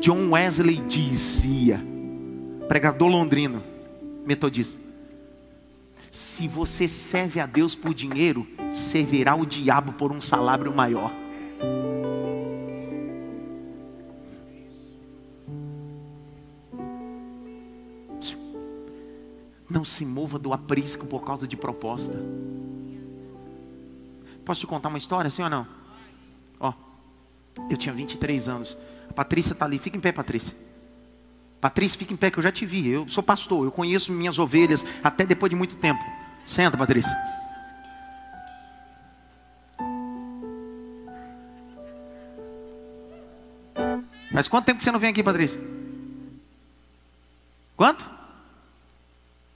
John 0.00 0.30
Wesley 0.30 0.76
dizia, 0.88 1.78
pregador 2.66 3.08
londrino, 3.08 3.62
metodista: 4.26 4.80
se 6.10 6.48
você 6.48 6.88
serve 6.88 7.38
a 7.40 7.46
Deus 7.46 7.74
por 7.74 7.94
dinheiro, 7.94 8.46
servirá 8.72 9.34
o 9.34 9.46
diabo 9.46 9.92
por 9.92 10.10
um 10.10 10.20
salário 10.20 10.74
maior. 10.74 11.12
Não 19.68 19.84
se 19.84 20.04
mova 20.04 20.36
do 20.36 20.52
aprisco 20.52 21.06
por 21.06 21.20
causa 21.24 21.46
de 21.46 21.56
proposta. 21.56 22.18
Posso 24.44 24.60
te 24.60 24.66
contar 24.66 24.88
uma 24.88 24.98
história, 24.98 25.30
sim 25.30 25.42
ou 25.42 25.50
não? 25.50 25.66
Ó, 26.58 26.72
eu 27.70 27.76
tinha 27.76 27.94
23 27.94 28.48
anos. 28.48 28.76
A 29.08 29.12
Patrícia 29.12 29.52
está 29.52 29.64
ali. 29.64 29.78
Fica 29.78 29.96
em 29.96 30.00
pé, 30.00 30.10
Patrícia. 30.10 30.56
Patrícia, 31.60 31.98
fica 31.98 32.12
em 32.14 32.16
pé 32.16 32.30
que 32.30 32.38
eu 32.38 32.42
já 32.42 32.50
te 32.50 32.64
vi. 32.64 32.88
Eu 32.88 33.06
sou 33.08 33.22
pastor, 33.22 33.64
eu 33.64 33.70
conheço 33.70 34.10
minhas 34.10 34.38
ovelhas 34.38 34.84
até 35.04 35.26
depois 35.26 35.50
de 35.50 35.56
muito 35.56 35.76
tempo. 35.76 36.02
Senta, 36.46 36.76
Patrícia. 36.76 37.14
Faz 44.32 44.48
quanto 44.48 44.64
tempo 44.64 44.78
que 44.78 44.84
você 44.84 44.92
não 44.92 44.98
vem 44.98 45.10
aqui, 45.10 45.22
Patrícia? 45.22 45.60
Quanto? 47.76 48.08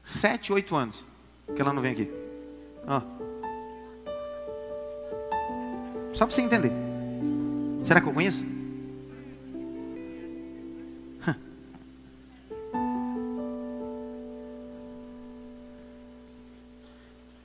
Sete, 0.02 0.52
oito 0.52 0.76
anos 0.76 1.04
que 1.54 1.62
ela 1.62 1.72
não 1.72 1.80
vem 1.80 1.92
aqui. 1.92 2.10
Ó. 2.86 3.00
Só 6.12 6.26
para 6.26 6.34
você 6.34 6.42
entender. 6.42 6.72
Será 7.82 8.00
que 8.00 8.08
eu 8.08 8.12
conheço? 8.12 8.53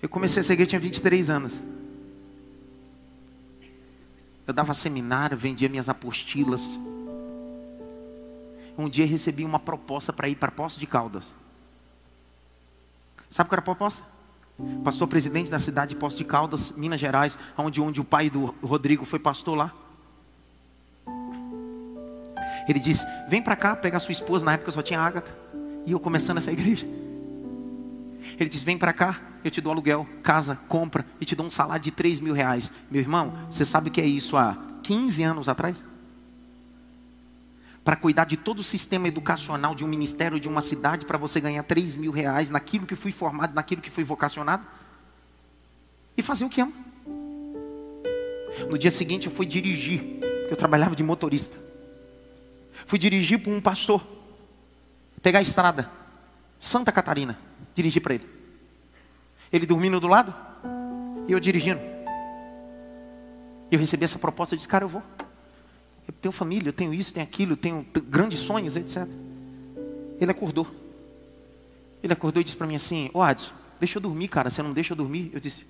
Eu 0.02 0.08
comecei 0.08 0.39
a 0.39 0.43
seguir, 0.43 0.64
eu 0.64 0.68
tinha 0.68 0.80
23 0.80 1.30
anos. 1.30 1.54
Eu 4.47 4.54
dava 4.54 4.74
seminário, 4.74 5.38
vendia 5.38 5.70
minhas 5.70 5.89
apostilas. 5.89 6.70
Um 8.78 8.88
dia 8.89 9.06
recebi 9.06 9.43
uma 9.43 9.60
proposta 9.60 10.14
para 10.14 10.30
ir 10.30 10.36
para 10.36 10.50
Poço 10.50 10.80
de 10.80 10.88
Caldas. 10.88 11.34
Sabe 13.30 13.50
qual 13.50 13.56
era 13.56 13.62
a 13.62 13.64
proposta? 13.64 14.04
Pastor 14.84 15.08
presidente 15.08 15.52
da 15.52 15.60
cidade 15.60 15.93
de 15.93 16.00
Poço 16.00 16.18
de 16.18 16.24
Caldas, 16.24 16.72
Minas 16.72 17.00
Gerais, 17.00 17.38
onde, 17.58 17.80
onde 17.82 18.02
o 18.02 18.06
pai 18.06 18.30
do 18.30 18.45
Rodrigo 18.64 19.06
foi 19.06 19.20
pastor 19.20 19.58
lá. 19.58 19.74
Ele 22.68 22.80
disse: 22.80 23.06
Vem 23.30 23.41
para 23.41 23.56
cá 23.56 23.76
pegar 23.76 24.00
sua 24.00 24.12
esposa. 24.12 24.45
Na 24.45 24.54
época 24.54 24.70
eu 24.70 24.74
só 24.74 24.82
tinha 24.82 25.00
Ágata. 25.00 25.36
E 25.86 25.91
eu 25.91 26.00
começando 26.00 26.38
essa 26.38 26.52
igreja. 26.54 26.88
Ele 28.40 28.50
disse: 28.50 28.64
Vem 28.64 28.78
para 28.78 28.94
cá, 28.94 29.20
eu 29.44 29.52
te 29.52 29.60
dou 29.60 29.74
aluguel, 29.74 30.08
casa, 30.24 30.56
compra 30.68 31.06
e 31.20 31.26
te 31.26 31.36
dou 31.36 31.46
um 31.46 31.52
salário 31.52 31.84
de 31.84 31.92
3 31.92 32.22
mil 32.22 32.34
reais. 32.34 32.72
Meu 32.90 33.02
irmão, 33.02 33.38
você 33.52 33.66
sabe 33.66 33.90
o 33.90 33.92
que 33.92 34.00
é 34.00 34.06
isso 34.06 34.38
há 34.38 34.58
15 34.82 35.24
anos 35.24 35.50
atrás? 35.50 35.76
Para 37.84 37.96
cuidar 37.98 38.26
de 38.26 38.38
todo 38.38 38.60
o 38.60 38.64
sistema 38.64 39.08
educacional 39.08 39.76
de 39.76 39.84
um 39.84 39.88
ministério, 39.88 40.40
de 40.40 40.48
uma 40.48 40.62
cidade, 40.62 41.06
para 41.06 41.18
você 41.18 41.42
ganhar 41.42 41.64
3 41.64 41.96
mil 41.96 42.12
reais 42.12 42.50
naquilo 42.50 42.86
que 42.86 42.96
fui 42.96 43.12
formado, 43.12 43.54
naquilo 43.54 43.82
que 43.82 43.90
fui 43.90 44.04
vocacionado? 44.04 44.66
E 46.16 46.22
fazer 46.22 46.46
o 46.46 46.50
que 46.50 46.62
amo. 46.62 46.74
No 48.70 48.78
dia 48.78 48.92
seguinte 48.92 49.28
eu 49.28 49.32
fui 49.32 49.46
dirigir, 49.46 50.02
porque 50.02 50.54
eu 50.54 50.58
trabalhava 50.58 50.96
de 50.96 51.04
motorista. 51.04 51.58
Fui 52.86 52.98
dirigir 52.98 53.40
para 53.40 53.52
um 53.52 53.60
pastor, 53.60 54.06
pegar 55.22 55.40
a 55.40 55.42
estrada, 55.42 55.90
Santa 56.60 56.92
Catarina 56.92 57.49
dirigir 57.80 58.02
para 58.02 58.16
ele. 58.16 58.28
Ele 59.52 59.66
dormindo 59.66 60.00
do 60.00 60.08
lado 60.08 60.36
e 61.28 61.32
eu 61.32 61.40
dirigindo. 61.40 61.80
Eu 63.72 63.80
recebi 63.80 64.04
essa 64.04 64.20
proposta, 64.20 64.54
eu 64.54 64.58
disse, 64.58 64.68
cara, 64.68 64.84
eu 64.84 64.90
vou. 64.90 65.02
Eu 66.06 66.14
tenho 66.22 66.32
família, 66.32 66.70
eu 66.70 66.74
tenho 66.74 66.94
isso, 66.94 67.14
tenho 67.14 67.26
aquilo, 67.26 67.56
tenho 67.56 67.86
grandes 68.08 68.40
sonhos, 68.40 68.76
etc. 68.76 69.08
Ele 70.20 70.30
acordou. 70.30 70.68
Ele 72.04 72.12
acordou 72.12 72.42
e 72.42 72.44
disse 72.44 72.58
para 72.58 72.68
mim 72.68 72.76
assim, 72.76 73.10
ô 73.14 73.22
Adson, 73.22 73.54
deixa 73.80 73.98
eu 73.98 74.02
dormir, 74.02 74.28
cara, 74.28 74.50
você 74.50 74.62
não 74.62 74.74
deixa 74.74 74.94
eu 74.94 74.98
dormir? 74.98 75.30
Eu 75.34 75.40
disse, 75.40 75.66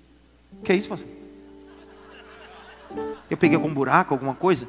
que 0.64 0.72
é 0.72 0.74
isso, 0.76 0.88
você? 0.88 1.06
Eu 3.28 3.36
peguei 3.36 3.54
algum 3.56 3.72
buraco, 3.72 4.12
alguma 4.14 4.34
coisa? 4.34 4.66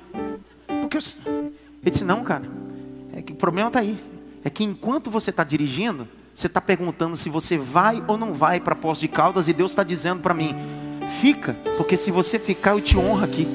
Porque 0.82 0.98
eu... 0.98 1.02
Ele 1.82 1.90
disse, 1.90 2.04
não, 2.04 2.24
cara, 2.24 2.46
é 3.14 3.22
que 3.22 3.34
o 3.34 3.36
problema 3.36 3.70
está 3.70 3.80
aí. 3.80 4.00
É 4.44 4.50
que 4.50 4.64
enquanto 4.64 5.10
você 5.10 5.32
está 5.32 5.44
dirigindo, 5.44 6.08
você 6.42 6.48
está 6.48 6.60
perguntando 6.60 7.16
se 7.16 7.30
você 7.30 7.56
vai 7.56 8.04
ou 8.08 8.18
não 8.18 8.34
vai 8.34 8.60
para 8.60 8.76
Poço 8.76 9.02
de 9.02 9.08
Caldas 9.08 9.48
e 9.48 9.54
Deus 9.54 9.72
está 9.72 9.84
dizendo 9.84 10.22
para 10.22 10.34
mim, 10.34 10.56
fica, 11.22 11.56
porque 11.78 11.96
se 11.96 12.10
você 12.10 12.40
ficar 12.40 12.72
eu 12.72 12.82
te 12.82 12.98
honro 12.98 13.24
aqui. 13.24 13.48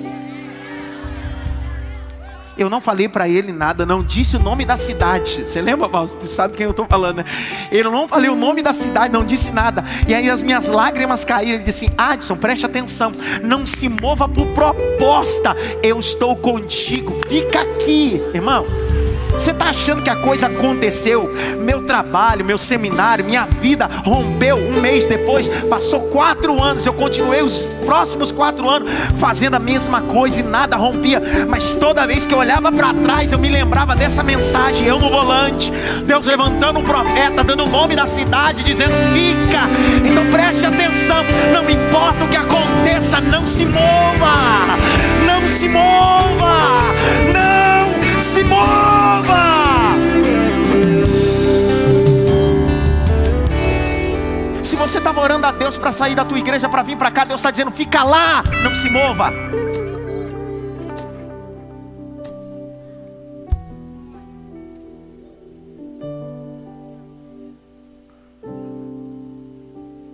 Eu 2.56 2.70
não 2.70 2.80
falei 2.80 3.08
para 3.08 3.28
ele 3.28 3.52
nada, 3.52 3.84
não 3.84 4.04
disse 4.04 4.36
o 4.36 4.38
nome 4.38 4.64
da 4.64 4.76
cidade. 4.76 5.44
Você 5.44 5.60
lembra, 5.60 5.88
Paulo? 5.88 6.08
Você 6.08 6.28
sabe 6.28 6.56
quem 6.56 6.64
eu 6.64 6.70
estou 6.70 6.86
falando, 6.86 7.18
né? 7.18 7.24
Eu 7.70 7.90
não 7.90 8.08
falei 8.08 8.30
o 8.30 8.36
nome 8.36 8.62
da 8.62 8.72
cidade, 8.72 9.12
não 9.12 9.26
disse 9.26 9.50
nada. 9.50 9.84
E 10.08 10.14
aí 10.14 10.30
as 10.30 10.40
minhas 10.40 10.66
lágrimas 10.66 11.22
caíram. 11.22 11.56
Ele 11.56 11.64
disse: 11.64 11.92
Adson, 11.98 12.34
preste 12.34 12.64
atenção. 12.64 13.12
Não 13.42 13.66
se 13.66 13.90
mova 13.90 14.26
por 14.26 14.46
proposta. 14.54 15.54
Eu 15.82 15.98
estou 15.98 16.34
contigo. 16.34 17.20
Fica 17.28 17.60
aqui, 17.60 18.22
irmão. 18.32 18.85
Você 19.38 19.50
está 19.50 19.66
achando 19.66 20.02
que 20.02 20.08
a 20.08 20.16
coisa 20.16 20.46
aconteceu? 20.46 21.30
Meu 21.60 21.82
trabalho, 21.82 22.44
meu 22.44 22.56
seminário, 22.56 23.24
minha 23.24 23.44
vida 23.44 23.88
rompeu 24.04 24.56
um 24.56 24.80
mês 24.80 25.04
depois. 25.04 25.48
Passou 25.68 26.08
quatro 26.08 26.62
anos. 26.62 26.86
Eu 26.86 26.94
continuei 26.94 27.42
os 27.42 27.66
próximos 27.84 28.32
quatro 28.32 28.68
anos 28.68 28.90
fazendo 29.18 29.54
a 29.54 29.58
mesma 29.58 30.00
coisa 30.00 30.40
e 30.40 30.42
nada 30.42 30.76
rompia. 30.76 31.22
Mas 31.48 31.74
toda 31.74 32.06
vez 32.06 32.24
que 32.24 32.32
eu 32.32 32.38
olhava 32.38 32.72
para 32.72 32.94
trás, 32.94 33.30
eu 33.30 33.38
me 33.38 33.50
lembrava 33.50 33.94
dessa 33.94 34.22
mensagem. 34.22 34.86
Eu 34.86 34.98
no 34.98 35.10
volante, 35.10 35.70
Deus 36.06 36.26
levantando 36.26 36.78
um 36.78 36.84
profeta, 36.84 37.44
dando 37.44 37.64
o 37.64 37.68
nome 37.68 37.94
da 37.94 38.06
cidade, 38.06 38.62
dizendo: 38.64 38.92
Fica. 39.12 39.62
Então 40.04 40.26
preste 40.30 40.64
atenção. 40.64 41.24
Não 41.52 41.68
importa 41.68 42.24
o 42.24 42.28
que 42.28 42.36
aconteça, 42.36 43.20
não 43.20 43.46
se 43.46 43.66
mova. 43.66 44.76
Não 45.26 45.46
se 45.46 45.68
mova. 45.68 46.80
Não 47.32 48.20
se 48.20 48.42
mova. 48.42 49.05
Você 54.86 54.98
estava 54.98 55.20
orando 55.20 55.44
a 55.44 55.50
Deus 55.50 55.76
para 55.76 55.90
sair 55.90 56.14
da 56.14 56.24
tua 56.24 56.38
igreja 56.38 56.68
para 56.68 56.82
vir 56.82 56.96
para 56.96 57.10
cá, 57.10 57.24
Deus 57.24 57.40
está 57.40 57.50
dizendo: 57.50 57.72
fica 57.72 58.04
lá, 58.04 58.42
não 58.62 58.72
se 58.72 58.88
mova. 58.88 59.32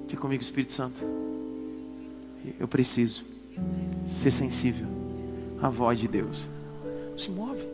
Diga 0.06 0.20
comigo, 0.20 0.42
Espírito 0.42 0.72
Santo. 0.72 1.02
Eu 2.58 2.66
preciso 2.66 3.24
ser 4.08 4.30
sensível 4.30 4.88
à 5.62 5.68
voz 5.68 5.98
de 5.98 6.08
Deus. 6.08 6.42
Se 7.18 7.30
move. 7.30 7.71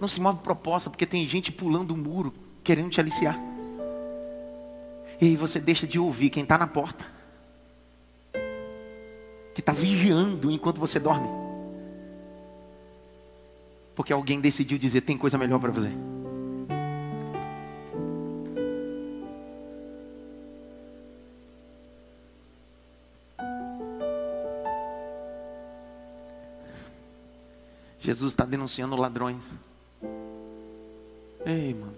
Não 0.00 0.08
se 0.08 0.20
move 0.20 0.40
proposta, 0.40 0.90
porque 0.90 1.06
tem 1.06 1.26
gente 1.26 1.52
pulando 1.52 1.92
o 1.92 1.96
muro 1.96 2.32
querendo 2.62 2.90
te 2.90 3.00
aliciar. 3.00 3.38
E 5.20 5.26
aí 5.26 5.36
você 5.36 5.58
deixa 5.58 5.86
de 5.86 5.98
ouvir 5.98 6.30
quem 6.30 6.42
está 6.42 6.58
na 6.58 6.66
porta, 6.66 7.06
que 9.54 9.60
está 9.60 9.72
vigiando 9.72 10.50
enquanto 10.50 10.78
você 10.78 10.98
dorme, 10.98 11.28
porque 13.94 14.12
alguém 14.12 14.40
decidiu 14.40 14.76
dizer: 14.76 15.00
tem 15.00 15.16
coisa 15.16 15.38
melhor 15.38 15.58
para 15.58 15.72
fazer. 15.72 16.15
Jesus 28.06 28.30
está 28.34 28.44
denunciando 28.44 28.94
ladrões. 28.94 29.42
Ei, 31.44 31.74
mano. 31.74 31.96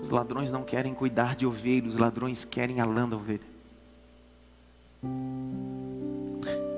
Os 0.00 0.08
ladrões 0.08 0.52
não 0.52 0.62
querem 0.62 0.94
cuidar 0.94 1.34
de 1.34 1.44
ovelha, 1.44 1.88
os 1.88 1.96
ladrões 1.96 2.44
querem 2.44 2.80
a 2.80 2.84
lã 2.84 3.08
da 3.08 3.16
ovelha. 3.16 3.42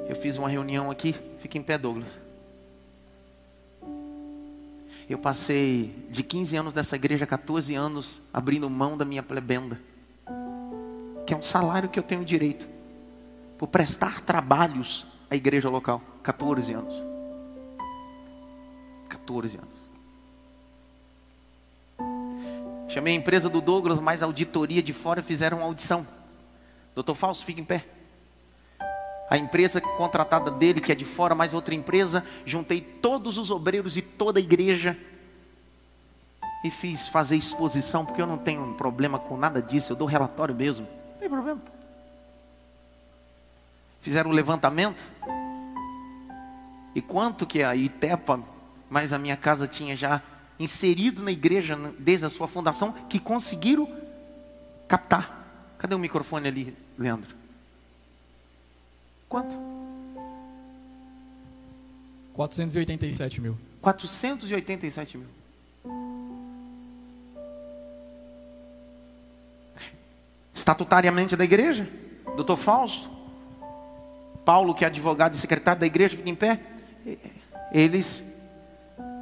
Eu 0.09 0.17
fiz 0.17 0.39
uma 0.39 0.49
reunião 0.49 0.91
aqui, 0.91 1.15
fica 1.39 1.59
em 1.59 1.63
pé, 1.63 1.77
Douglas. 1.77 2.19
Eu 5.07 5.19
passei 5.19 5.95
de 6.09 6.23
15 6.23 6.57
anos 6.57 6.73
dessa 6.73 6.97
igreja, 6.97 7.27
14 7.27 7.75
anos, 7.75 8.23
abrindo 8.33 8.71
mão 8.71 8.97
da 8.97 9.05
minha 9.05 9.23
plebenda, 9.23 9.79
que 11.27 11.35
é 11.35 11.37
um 11.37 11.43
salário 11.43 11.91
que 11.91 11.99
eu 11.99 12.03
tenho 12.03 12.25
direito, 12.25 12.74
por 13.59 13.69
prestar 13.69 14.21
trabalhos 14.21 15.07
à 15.31 15.37
igreja 15.37 15.69
local. 15.69 16.01
14 16.23 16.73
anos. 16.73 16.95
14 19.09 19.59
anos. 19.59 19.85
Chamei 22.89 23.15
a 23.15 23.17
empresa 23.17 23.49
do 23.49 23.61
Douglas, 23.61 23.99
mas 23.99 24.23
a 24.23 24.27
auditoria 24.27 24.83
de 24.83 24.93
fora 24.93 25.23
fizeram 25.23 25.59
uma 25.59 25.67
audição. 25.67 26.07
Doutor 26.95 27.15
Fausto, 27.15 27.45
fica 27.45 27.61
em 27.61 27.65
pé. 27.65 27.85
A 29.29 29.37
empresa 29.37 29.81
contratada 29.81 30.51
dele, 30.51 30.81
que 30.81 30.93
é 30.93 30.95
de 30.95 31.05
fora, 31.05 31.35
mais 31.35 31.55
outra 31.55 31.75
empresa, 31.75 32.25
juntei 32.45 32.81
todos 32.81 33.39
os 33.39 33.51
obreiros 33.51 33.97
e 33.97 34.03
toda 34.03 34.39
a 34.39 34.43
igreja 34.43 34.97
e 36.65 36.71
fiz 36.71 37.09
fazer 37.09 37.37
exposição, 37.37 38.07
porque 38.07 38.23
eu 38.23 38.27
não 38.27 38.39
tenho 38.39 38.75
problema 38.75 39.19
com 39.19 39.37
nada 39.37 39.61
disso, 39.61 39.93
eu 39.93 39.97
dou 39.97 40.09
relatório 40.09 40.55
mesmo, 40.55 40.87
não 41.13 41.19
tem 41.19 41.29
problema. 41.29 41.74
Fizeram 44.05 44.29
um 44.29 44.35
levantamento, 44.35 45.11
e 46.95 47.01
quanto 47.01 47.47
que 47.47 47.63
a 47.63 47.75
Itepa, 47.75 48.39
mais 48.91 49.15
a 49.15 49.19
minha 49.19 49.35
casa 49.35 49.67
tinha 49.67 49.97
já 49.97 50.21
inserido 50.61 51.23
na 51.23 51.33
igreja 51.33 51.75
desde 51.99 52.27
a 52.27 52.29
sua 52.29 52.47
fundação 52.47 52.93
que 53.09 53.19
conseguiram 53.19 53.89
captar. 54.87 55.75
Cadê 55.79 55.95
o 55.95 55.99
microfone 55.99 56.49
ali, 56.49 56.77
Leandro? 56.99 57.35
Quanto? 59.27 59.59
487 62.35 63.41
mil. 63.41 63.57
487 63.81 65.17
mil. 65.17 65.29
Estatutariamente 70.53 71.35
da 71.35 71.45
igreja, 71.45 71.89
doutor 72.37 72.59
Fausto, 72.59 73.24
Paulo, 74.45 74.75
que 74.75 74.85
é 74.85 74.89
advogado 74.89 75.35
e 75.35 75.39
secretário 75.39 75.81
da 75.81 75.87
igreja, 75.87 76.17
fica 76.17 76.29
em 76.29 76.35
pé. 76.35 76.61
Eles 77.73 78.23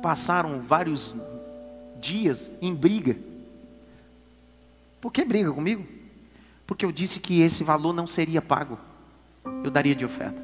passaram 0.02 0.60
vários 0.60 1.14
dias 2.00 2.50
em 2.60 2.74
briga. 2.74 3.16
Por 5.00 5.12
que 5.12 5.24
briga 5.24 5.52
comigo? 5.52 5.86
Porque 6.66 6.84
eu 6.84 6.92
disse 6.92 7.20
que 7.20 7.40
esse 7.40 7.62
valor 7.64 7.92
não 7.92 8.06
seria 8.06 8.42
pago. 8.42 8.78
Eu 9.64 9.70
daria 9.70 9.94
de 9.94 10.04
oferta. 10.04 10.42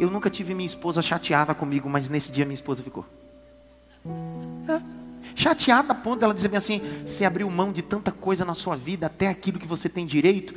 Eu 0.00 0.10
nunca 0.10 0.28
tive 0.28 0.54
minha 0.54 0.66
esposa 0.66 1.00
chateada 1.00 1.54
comigo, 1.54 1.88
mas 1.88 2.08
nesse 2.08 2.30
dia 2.30 2.44
minha 2.44 2.54
esposa 2.54 2.82
ficou. 2.82 3.04
É, 4.68 4.82
chateada 5.34 5.92
a 5.92 5.94
ponto 5.94 6.20
dela 6.20 6.34
dizer 6.34 6.54
assim: 6.54 6.80
você 7.04 7.24
abriu 7.24 7.48
mão 7.50 7.72
de 7.72 7.82
tanta 7.82 8.12
coisa 8.12 8.44
na 8.44 8.54
sua 8.54 8.76
vida, 8.76 9.06
até 9.06 9.28
aquilo 9.28 9.58
que 9.58 9.66
você 9.66 9.88
tem 9.88 10.06
direito, 10.06 10.54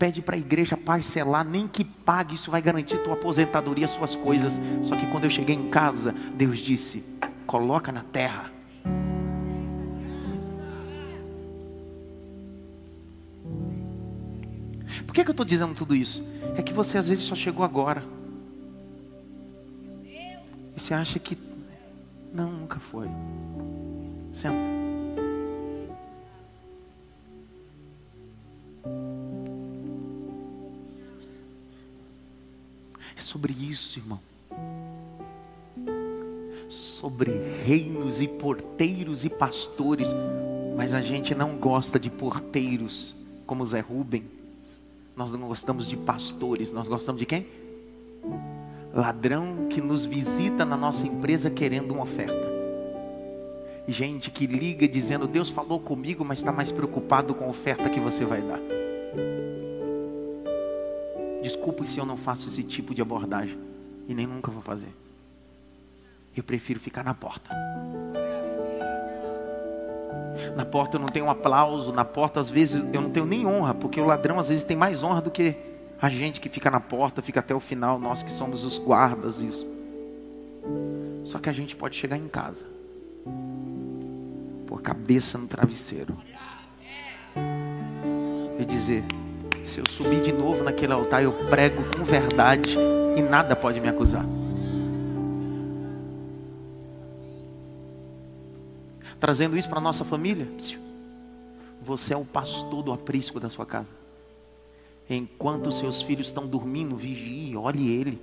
pede 0.00 0.22
para 0.22 0.34
a 0.34 0.38
igreja 0.38 0.78
parcelar, 0.78 1.44
nem 1.44 1.68
que 1.68 1.84
pague, 1.84 2.34
isso 2.34 2.50
vai 2.50 2.62
garantir 2.62 2.96
tua 3.04 3.12
aposentadoria, 3.12 3.86
suas 3.86 4.16
coisas. 4.16 4.58
Só 4.82 4.96
que 4.96 5.06
quando 5.08 5.24
eu 5.24 5.30
cheguei 5.30 5.54
em 5.54 5.68
casa, 5.68 6.14
Deus 6.34 6.58
disse: 6.58 7.04
coloca 7.46 7.92
na 7.92 8.02
terra. 8.02 8.50
Por 15.06 15.12
que, 15.12 15.22
que 15.22 15.28
eu 15.28 15.32
estou 15.32 15.44
dizendo 15.44 15.74
tudo 15.74 15.94
isso? 15.94 16.26
É 16.56 16.62
que 16.62 16.72
você 16.72 16.96
às 16.96 17.08
vezes 17.08 17.24
só 17.24 17.34
chegou 17.34 17.62
agora. 17.62 18.02
E 20.02 20.80
você 20.80 20.94
acha 20.94 21.18
que. 21.18 21.36
Não, 22.32 22.50
nunca 22.50 22.80
foi. 22.80 23.08
Senta. 24.32 24.79
Sobre 33.40 33.54
isso, 33.58 33.98
irmão 33.98 34.20
sobre 36.70 37.32
reinos 37.64 38.20
e 38.20 38.28
porteiros 38.28 39.24
e 39.24 39.28
pastores, 39.28 40.08
mas 40.76 40.94
a 40.94 41.02
gente 41.02 41.34
não 41.34 41.56
gosta 41.56 41.98
de 41.98 42.08
porteiros 42.08 43.14
como 43.44 43.64
Zé 43.64 43.80
Rubem. 43.80 44.24
Nós 45.16 45.32
não 45.32 45.40
gostamos 45.40 45.88
de 45.88 45.96
pastores, 45.96 46.70
nós 46.70 46.86
gostamos 46.86 47.18
de 47.18 47.26
quem? 47.26 47.46
Ladrão 48.94 49.66
que 49.68 49.80
nos 49.80 50.06
visita 50.06 50.64
na 50.64 50.76
nossa 50.76 51.06
empresa 51.06 51.50
querendo 51.50 51.90
uma 51.92 52.04
oferta. 52.04 52.48
Gente 53.88 54.30
que 54.30 54.46
liga 54.46 54.86
dizendo: 54.86 55.26
Deus 55.26 55.50
falou 55.50 55.80
comigo, 55.80 56.24
mas 56.24 56.38
está 56.38 56.52
mais 56.52 56.70
preocupado 56.70 57.34
com 57.34 57.44
a 57.44 57.48
oferta 57.48 57.90
que 57.90 57.98
você 57.98 58.24
vai 58.24 58.42
dar. 58.42 58.79
Desculpe 61.42 61.84
se 61.86 61.98
eu 61.98 62.06
não 62.06 62.16
faço 62.16 62.48
esse 62.48 62.62
tipo 62.62 62.94
de 62.94 63.00
abordagem 63.00 63.58
e 64.06 64.14
nem 64.14 64.26
nunca 64.26 64.50
vou 64.50 64.62
fazer. 64.62 64.94
Eu 66.36 66.42
prefiro 66.42 66.78
ficar 66.78 67.02
na 67.02 67.14
porta. 67.14 67.50
Na 70.56 70.64
porta 70.64 70.96
eu 70.96 71.00
não 71.00 71.08
tenho 71.08 71.26
um 71.26 71.30
aplauso, 71.30 71.92
na 71.92 72.04
porta 72.04 72.40
às 72.40 72.48
vezes 72.48 72.82
eu 72.92 73.00
não 73.00 73.10
tenho 73.10 73.26
nem 73.26 73.46
honra, 73.46 73.74
porque 73.74 74.00
o 74.00 74.04
ladrão 74.04 74.38
às 74.38 74.48
vezes 74.48 74.64
tem 74.64 74.76
mais 74.76 75.02
honra 75.02 75.20
do 75.20 75.30
que 75.30 75.56
a 76.00 76.08
gente 76.08 76.40
que 76.40 76.48
fica 76.48 76.70
na 76.70 76.80
porta, 76.80 77.20
fica 77.20 77.40
até 77.40 77.54
o 77.54 77.60
final, 77.60 77.98
nós 77.98 78.22
que 78.22 78.30
somos 78.30 78.64
os 78.64 78.78
guardas 78.78 79.42
e 79.42 79.46
os 79.46 79.66
Só 81.24 81.38
que 81.38 81.48
a 81.48 81.52
gente 81.52 81.76
pode 81.76 81.96
chegar 81.96 82.16
em 82.16 82.28
casa. 82.28 82.66
Pôr 84.66 84.78
a 84.78 84.82
cabeça 84.82 85.36
no 85.36 85.46
travesseiro. 85.46 86.16
E 88.58 88.64
dizer: 88.64 89.04
se 89.64 89.80
eu 89.80 89.84
subir 89.90 90.20
de 90.20 90.32
novo 90.32 90.64
naquele 90.64 90.92
altar, 90.92 91.22
eu 91.22 91.32
prego 91.48 91.82
com 91.96 92.04
verdade 92.04 92.76
e 93.16 93.22
nada 93.22 93.54
pode 93.54 93.80
me 93.80 93.88
acusar. 93.88 94.24
Trazendo 99.18 99.58
isso 99.58 99.68
para 99.68 99.80
nossa 99.80 100.04
família. 100.04 100.48
Você 101.82 102.14
é 102.14 102.16
o 102.16 102.24
pastor 102.24 102.82
do 102.82 102.92
aprisco 102.92 103.38
da 103.38 103.50
sua 103.50 103.66
casa. 103.66 103.90
Enquanto 105.08 105.70
seus 105.72 106.00
filhos 106.00 106.28
estão 106.28 106.46
dormindo, 106.46 106.96
vigie, 106.96 107.56
olhe 107.56 107.90
ele. 107.90 108.20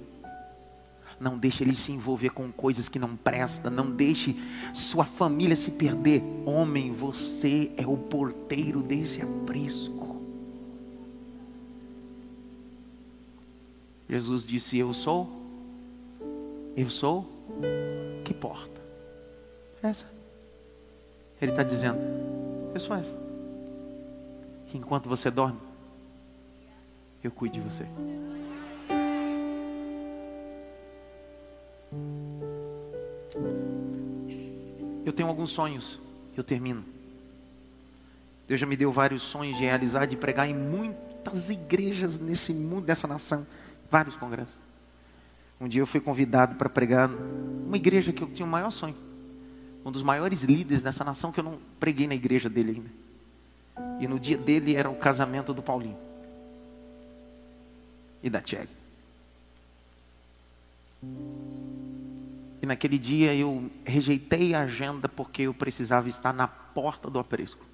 Não 1.20 1.38
deixe 1.38 1.64
ele 1.64 1.76
se 1.76 1.92
envolver 1.92 2.30
com 2.30 2.52
coisas 2.52 2.88
que 2.88 2.98
não 2.98 3.16
prestam. 3.16 3.72
Não 3.72 3.92
deixe 3.92 4.36
sua 4.74 5.04
família 5.04 5.56
se 5.56 5.72
perder. 5.72 6.24
Homem, 6.46 6.92
você 6.92 7.72
é 7.78 7.86
o 7.86 7.98
porteiro 7.98 8.82
desse 8.82 9.22
aprisco. 9.22 10.07
Jesus 14.10 14.46
disse: 14.46 14.78
Eu 14.78 14.94
sou. 14.94 15.30
Eu 16.76 16.90
sou. 16.90 17.28
Que 18.24 18.34
porta? 18.34 18.82
Essa. 19.82 20.06
Ele 21.42 21.52
está 21.52 21.64
dizendo: 21.64 22.00
Eu 22.74 22.80
sou 22.80 22.96
essa. 22.96 23.18
Que 24.68 24.78
enquanto 24.78 25.08
você 25.08 25.32
dorme, 25.32 25.60
eu 27.24 27.32
cuido 27.32 27.56
de 27.56 27.62
você. 27.62 27.86
Eu 35.06 35.14
tenho 35.14 35.30
alguns 35.30 35.52
sonhos, 35.52 36.00
eu 36.36 36.44
termino. 36.44 36.84
Deus 38.48 38.60
já 38.60 38.66
me 38.66 38.76
deu 38.76 38.92
vários 38.92 39.22
sonhos 39.22 39.58
de 39.58 39.64
realizar, 39.64 40.06
de 40.06 40.18
pregar 40.18 40.50
em 40.50 40.54
muitas 40.54 41.50
igrejas 41.50 42.18
nesse 42.18 42.54
mundo, 42.54 42.88
nessa 42.88 43.08
nação, 43.08 43.46
vários 43.90 44.16
congressos. 44.16 44.58
Um 45.60 45.68
dia 45.68 45.82
eu 45.82 45.88
fui 45.88 46.00
convidado 46.00 46.56
para 46.56 46.70
pregar 46.70 47.08
numa 47.08 47.78
igreja 47.78 48.14
que 48.14 48.22
eu 48.22 48.28
tinha 48.28 48.46
o 48.46 48.50
maior 48.50 48.72
sonho 48.72 49.08
um 49.88 49.92
dos 49.92 50.04
maiores 50.04 50.42
líderes 50.42 50.84
dessa 50.84 51.02
nação 51.06 51.32
que 51.32 51.40
eu 51.40 51.44
não 51.46 51.60
preguei 51.80 52.08
na 52.08 52.14
igreja 52.14 52.50
dele 52.50 52.72
ainda. 52.72 54.02
E 54.02 54.08
no 54.08 54.20
dia 54.20 54.38
dele 54.38 54.76
era 54.76 54.90
o 54.90 54.96
casamento 54.96 55.54
do 55.54 55.64
Paulinho 55.64 55.98
e 58.22 58.30
da 58.30 58.42
Tcheg. 58.42 58.68
E 62.62 62.66
naquele 62.66 63.00
dia 63.00 63.34
eu 63.34 63.72
rejeitei 63.86 64.54
a 64.54 64.64
agenda 64.64 65.08
porque 65.08 65.44
eu 65.44 65.54
precisava 65.54 66.10
estar 66.10 66.34
na 66.34 66.50
porta 66.50 67.10
do 67.10 67.18
aprisco. 67.18 67.66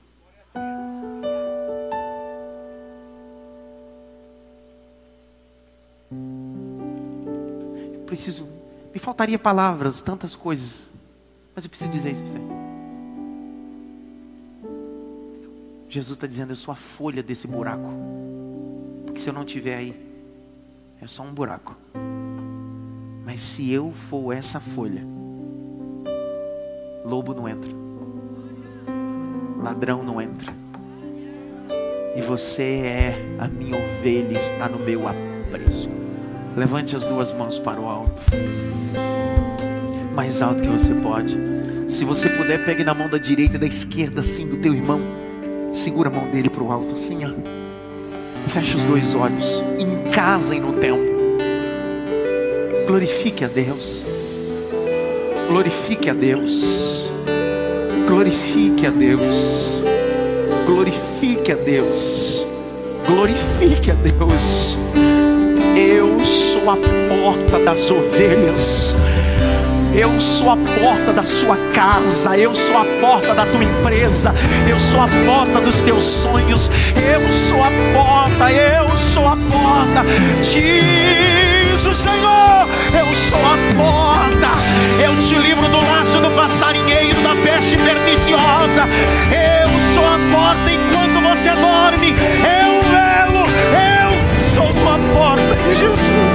Preciso, 8.14 8.48
me 8.94 9.00
faltaria 9.00 9.40
palavras, 9.40 10.02
tantas 10.02 10.36
coisas. 10.36 10.88
Mas 11.56 11.66
eu 11.66 11.70
preciso 11.70 11.90
dizer 11.90 12.12
isso 12.12 12.24
para 12.24 12.32
você. 12.34 12.40
Jesus 15.90 16.16
está 16.16 16.28
dizendo: 16.28 16.52
Eu 16.52 16.56
sou 16.56 16.72
a 16.72 16.76
folha 16.76 17.24
desse 17.24 17.48
buraco. 17.48 17.90
Porque 19.06 19.20
se 19.20 19.30
eu 19.30 19.34
não 19.34 19.44
estiver 19.44 19.78
aí, 19.78 20.14
é 21.02 21.08
só 21.08 21.24
um 21.24 21.34
buraco. 21.34 21.76
Mas 23.26 23.42
se 23.42 23.72
eu 23.72 23.92
for 23.92 24.32
essa 24.32 24.60
folha, 24.60 25.04
lobo 27.04 27.34
não 27.34 27.48
entra, 27.48 27.72
ladrão 29.62 30.04
não 30.04 30.22
entra. 30.22 30.54
E 32.16 32.22
você 32.22 32.82
é 32.86 33.38
a 33.40 33.48
minha 33.48 33.76
ovelha, 33.76 34.38
está 34.38 34.70
no 34.70 34.78
meu 34.78 35.08
apreço. 35.08 36.03
Levante 36.56 36.96
as 36.96 37.08
duas 37.08 37.34
mãos 37.34 37.60
para 37.60 37.80
o 37.80 37.88
alto 37.88 38.24
mais 40.14 40.42
alto 40.42 40.62
que 40.62 40.70
você 40.70 40.94
pode. 40.94 41.38
Se 41.88 42.06
você 42.06 42.30
puder, 42.30 42.64
pegue 42.64 42.84
na 42.84 42.94
mão 42.94 43.10
da 43.10 43.18
direita 43.18 43.56
e 43.56 43.60
da 43.60 43.66
esquerda, 43.66 44.22
assim, 44.22 44.48
do 44.48 44.58
teu 44.58 44.74
irmão. 44.74 45.02
Segura 45.74 46.10
a 46.10 46.12
mão 46.12 46.30
dele 46.30 46.50
para 46.50 46.64
o 46.64 46.72
alto, 46.72 46.94
assim, 46.94 47.20
ó. 47.26 47.32
Feche 48.48 48.78
os 48.78 48.86
dois 48.86 49.16
olhos. 49.16 49.64
Em 49.80 50.12
casa 50.12 50.56
e 50.56 50.60
no 50.60 50.74
templo. 50.74 51.14
Glorifique 52.88 53.44
a 53.44 53.48
Deus. 53.48 54.04
Glorifique 55.48 56.10
a 56.10 56.14
Deus. 56.14 57.10
Glorifique 58.08 58.86
a 58.86 58.92
Deus. 58.92 59.84
Glorifique 60.66 61.52
a 61.52 61.56
Deus. 61.56 62.46
Glorifique 63.08 63.92
a 63.92 63.96
Deus. 63.96 64.78
Eu 65.08 65.23
sou 66.64 66.72
a 66.72 66.78
porta 66.78 67.60
das 67.60 67.92
ovelhas. 67.92 68.96
Eu 69.94 70.18
sou 70.20 70.50
a 70.50 70.56
porta 70.56 71.12
da 71.12 71.24
sua 71.24 71.58
casa, 71.74 72.38
eu 72.38 72.56
sou 72.56 72.78
a 72.78 72.86
porta 73.02 73.34
da 73.36 73.46
tua 73.46 73.64
empresa, 73.64 74.34
eu 74.68 74.80
sou 74.80 75.02
a 75.02 75.08
porta 75.26 75.60
dos 75.60 75.82
teus 75.82 76.04
sonhos, 76.04 76.70
eu 76.96 77.32
sou 77.32 77.62
a 77.62 77.70
porta, 77.94 78.50
eu 78.50 78.98
sou 78.98 79.28
a 79.28 79.36
porta. 79.52 80.06
Diz 80.42 81.86
o 81.86 81.94
Senhor, 81.94 82.68
eu 82.98 83.14
sou 83.14 83.40
a 83.40 83.58
porta. 83.76 84.54
Eu 85.04 85.18
te 85.18 85.36
livro 85.36 85.68
do 85.68 85.78
laço 85.78 86.22
do 86.22 86.32
passarinheiro, 86.32 87.22
da 87.22 87.36
peste 87.44 87.78
perniciosa. 87.78 88.88
Eu 89.30 89.94
sou 89.94 90.06
a 90.06 90.18
porta 90.32 90.72
enquanto 90.72 91.30
você 91.30 91.50
dorme. 91.50 92.16
Eu 92.40 92.82
velo, 92.90 93.46
eu 93.76 94.56
sou 94.56 94.72
sua 94.72 94.98
porta 95.14 95.56
de 95.58 95.76
Jesus. 95.76 96.33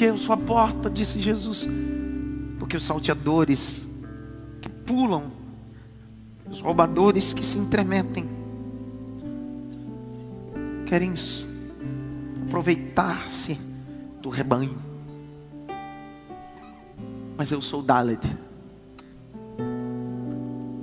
Porque 0.00 0.10
eu 0.10 0.16
sou 0.16 0.32
a 0.32 0.38
porta, 0.38 0.88
disse 0.88 1.20
Jesus. 1.20 1.68
Porque 2.58 2.74
os 2.74 2.82
salteadores 2.82 3.86
que 4.62 4.66
pulam, 4.66 5.30
os 6.50 6.58
roubadores 6.58 7.34
que 7.34 7.44
se 7.44 7.58
entremetem, 7.58 8.26
querem 10.86 11.12
aproveitar-se 12.46 13.60
do 14.22 14.30
rebanho. 14.30 14.78
Mas 17.36 17.52
eu 17.52 17.60
sou 17.60 17.82
Dalet. 17.82 18.26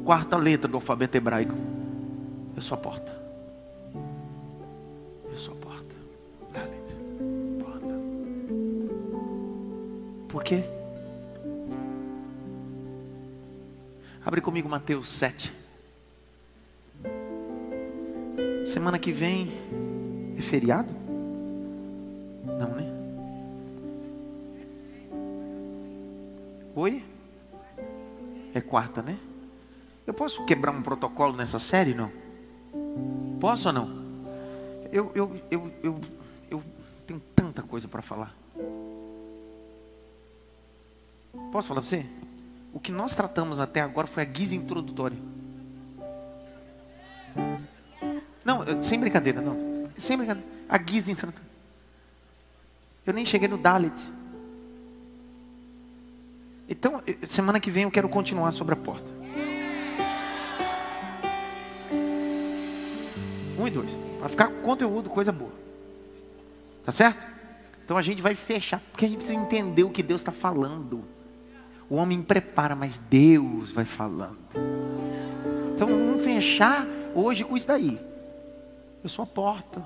Quarta 0.06 0.38
letra 0.38 0.70
do 0.70 0.78
alfabeto 0.78 1.18
hebraico. 1.18 1.56
Eu 2.56 2.62
sou 2.62 2.78
a 2.78 2.80
porta. 2.80 3.17
Por 10.30 10.44
quê? 10.44 10.64
Abre 14.26 14.42
comigo 14.42 14.68
Mateus 14.68 15.10
7. 15.10 15.54
Semana 18.66 19.00
que 19.00 19.14
vem 19.14 19.50
é 20.38 20.42
feriado? 20.42 20.94
Não, 22.44 22.76
né? 22.76 22.92
Oi? 26.76 27.04
É 28.54 28.60
quarta, 28.60 29.02
né? 29.02 29.18
Eu 30.06 30.14
posso 30.14 30.46
quebrar 30.46 30.72
um 30.72 30.82
protocolo 30.82 31.36
nessa 31.36 31.58
série, 31.58 31.94
não? 31.94 32.12
Posso 33.40 33.70
ou 33.70 33.74
não? 33.74 33.90
Eu, 34.92 35.12
eu, 35.16 35.42
eu, 35.50 35.72
eu, 35.82 36.02
eu 36.52 36.64
tenho 37.06 37.22
tanta 37.34 37.64
coisa 37.64 37.88
para 37.88 38.02
falar. 38.02 38.36
Posso 41.52 41.68
falar 41.70 41.82
para 41.82 41.90
você? 41.90 42.06
O 42.74 42.80
que 42.80 42.92
nós 42.92 43.16
tratamos 43.16 43.60
até 43.60 43.82
agora 43.82 44.08
foi 44.08 44.24
a 44.24 44.26
guisa 44.26 44.56
introdutória. 44.56 45.18
Não, 48.44 48.82
sem 48.82 49.00
brincadeira, 49.00 49.42
não. 49.42 49.90
Sem 49.98 50.18
brincadeira. 50.18 50.48
A 50.70 50.78
guisa 50.78 51.12
introdutória. 51.12 51.50
Eu 53.06 53.14
nem 53.14 53.26
cheguei 53.26 53.48
no 53.48 53.58
Dalit. 53.58 54.00
Então, 56.70 57.02
semana 57.28 57.60
que 57.60 57.72
vem 57.72 57.84
eu 57.84 57.92
quero 57.92 58.10
continuar 58.10 58.52
sobre 58.52 58.74
a 58.74 58.78
porta. 58.78 59.10
Um 63.58 63.66
e 63.66 63.72
dois. 63.72 63.98
Para 64.20 64.30
ficar 64.30 64.48
com 64.50 64.62
conteúdo, 64.62 65.10
coisa 65.10 65.32
boa. 65.32 65.52
Tá 66.86 66.92
certo? 66.92 67.20
Então 67.84 67.98
a 67.98 68.02
gente 68.02 68.22
vai 68.22 68.36
fechar. 68.36 68.82
Porque 68.92 69.06
a 69.06 69.08
gente 69.08 69.18
precisa 69.18 69.40
entender 69.40 69.84
o 69.84 69.90
que 69.90 70.04
Deus 70.04 70.22
está 70.22 70.32
falando. 70.32 71.04
O 71.90 71.96
homem 71.96 72.22
prepara, 72.22 72.76
mas 72.76 72.98
Deus 72.98 73.72
vai 73.72 73.86
falando. 73.86 74.38
Então 75.74 75.88
vamos 75.88 76.24
fechar 76.24 76.86
hoje 77.14 77.44
com 77.44 77.56
isso 77.56 77.68
daí. 77.68 78.00
Eu 79.04 79.10
sou 79.10 79.24
a 79.24 79.28
porta. 79.28 79.82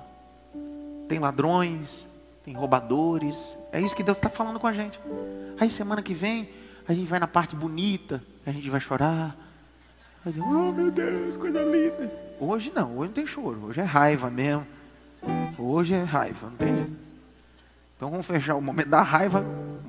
Tem 1.08 1.18
ladrões, 1.18 2.06
tem 2.44 2.54
roubadores. 2.54 3.56
É 3.70 3.80
isso 3.80 3.94
que 3.94 4.02
Deus 4.02 4.18
está 4.18 4.28
falando 4.28 4.58
com 4.58 4.66
a 4.66 4.72
gente. 4.72 4.98
Aí 5.60 5.70
semana 5.70 6.02
que 6.02 6.14
vem 6.14 6.48
a 6.88 6.92
gente 6.92 7.06
vai 7.06 7.20
na 7.20 7.28
parte 7.28 7.54
bonita, 7.54 8.22
a 8.44 8.50
gente 8.50 8.68
vai 8.68 8.80
chorar. 8.80 9.36
Vai 10.24 10.32
dizer, 10.32 10.44
oh 10.44 10.72
meu 10.72 10.90
Deus, 10.90 11.36
coisa 11.36 11.62
linda. 11.62 12.10
Hoje 12.40 12.72
não, 12.74 12.98
hoje 12.98 13.08
não 13.08 13.14
tem 13.14 13.26
choro, 13.26 13.66
hoje 13.66 13.80
é 13.80 13.84
raiva 13.84 14.30
mesmo. 14.30 14.66
Hoje 15.58 15.94
é 15.94 16.02
raiva, 16.02 16.48
não 16.48 16.56
tem 16.56 16.96
Então 17.96 18.10
vamos 18.10 18.26
fechar 18.26 18.56
o 18.56 18.60
momento 18.60 18.88
da 18.88 19.02
raiva, 19.02 19.44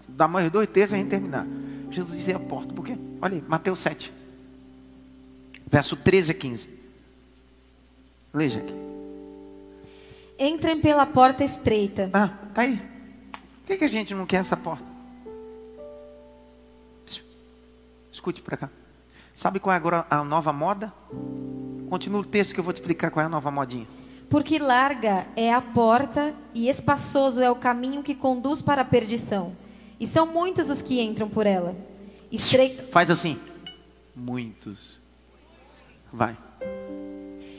dar 0.08 0.28
mais 0.28 0.52
dois 0.52 0.68
terços 0.68 0.92
e 0.92 0.96
a 0.96 0.98
gente 1.00 1.10
terminar. 1.10 1.48
Jesus 1.94 2.18
disse 2.18 2.34
a 2.34 2.40
porta, 2.40 2.74
por 2.74 2.86
quê? 2.86 2.98
Olha 3.22 3.36
aí, 3.36 3.44
Mateus 3.48 3.80
7, 3.80 4.12
verso 5.68 5.96
13 5.96 6.32
a 6.32 6.36
15. 6.36 6.70
Leia 8.34 8.58
aqui. 8.58 8.74
Entrem 10.40 10.82
pela 10.82 11.06
porta 11.06 11.44
estreita. 11.44 12.10
Ah, 12.12 12.30
tá 12.54 12.64
aí. 12.64 12.78
Por 13.32 13.68
que, 13.68 13.78
que 13.78 13.84
a 13.86 13.90
gente 13.90 14.14
não 14.16 14.26
quer 14.26 14.38
essa 14.38 14.58
porta? 14.58 14.84
Escute 18.12 18.42
para 18.42 18.58
cá. 18.58 18.70
Sabe 19.36 19.60
qual 19.60 19.74
é 19.74 19.78
agora 19.78 20.06
a 20.10 20.24
nova 20.24 20.52
moda? 20.52 20.92
Continua 21.90 22.22
o 22.22 22.26
texto 22.26 22.54
que 22.54 22.60
eu 22.60 22.64
vou 22.64 22.74
te 22.74 22.78
explicar 22.78 23.12
qual 23.12 23.22
é 23.22 23.26
a 23.26 23.30
nova 23.30 23.52
modinha. 23.52 23.88
Porque 24.30 24.58
larga 24.58 25.28
é 25.36 25.54
a 25.54 25.62
porta 25.62 26.34
e 26.54 26.68
espaçoso 26.68 27.42
é 27.42 27.52
o 27.52 27.56
caminho 27.56 28.02
que 28.02 28.16
conduz 28.16 28.62
para 28.62 28.82
a 28.82 28.86
perdição. 28.86 29.56
E 30.04 30.08
são 30.08 30.26
muitos 30.26 30.70
os 30.70 30.82
que 30.82 31.02
entram 31.02 31.30
por 31.30 31.48
ela. 31.48 31.74
Estreita... 32.30 32.84
Faz 32.92 33.10
assim. 33.10 33.40
Muitos. 34.14 35.00
Vai. 36.12 36.38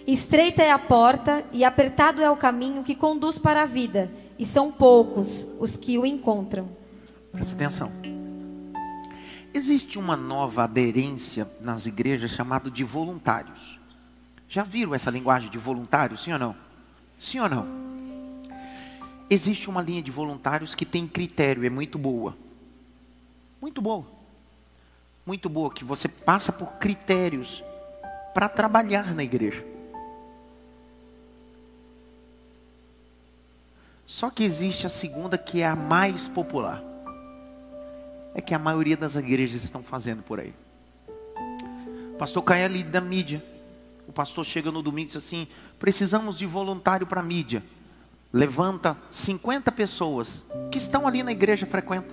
Estreita 0.07 0.63
é 0.63 0.71
a 0.71 0.79
porta 0.79 1.43
e 1.53 1.65
apertado 1.65 2.21
é 2.21 2.31
o 2.31 2.37
caminho 2.37 2.83
que 2.83 2.95
conduz 2.95 3.39
para 3.39 3.63
a 3.63 3.65
vida. 3.65 4.13
E 4.39 4.45
são 4.45 4.71
poucos 4.71 5.47
os 5.59 5.75
que 5.75 5.97
o 5.97 6.05
encontram. 6.05 6.69
Presta 7.33 7.55
atenção. 7.55 7.91
Existe 9.55 9.99
uma 9.99 10.15
nova 10.15 10.65
aderência 10.65 11.51
nas 11.63 11.87
igrejas 11.87 12.33
chamado 12.33 12.71
de 12.71 12.85
voluntários. 12.85 13.81
Já 14.51 14.65
viram 14.65 14.95
essa 14.95 15.11
linguagem 15.11 15.49
de 15.49 15.57
voluntários, 15.57 16.23
sim 16.23 16.35
ou 16.35 16.39
não? 16.39 16.55
Sim 17.19 17.41
ou 17.41 17.49
não? 17.49 17.67
Existe 19.29 19.69
uma 19.69 19.83
linha 19.83 20.03
de 20.03 20.11
voluntários 20.11 20.75
que 20.75 20.85
tem 20.85 21.07
critério, 21.07 21.65
é 21.65 21.71
muito 21.71 21.99
boa. 21.99 22.37
Muito 23.61 23.81
boa. 23.81 24.07
Muito 25.27 25.49
boa, 25.49 25.73
que 25.73 25.85
você 25.85 26.07
passa 26.07 26.53
por 26.53 26.73
critérios 26.73 27.65
para 28.35 28.49
trabalhar 28.49 29.15
na 29.15 29.25
igreja. 29.25 29.65
Só 34.07 34.29
que 34.29 34.45
existe 34.45 34.87
a 34.87 34.91
segunda 34.91 35.39
que 35.39 35.63
é 35.63 35.67
a 35.67 35.75
mais 35.75 36.29
popular 36.29 36.83
é 38.35 38.41
que 38.41 38.53
a 38.53 38.59
maioria 38.59 38.97
das 38.97 39.15
igrejas 39.15 39.63
estão 39.63 39.83
fazendo 39.83 40.23
por 40.23 40.41
aí. 40.41 40.53
O 42.13 42.17
pastor 42.19 42.43
cai 42.43 42.65
ali 42.65 42.83
da 42.83 43.01
mídia. 43.01 43.43
O 44.07 44.13
pastor 44.13 44.45
chega 44.45 44.71
no 44.71 44.83
domingo 44.83 45.07
e 45.07 45.13
diz 45.13 45.17
assim: 45.17 45.47
precisamos 45.79 46.37
de 46.37 46.45
voluntário 46.45 47.07
para 47.07 47.21
a 47.21 47.25
mídia. 47.25 47.63
Levanta 48.35 48.99
50 49.13 49.71
pessoas 49.71 50.43
que 50.69 50.77
estão 50.77 51.07
ali 51.07 51.23
na 51.23 51.31
igreja 51.31 51.65
frequenta. 51.65 52.13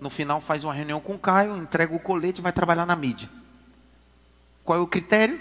No 0.00 0.08
final 0.08 0.40
faz 0.40 0.62
uma 0.62 0.72
reunião 0.72 1.00
com 1.00 1.16
o 1.16 1.18
Caio, 1.18 1.56
entrega 1.56 1.92
o 1.92 1.98
colete 1.98 2.38
e 2.38 2.42
vai 2.42 2.52
trabalhar 2.52 2.86
na 2.86 2.94
mídia. 2.94 3.28
Qual 4.64 4.78
é 4.78 4.80
o 4.80 4.86
critério? 4.86 5.40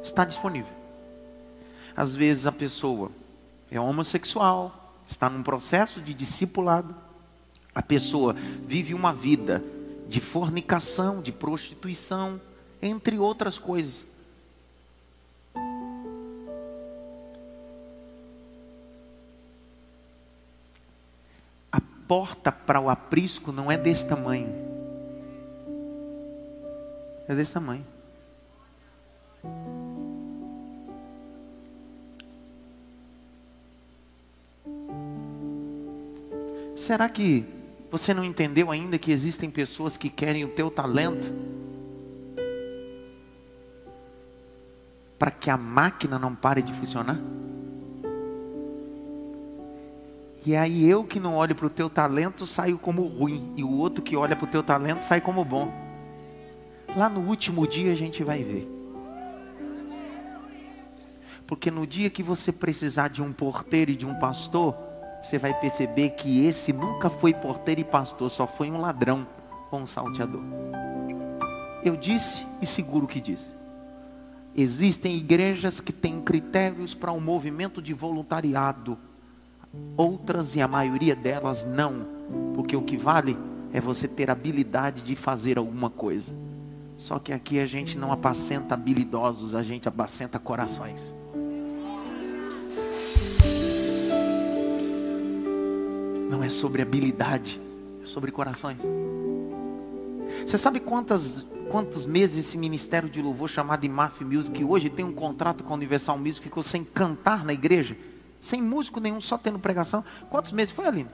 Está 0.00 0.24
disponível. 0.24 0.72
Às 1.96 2.14
vezes 2.14 2.46
a 2.46 2.52
pessoa 2.52 3.10
é 3.68 3.80
homossexual, 3.80 4.94
está 5.04 5.28
num 5.28 5.42
processo 5.42 6.00
de 6.00 6.14
discipulado, 6.14 6.94
a 7.74 7.82
pessoa 7.82 8.36
vive 8.64 8.94
uma 8.94 9.12
vida 9.12 9.60
de 10.06 10.20
fornicação, 10.20 11.20
de 11.20 11.32
prostituição, 11.32 12.40
entre 12.80 13.18
outras 13.18 13.58
coisas. 13.58 14.06
Porta 22.06 22.50
para 22.52 22.80
o 22.80 22.88
aprisco 22.88 23.52
não 23.52 23.70
é 23.70 23.76
desse 23.76 24.06
tamanho. 24.06 24.52
É 27.28 27.34
desse 27.34 27.52
tamanho. 27.52 27.84
Será 36.76 37.08
que 37.08 37.44
você 37.90 38.14
não 38.14 38.24
entendeu 38.24 38.70
ainda 38.70 38.98
que 38.98 39.10
existem 39.10 39.50
pessoas 39.50 39.96
que 39.96 40.08
querem 40.08 40.44
o 40.44 40.48
teu 40.48 40.70
talento? 40.70 41.32
Para 45.18 45.30
que 45.30 45.50
a 45.50 45.56
máquina 45.56 46.18
não 46.18 46.34
pare 46.34 46.62
de 46.62 46.72
funcionar? 46.74 47.18
E 50.46 50.54
aí 50.54 50.88
eu 50.88 51.02
que 51.02 51.18
não 51.18 51.34
olho 51.34 51.56
para 51.56 51.66
o 51.66 51.70
teu 51.70 51.90
talento 51.90 52.46
saio 52.46 52.78
como 52.78 53.02
ruim. 53.02 53.52
E 53.56 53.64
o 53.64 53.70
outro 53.72 54.00
que 54.00 54.16
olha 54.16 54.36
para 54.36 54.44
o 54.44 54.48
teu 54.48 54.62
talento 54.62 55.02
sai 55.02 55.20
como 55.20 55.44
bom. 55.44 55.72
Lá 56.94 57.08
no 57.08 57.20
último 57.22 57.66
dia 57.66 57.90
a 57.90 57.96
gente 57.96 58.22
vai 58.22 58.44
ver. 58.44 58.72
Porque 61.48 61.68
no 61.68 61.84
dia 61.84 62.08
que 62.08 62.22
você 62.22 62.52
precisar 62.52 63.08
de 63.08 63.20
um 63.20 63.32
porteiro 63.32 63.90
e 63.90 63.96
de 63.96 64.06
um 64.06 64.16
pastor, 64.20 64.76
você 65.20 65.36
vai 65.36 65.52
perceber 65.52 66.10
que 66.10 66.44
esse 66.44 66.72
nunca 66.72 67.10
foi 67.10 67.34
porteiro 67.34 67.80
e 67.80 67.84
pastor, 67.84 68.30
só 68.30 68.46
foi 68.46 68.70
um 68.70 68.80
ladrão 68.80 69.26
ou 69.68 69.80
um 69.80 69.86
salteador. 69.86 70.42
Eu 71.84 71.96
disse 71.96 72.46
e 72.62 72.66
seguro 72.66 73.08
que 73.08 73.20
disse. 73.20 73.52
Existem 74.54 75.16
igrejas 75.16 75.80
que 75.80 75.92
têm 75.92 76.20
critérios 76.20 76.94
para 76.94 77.10
um 77.10 77.20
movimento 77.20 77.82
de 77.82 77.92
voluntariado, 77.92 78.96
outras 79.96 80.56
e 80.56 80.60
a 80.60 80.68
maioria 80.68 81.14
delas 81.14 81.64
não, 81.64 82.06
porque 82.54 82.76
o 82.76 82.82
que 82.82 82.96
vale 82.96 83.36
é 83.72 83.80
você 83.80 84.06
ter 84.06 84.30
habilidade 84.30 85.02
de 85.02 85.16
fazer 85.16 85.58
alguma 85.58 85.90
coisa. 85.90 86.34
Só 86.96 87.18
que 87.18 87.32
aqui 87.32 87.58
a 87.58 87.66
gente 87.66 87.98
não 87.98 88.10
apacenta 88.10 88.74
habilidosos, 88.74 89.54
a 89.54 89.62
gente 89.62 89.86
apacenta 89.86 90.38
corações. 90.38 91.14
não 96.36 96.44
é 96.44 96.50
sobre 96.50 96.82
habilidade, 96.82 97.60
é 98.02 98.06
sobre 98.06 98.30
corações. 98.30 98.82
Você 100.44 100.58
sabe 100.58 100.80
quantas, 100.80 101.44
quantos 101.70 102.04
meses 102.04 102.46
esse 102.46 102.58
ministério 102.58 103.08
de 103.08 103.22
louvor 103.22 103.48
chamado 103.48 103.84
IMAF 103.84 104.22
Music, 104.22 104.58
que 104.58 104.64
hoje 104.64 104.90
tem 104.90 105.04
um 105.04 105.12
contrato 105.12 105.64
com 105.64 105.72
a 105.72 105.76
Universal 105.76 106.18
Music, 106.18 106.42
ficou 106.42 106.62
sem 106.62 106.84
cantar 106.84 107.44
na 107.44 107.52
igreja? 107.52 107.96
Sem 108.40 108.62
músico 108.62 109.00
nenhum, 109.00 109.20
só 109.20 109.36
tendo 109.36 109.58
pregação. 109.58 110.04
Quantos 110.30 110.52
meses 110.52 110.72
foi, 110.72 110.86
Aline? 110.86 111.08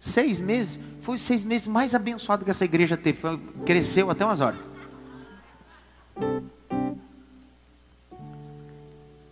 Seis 0.00 0.40
meses? 0.40 0.78
Foi 1.00 1.16
seis 1.16 1.42
meses 1.42 1.66
mais 1.66 1.94
abençoados 1.94 2.44
que 2.44 2.50
essa 2.50 2.64
igreja 2.64 2.96
teve. 2.96 3.18
Foi, 3.18 3.38
cresceu 3.64 4.10
até 4.10 4.24
umas 4.24 4.40
horas. 4.40 4.60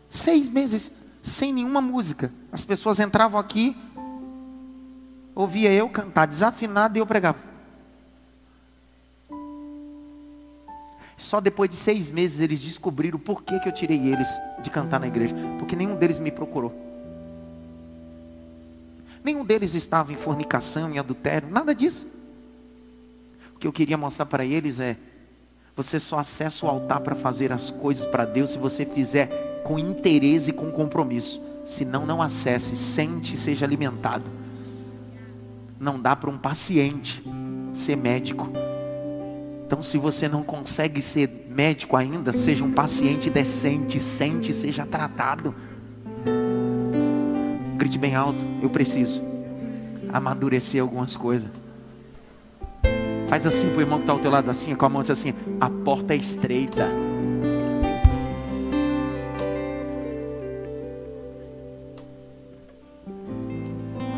Seis 0.09 0.49
meses 0.49 0.91
sem 1.23 1.53
nenhuma 1.53 1.81
música. 1.81 2.33
As 2.51 2.65
pessoas 2.65 2.99
entravam 3.01 3.39
aqui, 3.39 3.77
ouvia 5.35 5.73
eu 5.73 5.89
cantar 5.89 6.27
desafinado 6.27 6.99
e 6.99 7.01
eu 7.01 7.07
pregava. 7.07 7.52
Só 11.23 11.41
depois 11.41 11.71
de 11.71 11.77
seis 11.77 12.11
meses 12.11 12.41
eles 12.41 12.61
descobriram 12.61 13.19
por 13.19 13.43
que, 13.43 13.59
que 13.61 13.69
eu 13.69 13.73
tirei 13.73 14.09
eles 14.09 14.29
de 14.61 14.69
cantar 14.71 14.99
na 14.99 15.07
igreja. 15.07 15.35
Porque 15.59 15.77
nenhum 15.77 15.95
deles 15.95 16.19
me 16.19 16.31
procurou. 16.31 16.75
Nenhum 19.23 19.45
deles 19.45 19.75
estava 19.75 20.13
em 20.13 20.17
fornicação, 20.17 20.91
em 20.91 20.99
adultério, 20.99 21.49
nada 21.49 21.73
disso. 21.75 22.09
O 23.55 23.59
que 23.59 23.67
eu 23.67 23.73
queria 23.73 23.97
mostrar 23.97 24.27
para 24.27 24.45
eles 24.45 24.81
é: 24.81 24.97
você 25.77 26.01
só 26.01 26.19
acessa 26.19 26.67
o 26.67 26.69
altar 26.69 27.01
para 27.01 27.15
fazer 27.15 27.53
as 27.53 27.71
coisas 27.71 28.05
para 28.05 28.25
Deus 28.25 28.51
se 28.51 28.59
você 28.59 28.85
fizer 28.85 29.63
com 29.63 29.79
interesse 29.79 30.51
e 30.51 30.53
com 30.53 30.73
compromisso. 30.73 31.41
Senão, 31.65 32.05
não 32.05 32.21
acesse, 32.21 32.77
sente 32.77 33.35
e 33.35 33.39
seja 33.39 33.65
alimentado. 33.65 34.25
Não 35.79 36.01
dá 36.01 36.17
para 36.17 36.29
um 36.29 36.37
paciente 36.37 37.23
ser 37.73 37.97
médico. 37.97 38.51
Então, 39.73 39.83
se 39.83 39.97
você 39.97 40.29
não 40.29 40.43
consegue 40.43 41.01
ser 41.01 41.47
médico 41.49 41.97
ainda, 41.97 42.31
seja 42.31 42.63
um 42.63 42.71
paciente 42.71 43.31
decente, 43.31 43.99
sente 43.99 44.53
seja 44.53 44.85
tratado. 44.85 45.55
Grite 47.79 47.97
bem 47.97 48.15
alto, 48.15 48.45
eu 48.61 48.69
preciso 48.69 49.23
amadurecer 50.13 50.83
algumas 50.83 51.17
coisas. 51.17 51.49
Faz 53.31 53.47
assim 53.47 53.71
para 53.71 53.79
o 53.79 53.81
irmão 53.81 53.99
que 53.99 54.03
está 54.03 54.13
ao 54.13 54.19
teu 54.19 54.31
lado, 54.31 54.51
assim, 54.51 54.75
com 54.75 54.85
a 54.85 54.91
mão 54.91 55.01
assim: 55.01 55.33
a 55.59 55.71
porta 55.71 56.13
é 56.13 56.19
estreita. 56.19 56.91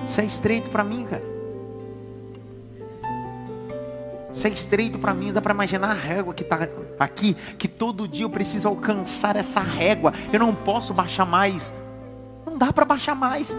Isso 0.05 0.21
é 0.21 0.25
estreito 0.25 0.69
para 0.69 0.83
mim, 0.83 1.05
cara. 1.05 1.34
É 4.45 4.49
estreito 4.51 4.99
para 4.99 5.15
mim, 5.15 5.33
dá 5.33 5.41
para 5.41 5.55
imaginar 5.55 5.91
a 5.91 5.95
régua 5.95 6.35
que 6.35 6.43
está 6.43 6.69
aqui, 6.99 7.33
que 7.57 7.67
todo 7.67 8.07
dia 8.07 8.27
eu 8.27 8.31
preciso 8.31 8.69
alcançar 8.69 9.37
essa 9.37 9.61
régua. 9.61 10.13
Eu 10.31 10.39
não 10.39 10.55
posso 10.55 10.93
baixar 10.93 11.25
mais. 11.25 11.73
Não 12.45 12.59
dá 12.59 12.71
para 12.71 12.85
baixar 12.85 13.15
mais. 13.15 13.57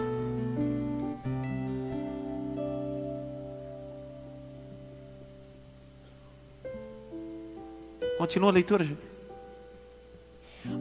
Continua 8.19 8.49
a 8.49 8.53
leitura. 8.53 8.87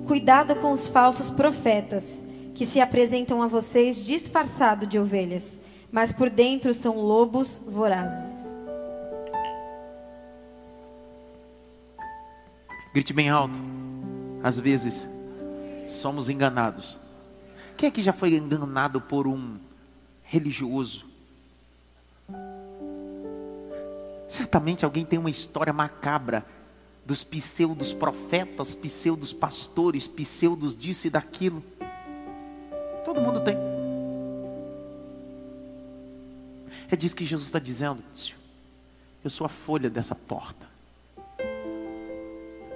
Cuidado 0.07 0.55
com 0.57 0.70
os 0.70 0.86
falsos 0.86 1.30
profetas, 1.30 2.22
que 2.55 2.66
se 2.66 2.78
apresentam 2.78 3.42
a 3.42 3.46
vocês 3.46 4.05
disfarçado 4.05 4.86
de 4.86 4.98
ovelhas, 4.98 5.62
mas 5.90 6.12
por 6.12 6.28
dentro 6.28 6.74
são 6.74 7.00
lobos 7.00 7.59
vorazes. 7.66 8.43
Grite 12.95 13.12
bem 13.12 13.28
alto. 13.28 13.59
Às 14.40 14.61
vezes 14.61 15.05
somos 15.88 16.28
enganados. 16.28 16.97
Quem 17.76 17.88
aqui 17.88 18.01
já 18.01 18.12
foi 18.12 18.36
enganado 18.36 19.01
por 19.01 19.26
um 19.26 19.59
religioso? 20.22 21.05
Certamente 24.28 24.84
alguém 24.84 25.05
tem 25.05 25.18
uma 25.18 25.28
história 25.28 25.72
macabra 25.72 26.47
dos 27.05 27.24
pseudos 27.24 27.92
profetas, 27.92 28.76
pseudos 28.76 29.32
pastores, 29.32 30.07
pseudos 30.07 30.76
disso 30.76 31.09
e 31.09 31.11
daquilo. 31.11 31.64
Todo 33.05 33.20
mundo 33.20 33.40
tem. 33.40 33.57
É 36.88 36.95
disso 36.95 37.16
que 37.16 37.24
Jesus 37.24 37.49
está 37.49 37.59
dizendo. 37.59 38.05
Eu 39.24 39.30
sou 39.30 39.45
a 39.45 39.51
folha 39.51 39.90
dessa 39.90 40.14
porta. 40.14 40.74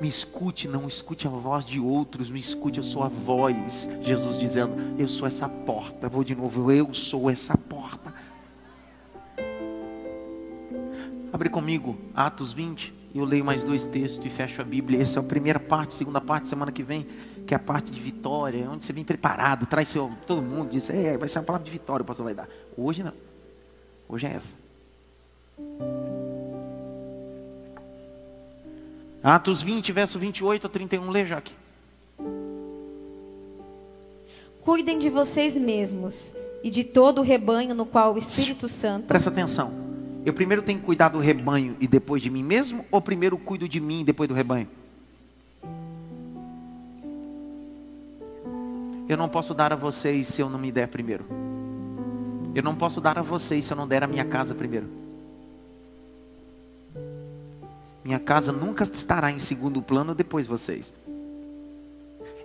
Me 0.01 0.09
escute, 0.09 0.69
não 0.69 0.87
escute 0.87 1.27
a 1.27 1.31
voz 1.31 1.65
de 1.65 1.81
outros, 1.81 2.31
me 2.31 2.39
escute 2.39 2.79
a 2.79 2.83
sua 2.83 3.09
voz. 3.09 3.89
Jesus 4.03 4.39
dizendo: 4.39 4.75
Eu 4.99 5.09
sou 5.09 5.27
essa 5.27 5.49
porta. 5.49 6.09
Vou 6.09 6.23
de 6.23 6.35
novo, 6.35 6.71
eu 6.71 6.95
sou 6.95 7.29
essa 7.29 7.57
porta. 7.57 8.15
Abre 11.33 11.49
comigo, 11.49 11.97
Atos 12.15 12.53
20. 12.53 12.99
Eu 13.15 13.25
leio 13.25 13.45
mais 13.45 13.65
dois 13.65 13.85
textos 13.85 14.25
e 14.25 14.31
fecho 14.31 14.61
a 14.61 14.65
Bíblia. 14.65 15.01
Essa 15.03 15.19
é 15.19 15.21
a 15.21 15.25
primeira 15.25 15.59
parte, 15.59 15.95
segunda 15.95 16.21
parte, 16.21 16.47
semana 16.47 16.71
que 16.71 16.83
vem, 16.83 17.07
que 17.47 17.55
é 17.55 17.57
a 17.57 17.61
parte 17.61 17.91
de 17.91 17.99
vitória, 17.99 18.69
onde 18.71 18.85
você 18.85 18.93
vem 18.93 19.05
preparado, 19.05 19.67
traz 19.67 19.89
seu, 19.89 20.13
todo 20.27 20.43
mundo, 20.43 20.71
diz, 20.71 20.91
é, 20.91 21.17
vai 21.17 21.29
ser 21.29 21.39
uma 21.39 21.45
palavra 21.47 21.65
de 21.65 21.71
vitória, 21.71 22.03
o 22.03 22.07
pastor 22.07 22.25
vai 22.25 22.35
dar. 22.35 22.49
Hoje 22.77 23.03
não. 23.03 23.15
Hoje 24.09 24.27
é 24.27 24.35
essa. 24.35 24.57
Atos 29.23 29.61
20, 29.63 29.91
verso 29.93 30.19
28 30.19 30.67
a 30.67 30.71
31, 30.71 31.11
lê, 31.11 31.27
Jaque. 31.27 31.53
Cuidem 34.61 34.99
de 34.99 35.11
vocês 35.11 35.57
mesmos 35.57 36.35
e 36.63 36.71
de 36.71 36.85
todo 36.85 37.21
o 37.21 37.23
rebanho 37.23 37.75
no 37.75 37.87
qual 37.87 38.15
o 38.15 38.19
Espírito 38.19 38.69
Santo. 38.69 39.07
Presta 39.07 39.31
atenção. 39.31 39.73
Eu 40.25 40.33
primeiro 40.33 40.63
tenho 40.63 40.79
que 40.79 40.85
cuidar 40.85 41.09
do 41.09 41.19
rebanho 41.19 41.77
e 41.81 41.87
depois 41.87 42.23
de 42.23 42.31
mim 42.31 42.43
mesmo? 42.43 42.85
Ou 42.91 43.01
primeiro 43.01 43.39
cuido 43.39 43.69
de 43.69 43.81
mim 43.81 44.01
e 44.01 44.05
depois 44.05 44.29
do 44.29 44.35
rebanho? 44.35 44.69
Eu 49.09 49.17
não 49.17 49.29
posso 49.29 49.55
dar 49.55 49.73
a 49.73 49.77
vocês 49.77 50.29
se 50.29 50.43
eu 50.43 50.51
não 50.51 50.59
me 50.59 50.71
der 50.71 50.89
primeiro. 50.89 51.25
Eu 52.55 52.63
não 52.63 52.75
posso 52.75 53.01
dar 53.01 53.19
a 53.19 53.23
vocês 53.23 53.65
se 53.65 53.73
eu 53.73 53.77
não 53.77 53.89
der 53.89 54.05
a 54.05 54.07
minha 54.07 54.25
casa 54.25 54.55
primeiro. 54.55 55.08
Minha 58.09 58.19
casa 58.19 58.53
nunca 58.53 58.85
estará 58.85 59.31
em 59.31 59.39
segundo 59.39 59.83
plano 59.83 60.15
depois 60.15 60.47
vocês. 60.47 60.95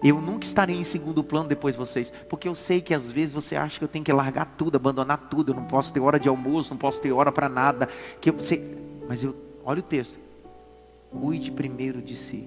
Eu 0.04 0.20
nunca 0.20 0.46
estarei 0.46 0.76
em 0.76 0.84
segundo 0.84 1.24
plano 1.24 1.48
depois 1.48 1.74
de 1.74 1.80
vocês, 1.80 2.12
porque 2.30 2.50
eu 2.50 2.54
sei 2.54 2.82
que 2.82 2.94
às 2.94 3.10
vezes 3.10 3.34
você 3.34 3.56
acha 3.56 3.78
que 3.78 3.84
eu 3.86 3.88
tenho 3.88 4.04
que 4.04 4.12
largar 4.12 4.44
tudo, 4.58 4.76
abandonar 4.76 5.30
tudo, 5.30 5.54
eu 5.54 5.56
não 5.56 5.64
posso 5.64 5.94
ter 5.94 6.02
hora 6.02 6.20
de 6.20 6.28
almoço, 6.28 6.74
não 6.74 6.78
posso 6.78 7.00
ter 7.00 7.14
hora 7.14 7.32
para 7.32 7.48
nada, 7.48 7.88
que 8.20 8.30
você, 8.30 8.76
mas 9.08 9.24
eu, 9.24 9.34
olha 9.64 9.80
o 9.80 9.84
texto. 9.84 10.20
Cuide 11.10 11.50
primeiro 11.50 12.02
de 12.02 12.18
si. 12.18 12.46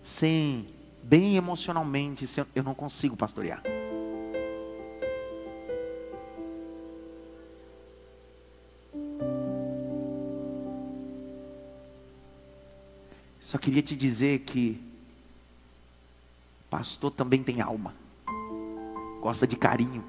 Sim, 0.00 0.64
bem 1.02 1.34
emocionalmente, 1.34 2.24
eu 2.54 2.62
não 2.62 2.72
consigo 2.72 3.16
pastorear. 3.16 3.64
Só 13.52 13.58
queria 13.58 13.82
te 13.82 13.94
dizer 13.94 14.38
que 14.38 14.80
Pastor 16.70 17.10
também 17.10 17.42
tem 17.42 17.60
alma, 17.60 17.94
gosta 19.20 19.46
de 19.46 19.56
carinho. 19.56 20.02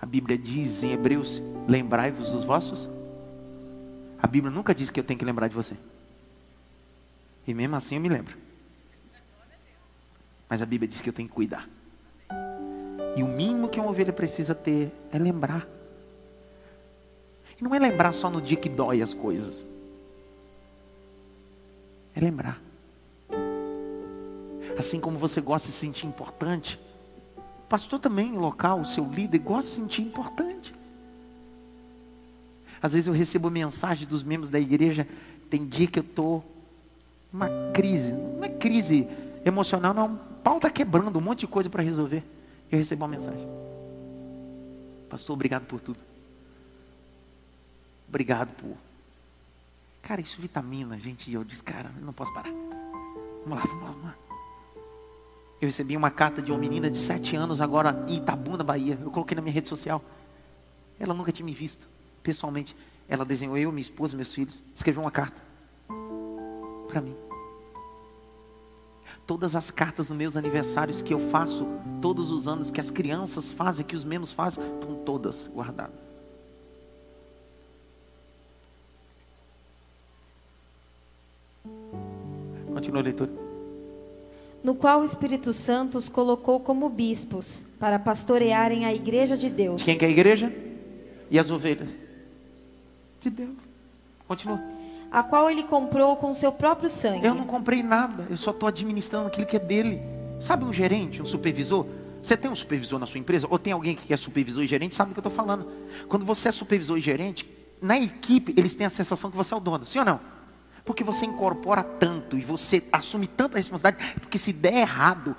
A 0.00 0.06
Bíblia 0.06 0.38
diz 0.38 0.84
em 0.84 0.92
Hebreus: 0.92 1.42
lembrai-vos 1.66 2.30
dos 2.30 2.44
vossos. 2.44 2.88
A 4.22 4.26
Bíblia 4.28 4.54
nunca 4.54 4.72
diz 4.72 4.88
que 4.88 5.00
eu 5.00 5.02
tenho 5.02 5.18
que 5.18 5.24
lembrar 5.24 5.48
de 5.48 5.54
você. 5.56 5.74
E 7.44 7.52
mesmo 7.52 7.74
assim 7.74 7.96
eu 7.96 8.00
me 8.00 8.08
lembro. 8.08 8.38
Mas 10.48 10.62
a 10.62 10.66
Bíblia 10.66 10.86
diz 10.86 11.02
que 11.02 11.08
eu 11.08 11.12
tenho 11.12 11.28
que 11.28 11.34
cuidar. 11.34 11.68
E 13.16 13.22
o 13.24 13.26
mínimo 13.26 13.68
que 13.68 13.80
uma 13.80 13.90
ovelha 13.90 14.12
precisa 14.12 14.54
ter 14.54 14.92
é 15.10 15.18
lembrar. 15.18 15.66
E 17.60 17.64
não 17.64 17.74
é 17.74 17.80
lembrar 17.80 18.12
só 18.12 18.30
no 18.30 18.40
dia 18.40 18.56
que 18.56 18.68
dói 18.68 19.02
as 19.02 19.12
coisas. 19.12 19.66
É 22.14 22.20
lembrar. 22.20 22.60
Assim 24.78 25.00
como 25.00 25.18
você 25.18 25.40
gosta 25.40 25.68
de 25.68 25.74
se 25.74 25.80
sentir 25.80 26.06
importante, 26.06 26.78
o 27.36 27.68
pastor 27.68 27.98
também, 27.98 28.32
local, 28.32 28.80
o 28.80 28.84
seu 28.84 29.04
líder, 29.04 29.38
gosta 29.38 29.62
de 29.62 29.68
se 29.68 29.74
sentir 29.80 30.02
importante. 30.02 30.74
Às 32.82 32.94
vezes 32.94 33.06
eu 33.06 33.12
recebo 33.12 33.50
mensagem 33.50 34.06
dos 34.06 34.22
membros 34.22 34.48
da 34.48 34.58
igreja, 34.58 35.06
tem 35.50 35.66
dia 35.66 35.86
que 35.86 35.98
eu 35.98 36.02
estou 36.02 36.44
numa 37.32 37.48
crise, 37.72 38.12
não 38.12 38.44
é 38.44 38.48
crise 38.48 39.06
emocional, 39.44 39.92
não, 39.92 40.14
o 40.14 40.18
pau 40.42 40.56
está 40.56 40.70
quebrando, 40.70 41.18
um 41.18 41.22
monte 41.22 41.40
de 41.40 41.46
coisa 41.46 41.68
para 41.68 41.82
resolver. 41.82 42.24
Eu 42.70 42.78
recebo 42.78 43.04
uma 43.04 43.08
mensagem. 43.08 43.46
Pastor, 45.08 45.34
obrigado 45.34 45.66
por 45.66 45.80
tudo. 45.80 45.98
Obrigado 48.08 48.48
por. 48.54 48.76
Cara, 50.02 50.20
isso 50.20 50.40
vitamina, 50.40 50.98
gente. 50.98 51.30
E 51.30 51.34
eu 51.34 51.44
disse, 51.44 51.62
cara, 51.62 51.90
eu 51.98 52.04
não 52.04 52.12
posso 52.12 52.32
parar. 52.32 52.50
Vamos 53.44 53.58
lá, 53.58 53.64
vamos 53.66 53.82
lá, 53.82 53.90
vamos 53.90 54.04
lá. 54.04 54.14
Eu 55.60 55.66
recebi 55.66 55.96
uma 55.96 56.10
carta 56.10 56.40
de 56.40 56.50
uma 56.50 56.58
menina 56.58 56.90
de 56.90 56.96
sete 56.96 57.36
anos 57.36 57.60
agora 57.60 58.04
em 58.08 58.16
Itabuna, 58.16 58.64
Bahia. 58.64 58.98
Eu 59.00 59.10
coloquei 59.10 59.34
na 59.34 59.42
minha 59.42 59.52
rede 59.52 59.68
social. 59.68 60.02
Ela 60.98 61.14
nunca 61.14 61.30
tinha 61.30 61.44
me 61.44 61.52
visto 61.52 61.86
pessoalmente. 62.22 62.74
Ela 63.08 63.24
desenhou 63.24 63.58
eu, 63.58 63.70
minha 63.70 63.82
esposa, 63.82 64.16
meus 64.16 64.32
filhos. 64.34 64.62
Escreveu 64.74 65.02
uma 65.02 65.10
carta 65.10 65.40
para 66.88 67.00
mim. 67.00 67.14
todas 69.30 69.54
as 69.54 69.70
cartas 69.70 70.08
nos 70.08 70.18
meus 70.18 70.34
aniversários 70.34 71.00
que 71.00 71.14
eu 71.14 71.20
faço 71.30 71.64
todos 72.02 72.32
os 72.32 72.48
anos, 72.48 72.68
que 72.68 72.80
as 72.80 72.90
crianças 72.90 73.52
fazem, 73.52 73.86
que 73.86 73.94
os 73.94 74.02
membros 74.02 74.32
fazem, 74.32 74.60
estão 74.74 74.96
todas 75.04 75.46
guardadas. 75.46 76.09
Continua 82.80 83.02
a 83.02 83.04
leitura. 83.04 83.30
No 84.64 84.74
qual 84.74 85.02
o 85.02 85.04
Espírito 85.04 85.52
Santo 85.52 85.98
os 85.98 86.08
colocou 86.08 86.60
como 86.60 86.88
bispos, 86.88 87.66
para 87.78 87.98
pastorearem 87.98 88.86
a 88.86 88.94
igreja 88.94 89.36
de 89.36 89.50
Deus. 89.50 89.80
De 89.80 89.84
quem 89.84 89.98
que 89.98 90.04
é 90.04 90.08
a 90.08 90.10
igreja? 90.10 90.50
E 91.30 91.38
as 91.38 91.50
ovelhas? 91.50 91.90
De 93.20 93.28
Deus. 93.28 93.50
Continua. 94.26 94.62
A 95.12 95.22
qual 95.22 95.50
ele 95.50 95.64
comprou 95.64 96.16
com 96.16 96.32
seu 96.32 96.50
próprio 96.50 96.88
sangue. 96.88 97.26
Eu 97.26 97.34
não 97.34 97.44
comprei 97.44 97.82
nada, 97.82 98.26
eu 98.30 98.36
só 98.38 98.50
estou 98.50 98.66
administrando 98.66 99.26
aquilo 99.26 99.46
que 99.46 99.56
é 99.56 99.60
dele. 99.60 100.00
Sabe 100.40 100.64
um 100.64 100.72
gerente, 100.72 101.20
um 101.20 101.26
supervisor? 101.26 101.84
Você 102.22 102.34
tem 102.34 102.50
um 102.50 102.56
supervisor 102.56 102.98
na 102.98 103.04
sua 103.04 103.20
empresa? 103.20 103.46
Ou 103.50 103.58
tem 103.58 103.74
alguém 103.74 103.94
que 103.94 104.14
é 104.14 104.16
supervisor 104.16 104.64
e 104.64 104.66
gerente? 104.66 104.94
Sabe 104.94 105.10
do 105.10 105.12
que 105.12 105.18
eu 105.18 105.28
estou 105.28 105.32
falando? 105.32 105.70
Quando 106.08 106.24
você 106.24 106.48
é 106.48 106.52
supervisor 106.52 106.96
e 106.96 107.00
gerente, 107.02 107.46
na 107.82 107.98
equipe 108.00 108.54
eles 108.56 108.74
têm 108.74 108.86
a 108.86 108.90
sensação 108.90 109.30
que 109.30 109.36
você 109.36 109.52
é 109.52 109.56
o 109.58 109.60
dono, 109.60 109.84
sim 109.84 109.98
ou 109.98 110.04
não? 110.06 110.39
Porque 110.84 111.04
você 111.04 111.26
incorpora 111.26 111.82
tanto 111.82 112.36
e 112.36 112.42
você 112.42 112.82
assume 112.92 113.26
tanta 113.26 113.56
responsabilidade, 113.56 114.20
porque 114.20 114.38
se 114.38 114.52
der 114.52 114.78
errado, 114.78 115.36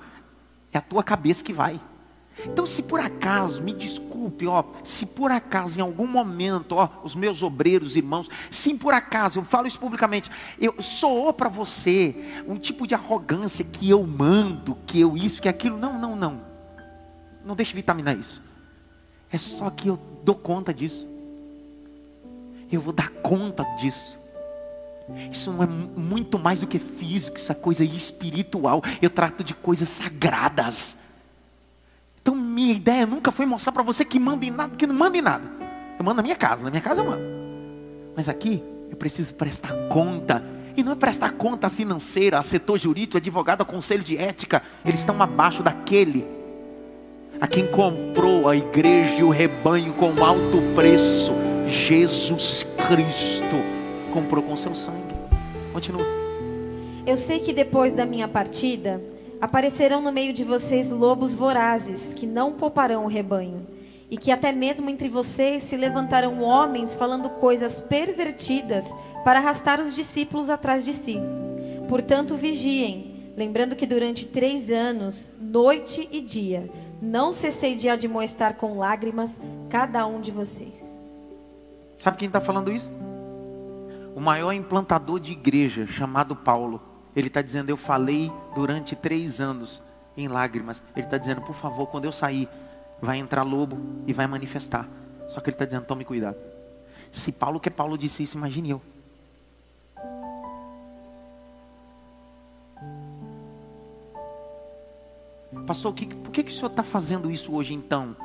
é 0.72 0.78
a 0.78 0.82
tua 0.82 1.02
cabeça 1.02 1.44
que 1.44 1.52
vai. 1.52 1.80
Então, 2.46 2.66
se 2.66 2.82
por 2.82 2.98
acaso, 2.98 3.62
me 3.62 3.74
desculpe, 3.74 4.46
ó, 4.46 4.64
se 4.82 5.04
por 5.04 5.30
acaso 5.30 5.78
em 5.78 5.82
algum 5.82 6.06
momento, 6.06 6.76
ó, 6.76 6.88
os 7.04 7.14
meus 7.14 7.42
obreiros, 7.42 7.94
irmãos, 7.94 8.28
se 8.50 8.74
por 8.74 8.94
acaso, 8.94 9.40
eu 9.40 9.44
falo 9.44 9.66
isso 9.66 9.78
publicamente, 9.78 10.30
eu 10.58 10.74
soou 10.80 11.32
para 11.32 11.48
você 11.48 12.42
um 12.48 12.56
tipo 12.56 12.86
de 12.86 12.94
arrogância 12.94 13.64
que 13.64 13.88
eu 13.88 14.02
mando, 14.06 14.76
que 14.86 14.98
eu 15.00 15.16
isso, 15.16 15.42
que 15.42 15.48
aquilo, 15.48 15.76
não, 15.76 15.98
não, 15.98 16.16
não. 16.16 16.40
Não 17.44 17.54
deixe 17.54 17.74
vitaminar 17.74 18.16
isso. 18.16 18.42
É 19.30 19.38
só 19.38 19.68
que 19.70 19.88
eu 19.88 19.98
dou 20.24 20.34
conta 20.34 20.72
disso. 20.72 21.06
Eu 22.70 22.80
vou 22.80 22.92
dar 22.92 23.10
conta 23.10 23.64
disso. 23.76 24.18
Isso 25.30 25.52
não 25.52 25.62
é 25.62 25.66
muito 25.66 26.38
mais 26.38 26.60
do 26.60 26.66
que 26.66 26.78
físico, 26.78 27.36
isso 27.36 27.50
é 27.50 27.54
coisa 27.54 27.84
espiritual. 27.84 28.82
Eu 29.00 29.10
trato 29.10 29.42
de 29.42 29.54
coisas 29.54 29.88
sagradas. 29.88 30.96
Então 32.20 32.34
minha 32.34 32.72
ideia 32.72 33.06
nunca 33.06 33.32
foi 33.32 33.46
mostrar 33.46 33.72
para 33.72 33.82
você 33.82 34.04
que 34.04 34.18
manda 34.18 34.44
em 34.44 34.50
nada, 34.50 34.76
que 34.76 34.86
não 34.86 34.94
manda 34.94 35.18
em 35.18 35.22
nada. 35.22 35.44
Eu 35.98 36.04
mando 36.04 36.16
na 36.16 36.22
minha 36.22 36.36
casa, 36.36 36.64
na 36.64 36.70
minha 36.70 36.82
casa 36.82 37.00
eu 37.00 37.04
mando. 37.04 37.22
Mas 38.16 38.28
aqui 38.28 38.62
eu 38.90 38.96
preciso 38.96 39.34
prestar 39.34 39.72
conta. 39.88 40.42
E 40.76 40.82
não 40.82 40.92
é 40.92 40.94
prestar 40.94 41.32
conta 41.32 41.68
financeira, 41.68 42.38
a 42.38 42.42
setor 42.42 42.78
jurídico, 42.78 43.18
advogado, 43.18 43.62
a 43.62 43.64
conselho 43.64 44.02
de 44.02 44.16
ética. 44.16 44.62
Eles 44.84 45.00
estão 45.00 45.20
abaixo 45.20 45.62
daquele 45.62 46.26
a 47.40 47.46
quem 47.48 47.66
comprou 47.66 48.48
a 48.48 48.54
igreja 48.54 49.16
e 49.16 49.24
o 49.24 49.30
rebanho 49.30 49.92
com 49.94 50.24
alto 50.24 50.62
preço. 50.76 51.32
Jesus 51.66 52.64
Cristo 52.86 53.56
comprou 54.12 54.42
com 54.42 54.56
seu 54.56 54.74
sangue. 54.74 55.14
Continua. 55.72 56.04
Eu 57.06 57.16
sei 57.16 57.40
que 57.40 57.52
depois 57.52 57.92
da 57.92 58.06
minha 58.06 58.28
partida 58.28 59.00
Aparecerão 59.42 60.00
no 60.00 60.12
meio 60.12 60.32
de 60.32 60.44
vocês 60.44 60.92
lobos 60.92 61.34
vorazes, 61.34 62.14
que 62.14 62.28
não 62.28 62.52
pouparão 62.52 63.04
o 63.04 63.08
rebanho, 63.08 63.66
e 64.08 64.16
que 64.16 64.30
até 64.30 64.52
mesmo 64.52 64.88
entre 64.88 65.08
vocês 65.08 65.64
se 65.64 65.76
levantarão 65.76 66.42
homens 66.42 66.94
falando 66.94 67.28
coisas 67.28 67.80
pervertidas 67.80 68.86
para 69.24 69.40
arrastar 69.40 69.80
os 69.80 69.96
discípulos 69.96 70.48
atrás 70.48 70.84
de 70.84 70.94
si. 70.94 71.18
Portanto, 71.88 72.36
vigiem, 72.36 73.32
lembrando 73.36 73.74
que 73.74 73.84
durante 73.84 74.28
três 74.28 74.70
anos, 74.70 75.28
noite 75.40 76.08
e 76.12 76.20
dia, 76.20 76.70
não 77.00 77.32
cessei 77.32 77.74
de 77.74 77.88
admoestar 77.88 78.54
com 78.54 78.78
lágrimas 78.78 79.40
cada 79.68 80.06
um 80.06 80.20
de 80.20 80.30
vocês. 80.30 80.96
Sabe 81.96 82.16
quem 82.16 82.28
está 82.28 82.40
falando 82.40 82.70
isso? 82.70 82.88
O 84.14 84.20
maior 84.20 84.52
implantador 84.52 85.18
de 85.18 85.32
igreja, 85.32 85.86
chamado 85.86 86.36
Paulo. 86.36 86.80
Ele 87.14 87.28
está 87.28 87.42
dizendo: 87.42 87.70
Eu 87.70 87.76
falei 87.76 88.30
durante 88.54 88.94
três 88.94 89.40
anos 89.40 89.82
em 90.16 90.28
lágrimas. 90.28 90.82
Ele 90.94 91.06
está 91.06 91.18
dizendo: 91.18 91.40
Por 91.40 91.54
favor, 91.54 91.86
quando 91.86 92.04
eu 92.04 92.12
sair, 92.12 92.48
vai 93.00 93.18
entrar 93.18 93.42
lobo 93.42 93.78
e 94.06 94.12
vai 94.12 94.26
manifestar. 94.26 94.88
Só 95.28 95.40
que 95.40 95.50
ele 95.50 95.54
está 95.54 95.64
dizendo: 95.64 95.86
Tome 95.86 96.04
cuidado. 96.04 96.36
Se 97.10 97.32
Paulo, 97.32 97.60
que 97.60 97.70
Paulo 97.70 97.98
disse 97.98 98.22
isso, 98.22 98.36
imagine 98.36 98.70
eu. 98.70 98.82
Pastor, 105.66 105.94
que, 105.94 106.06
por 106.06 106.30
que, 106.30 106.42
que 106.42 106.50
o 106.50 106.54
senhor 106.54 106.70
está 106.70 106.82
fazendo 106.82 107.30
isso 107.30 107.54
hoje 107.54 107.74
então? 107.74 108.16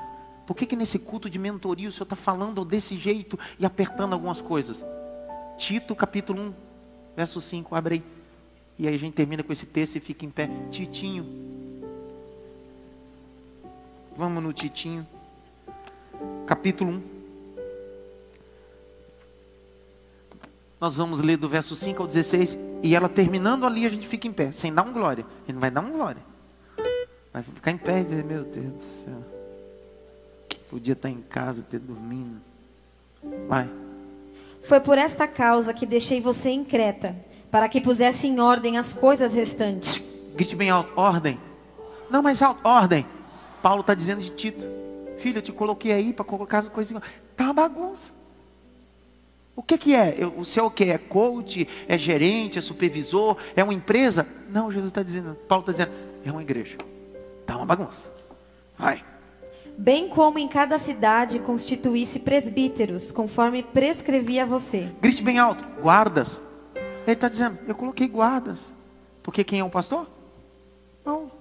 Por 0.45 0.55
que, 0.55 0.65
que 0.65 0.75
nesse 0.75 0.97
culto 0.97 1.29
de 1.29 1.38
mentoria 1.38 1.89
o 1.89 1.91
senhor 1.91 2.05
está 2.05 2.15
falando 2.15 2.63
desse 2.63 2.97
jeito 2.97 3.38
e 3.59 3.65
apertando 3.65 4.13
algumas 4.13 4.41
coisas? 4.41 4.83
Tito 5.58 5.95
capítulo 5.95 6.41
1, 6.41 6.53
verso 7.16 7.41
5, 7.41 7.76
abre 7.76 7.95
aí. 7.95 8.03
E 8.80 8.88
aí 8.88 8.93
a 8.93 8.99
gente 8.99 9.14
termina 9.14 9.41
com 9.41 9.51
esse 9.51 9.66
texto 9.66 9.95
e 9.95 9.99
fica 9.99 10.24
em 10.24 10.30
pé. 10.30 10.49
Titinho. 10.70 11.26
Vamos 14.16 14.43
no 14.43 14.53
Titinho. 14.53 15.05
Capítulo 16.45 16.91
1. 16.91 17.01
Nós 20.80 20.97
vamos 20.97 21.20
ler 21.20 21.38
do 21.38 21.49
verso 21.49 21.76
5 21.76 22.03
ao 22.03 22.08
16. 22.08 22.58
E 22.84 22.95
ela 22.95 23.10
terminando 23.10 23.66
ali, 23.66 23.86
a 23.88 23.89
gente 23.89 24.08
fica 24.08 24.28
em 24.28 24.32
pé, 24.32 24.51
sem 24.51 24.72
dar 24.72 24.84
um 24.84 24.93
glória. 24.93 25.26
Ele 25.47 25.53
não 25.53 25.60
vai 25.60 25.72
dar 25.72 25.82
um 25.82 25.91
glória. 25.91 26.22
Vai 27.34 27.41
ficar 27.41 27.72
em 27.72 27.78
pé 27.78 28.01
e 28.01 28.05
dizer, 28.05 28.24
meu 28.24 28.43
Deus 28.43 28.74
do 28.74 28.80
céu. 28.80 29.24
Podia 30.70 30.93
estar 30.93 31.10
em 31.10 31.22
casa, 31.22 31.64
ter 31.64 31.80
dormindo. 31.80 32.39
Vai. 33.47 33.68
Foi 34.68 34.82
por 34.82 34.97
esta 34.97 35.26
causa 35.26 35.74
que 35.74 35.86
deixei 35.86 36.20
você 36.20 36.49
em 36.49 36.65
Creta 36.65 37.15
para 37.49 37.70
que 37.70 37.80
pusesse 37.80 38.28
em 38.28 38.38
ordem 38.41 38.78
as 38.78 38.93
coisas 38.93 39.34
restantes. 39.34 40.01
Grite 40.36 40.57
bem 40.57 40.70
alto, 40.70 40.91
ordem. 40.97 41.39
Não, 42.09 42.22
mais 42.22 42.41
alto, 42.41 42.59
ordem. 42.68 43.06
Paulo 43.61 43.80
está 43.80 43.94
dizendo 43.94 44.22
de 44.22 44.30
Tito, 44.30 44.68
filho, 45.19 45.38
eu 45.38 45.41
te 45.41 45.53
coloquei 45.53 45.94
aí 45.94 46.11
para 46.11 46.26
colocar 46.26 46.60
as 46.60 46.68
coisas. 46.68 47.02
Tá 47.34 47.45
uma 47.45 47.53
bagunça. 47.53 48.11
O 49.56 49.64
que 49.64 49.77
que 49.77 49.95
é? 49.95 50.18
O 50.35 50.44
seu 50.44 50.65
o 50.65 50.72
que 50.72 50.84
é 50.84 50.98
coach? 50.98 51.65
É 51.88 51.98
gerente? 51.98 52.60
É 52.60 52.61
supervisor? 52.61 53.38
É 53.56 53.64
uma 53.64 53.73
empresa? 53.73 54.27
Não, 54.49 54.69
Jesus 54.69 54.91
está 54.91 55.02
dizendo. 55.02 55.34
Paulo 55.48 55.61
está 55.61 55.72
dizendo, 55.72 55.91
é 56.26 56.31
uma 56.31 56.41
igreja. 56.41 56.77
Tá 57.45 57.56
uma 57.56 57.65
bagunça. 57.65 58.11
Vai. 58.77 59.02
Bem 59.78 60.10
como 60.10 60.40
em 60.40 60.48
cada 60.48 60.80
cidade 60.80 61.38
constituísse 61.38 62.18
presbíteros, 62.18 63.12
conforme 63.12 63.62
prescrevia 63.62 64.44
você. 64.44 64.90
Grite 64.99 65.22
bem 65.22 65.38
alto, 65.38 65.64
guardas. 65.82 66.41
Ele 67.06 67.14
está 67.14 67.30
dizendo, 67.30 67.60
eu 67.68 67.76
coloquei 67.76 68.08
guardas. 68.08 68.60
Porque 69.22 69.44
quem 69.44 69.60
é 69.60 69.64
o 69.64 69.70
pastor? 69.70 70.08
Não. 71.06 71.32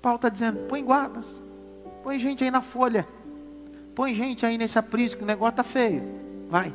Paulo 0.00 0.16
está 0.16 0.28
dizendo, 0.28 0.60
põe 0.68 0.82
guardas. 0.82 1.42
Põe 2.04 2.18
gente 2.18 2.44
aí 2.44 2.50
na 2.50 2.60
folha. 2.60 3.06
Põe 3.94 4.14
gente 4.14 4.46
aí 4.46 4.56
nesse 4.56 4.78
aprisco, 4.78 5.18
que 5.18 5.24
o 5.24 5.26
negócio 5.26 5.50
está 5.50 5.64
feio. 5.64 6.02
Vai. 6.48 6.72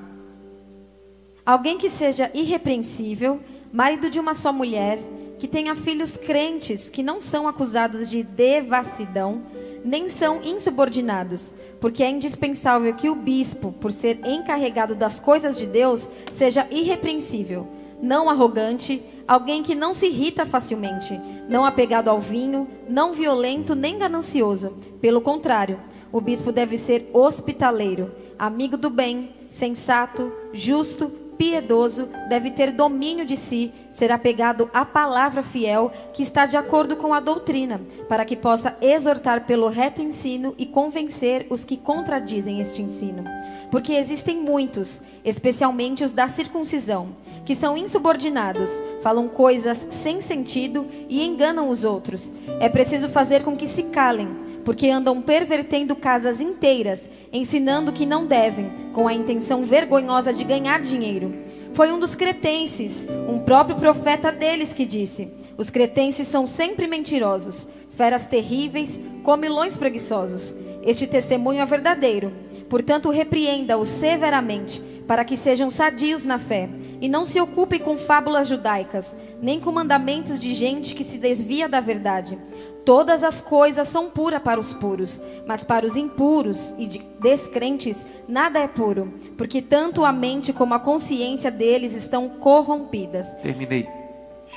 Alguém 1.46 1.78
que 1.78 1.90
seja 1.90 2.30
irrepreensível, 2.34 3.40
marido 3.72 4.10
de 4.10 4.20
uma 4.20 4.34
só 4.34 4.52
mulher, 4.52 5.00
que 5.40 5.48
tenha 5.48 5.74
filhos 5.74 6.18
crentes 6.18 6.90
que 6.90 7.02
não 7.02 7.22
são 7.22 7.48
acusados 7.48 8.10
de 8.10 8.24
devassidão, 8.24 9.44
nem 9.88 10.10
são 10.10 10.42
insubordinados, 10.44 11.56
porque 11.80 12.04
é 12.04 12.10
indispensável 12.10 12.94
que 12.94 13.10
o 13.10 13.16
bispo, 13.16 13.72
por 13.72 13.92
ser 13.92 14.20
encarregado 14.26 14.94
das 14.94 15.20
coisas 15.20 15.58
de 15.58 15.66
Deus, 15.66 16.10
seja 16.34 16.68
irrepreensível 16.70 17.68
não 18.02 18.30
arrogante, 18.30 19.04
alguém 19.28 19.64
que 19.64 19.76
não 19.76 19.94
se 19.94 20.08
irrita 20.08 20.46
facilmente, 20.46 21.20
não 21.50 21.66
apegado 21.66 22.10
ao 22.10 22.20
vinho, 22.20 22.68
não 22.88 23.14
violento 23.14 23.76
nem 23.76 23.98
ganancioso. 23.98 24.74
Pelo 25.02 25.22
contrário, 25.22 25.80
o 26.12 26.22
bispo 26.22 26.52
deve 26.52 26.78
ser 26.78 27.10
hospitaleiro, 27.14 28.12
amigo 28.38 28.78
do 28.78 28.90
bem, 28.90 29.32
sensato, 29.50 30.32
justo, 30.54 31.12
piedoso, 31.38 32.10
deve 32.28 32.52
ter 32.52 32.72
domínio 32.72 33.26
de 33.26 33.38
si, 33.38 33.72
ser 33.92 34.12
apegado 34.12 34.70
à 34.74 34.84
palavra 34.84 35.44
fiel 35.44 35.92
que 36.14 36.24
está 36.24 36.46
de 36.46 36.58
acordo 36.58 36.96
com 36.96 37.14
a 37.14 37.20
doutrina, 37.20 37.80
para 38.10 38.26
que 38.26 38.36
possa 38.36 38.76
exortar 38.82 39.46
pelo 39.46 39.70
reto 39.70 40.02
ensino 40.02 40.56
e 40.58 40.66
convencer 40.66 41.46
os 41.50 41.64
que 41.64 41.78
contradizem 41.78 42.60
este 42.60 42.82
ensino. 42.82 43.24
Porque 43.70 43.94
existem 43.94 44.38
muitos, 44.38 45.02
especialmente 45.24 46.04
os 46.04 46.12
da 46.12 46.28
circuncisão, 46.28 47.10
que 47.46 47.56
são 47.56 47.78
insubordinados, 47.78 48.70
falam 49.08 49.30
coisas 49.30 49.88
sem 49.90 50.20
sentido 50.20 50.86
e 51.08 51.26
enganam 51.26 51.70
os 51.70 51.86
outros. 51.86 52.30
É 52.60 52.68
preciso 52.68 53.08
fazer 53.08 53.42
com 53.42 53.56
que 53.56 53.66
se 53.66 53.84
calem, 53.84 54.28
porque 54.66 54.90
andam 54.90 55.22
pervertendo 55.22 55.96
casas 55.96 56.42
inteiras, 56.42 57.10
ensinando 57.32 57.94
que 57.94 58.06
não 58.06 58.26
devem, 58.26 58.70
com 58.92 59.08
a 59.08 59.14
intenção 59.14 59.64
vergonhosa 59.64 60.34
de 60.34 60.44
ganhar 60.44 60.82
dinheiro. 60.82 61.34
foi 61.72 61.90
um 61.90 62.00
dos 62.00 62.16
cretenses, 62.16 63.08
um 63.30 63.40
próprio 63.40 63.78
profeta 63.78 64.30
deles, 64.30 64.74
que 64.74 64.86
disse: 64.86 65.30
Os 65.58 65.70
cretenses 65.70 66.28
são 66.28 66.46
sempre 66.46 66.86
mentirosos, 66.86 67.66
feras 67.92 68.26
terríveis, 68.26 69.00
comilões 69.24 69.78
preguiçosos. 69.78 70.54
Este 70.84 71.08
testemunho 71.08 71.62
é 71.62 71.66
verdadeiro. 71.66 72.34
Portanto, 72.70 73.10
repreenda-os 73.10 73.88
severamente, 73.88 74.82
para 75.08 75.24
que 75.24 75.38
sejam 75.38 75.72
sadios 75.72 76.26
na 76.26 76.38
fé, 76.38 76.70
e 77.00 77.08
não 77.08 77.26
se 77.26 77.40
ocupem 77.40 77.80
com 77.80 77.98
fábulas 77.98 78.48
judaicas, 78.48 79.16
nem 79.42 79.60
com 79.60 79.72
mandamentos 79.72 80.40
de 80.40 80.54
gente 80.54 80.94
que 80.94 81.04
se 81.04 81.18
desvia 81.18 81.70
da 81.70 81.80
verdade. 81.80 82.38
Todas 82.84 83.24
as 83.24 83.42
coisas 83.42 83.88
são 83.88 84.10
puras 84.10 84.42
para 84.42 84.60
os 84.60 84.74
puros, 84.74 85.22
mas 85.46 85.64
para 85.64 85.86
os 85.86 85.96
impuros 85.96 86.74
e 86.78 86.88
descrentes 87.20 87.98
nada 88.28 88.60
é 88.60 88.68
puro, 88.68 89.14
porque 89.38 89.62
tanto 89.62 90.06
a 90.06 90.14
mente 90.14 90.54
como 90.54 90.74
a 90.74 90.80
consciência 90.80 91.52
deles 91.52 91.94
estão 91.94 92.30
corrompidas. 92.30 93.28
Terminei. 93.42 93.88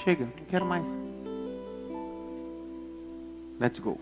Chega, 0.04 0.24
não 0.24 0.44
quero 0.48 0.64
mais. 0.64 0.86
Let's 3.60 3.78
go. 3.78 3.98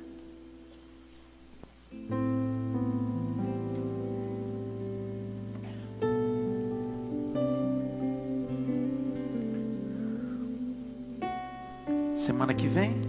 Semana 12.19 12.53
que 12.53 12.66
vem, 12.66 13.01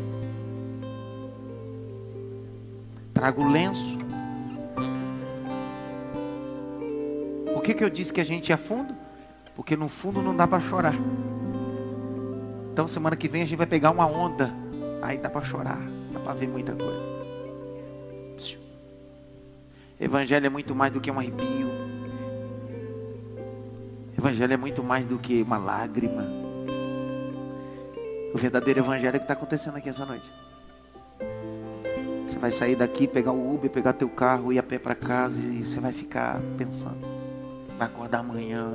trago 3.12 3.42
o 3.42 3.52
lenço. 3.52 3.98
Por 7.52 7.64
que, 7.64 7.74
que 7.74 7.84
eu 7.84 7.90
disse 7.90 8.14
que 8.14 8.22
a 8.22 8.24
gente 8.24 8.54
é 8.54 8.56
fundo? 8.56 8.96
Porque 9.56 9.76
no 9.76 9.90
fundo 9.90 10.22
não 10.22 10.38
dá 10.38 10.48
para 10.48 10.62
chorar. 10.62 10.94
Então 12.72 12.88
semana 12.88 13.16
que 13.16 13.28
vem 13.28 13.42
a 13.42 13.46
gente 13.46 13.58
vai 13.58 13.66
pegar 13.66 13.90
uma 13.90 14.06
onda. 14.06 14.54
Aí 15.02 15.18
dá 15.18 15.28
para 15.28 15.42
chorar, 15.42 15.82
dá 16.14 16.20
para 16.20 16.34
ver 16.34 16.48
muita 16.48 16.74
coisa. 16.74 17.10
Evangelho 20.00 20.46
é 20.46 20.50
muito 20.50 20.76
mais 20.76 20.94
do 20.94 21.02
que 21.02 21.10
um 21.10 21.18
arrepio. 21.18 21.72
Evangelho 24.16 24.54
é 24.54 24.58
muito 24.58 24.84
mais 24.84 25.08
do 25.08 25.18
que 25.18 25.42
uma 25.42 25.58
lágrima. 25.58 26.39
O 28.34 28.38
verdadeiro 28.38 28.80
evangelho 28.80 29.16
é 29.16 29.20
que 29.20 29.24
está 29.24 29.34
acontecendo 29.34 29.78
aqui 29.78 29.90
essa 29.90 30.06
noite. 30.06 30.32
Você 32.28 32.38
vai 32.38 32.52
sair 32.52 32.76
daqui, 32.76 33.08
pegar 33.08 33.32
o 33.32 33.56
Uber, 33.56 33.70
pegar 33.72 33.94
teu 33.94 34.10
carro, 34.10 34.54
ir 34.54 34.60
a 34.60 34.64
pé 34.64 34.78
para 34.78 34.94
casa 34.94 35.40
e 35.40 35.66
você 35.66 35.80
vai 35.80 35.92
ficar 35.92 36.40
pensando. 36.58 37.00
Vai 37.78 37.88
acordar 37.88 38.20
amanhã. 38.20 38.72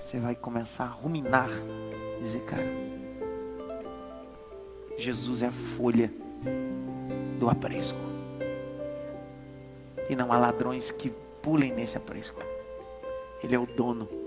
Você 0.00 0.18
vai 0.18 0.34
começar 0.34 0.84
a 0.84 0.88
ruminar. 0.88 1.50
Dizer, 2.20 2.40
cara, 2.44 2.66
Jesus 4.96 5.42
é 5.42 5.48
a 5.48 5.52
folha 5.52 6.10
do 7.38 7.50
aprisco. 7.50 7.98
E 10.08 10.16
não 10.16 10.32
há 10.32 10.38
ladrões 10.38 10.90
que 10.90 11.10
pulem 11.42 11.72
nesse 11.72 11.96
aprisco. 11.96 12.40
Ele 13.42 13.54
é 13.54 13.58
o 13.58 13.66
dono. 13.66 14.21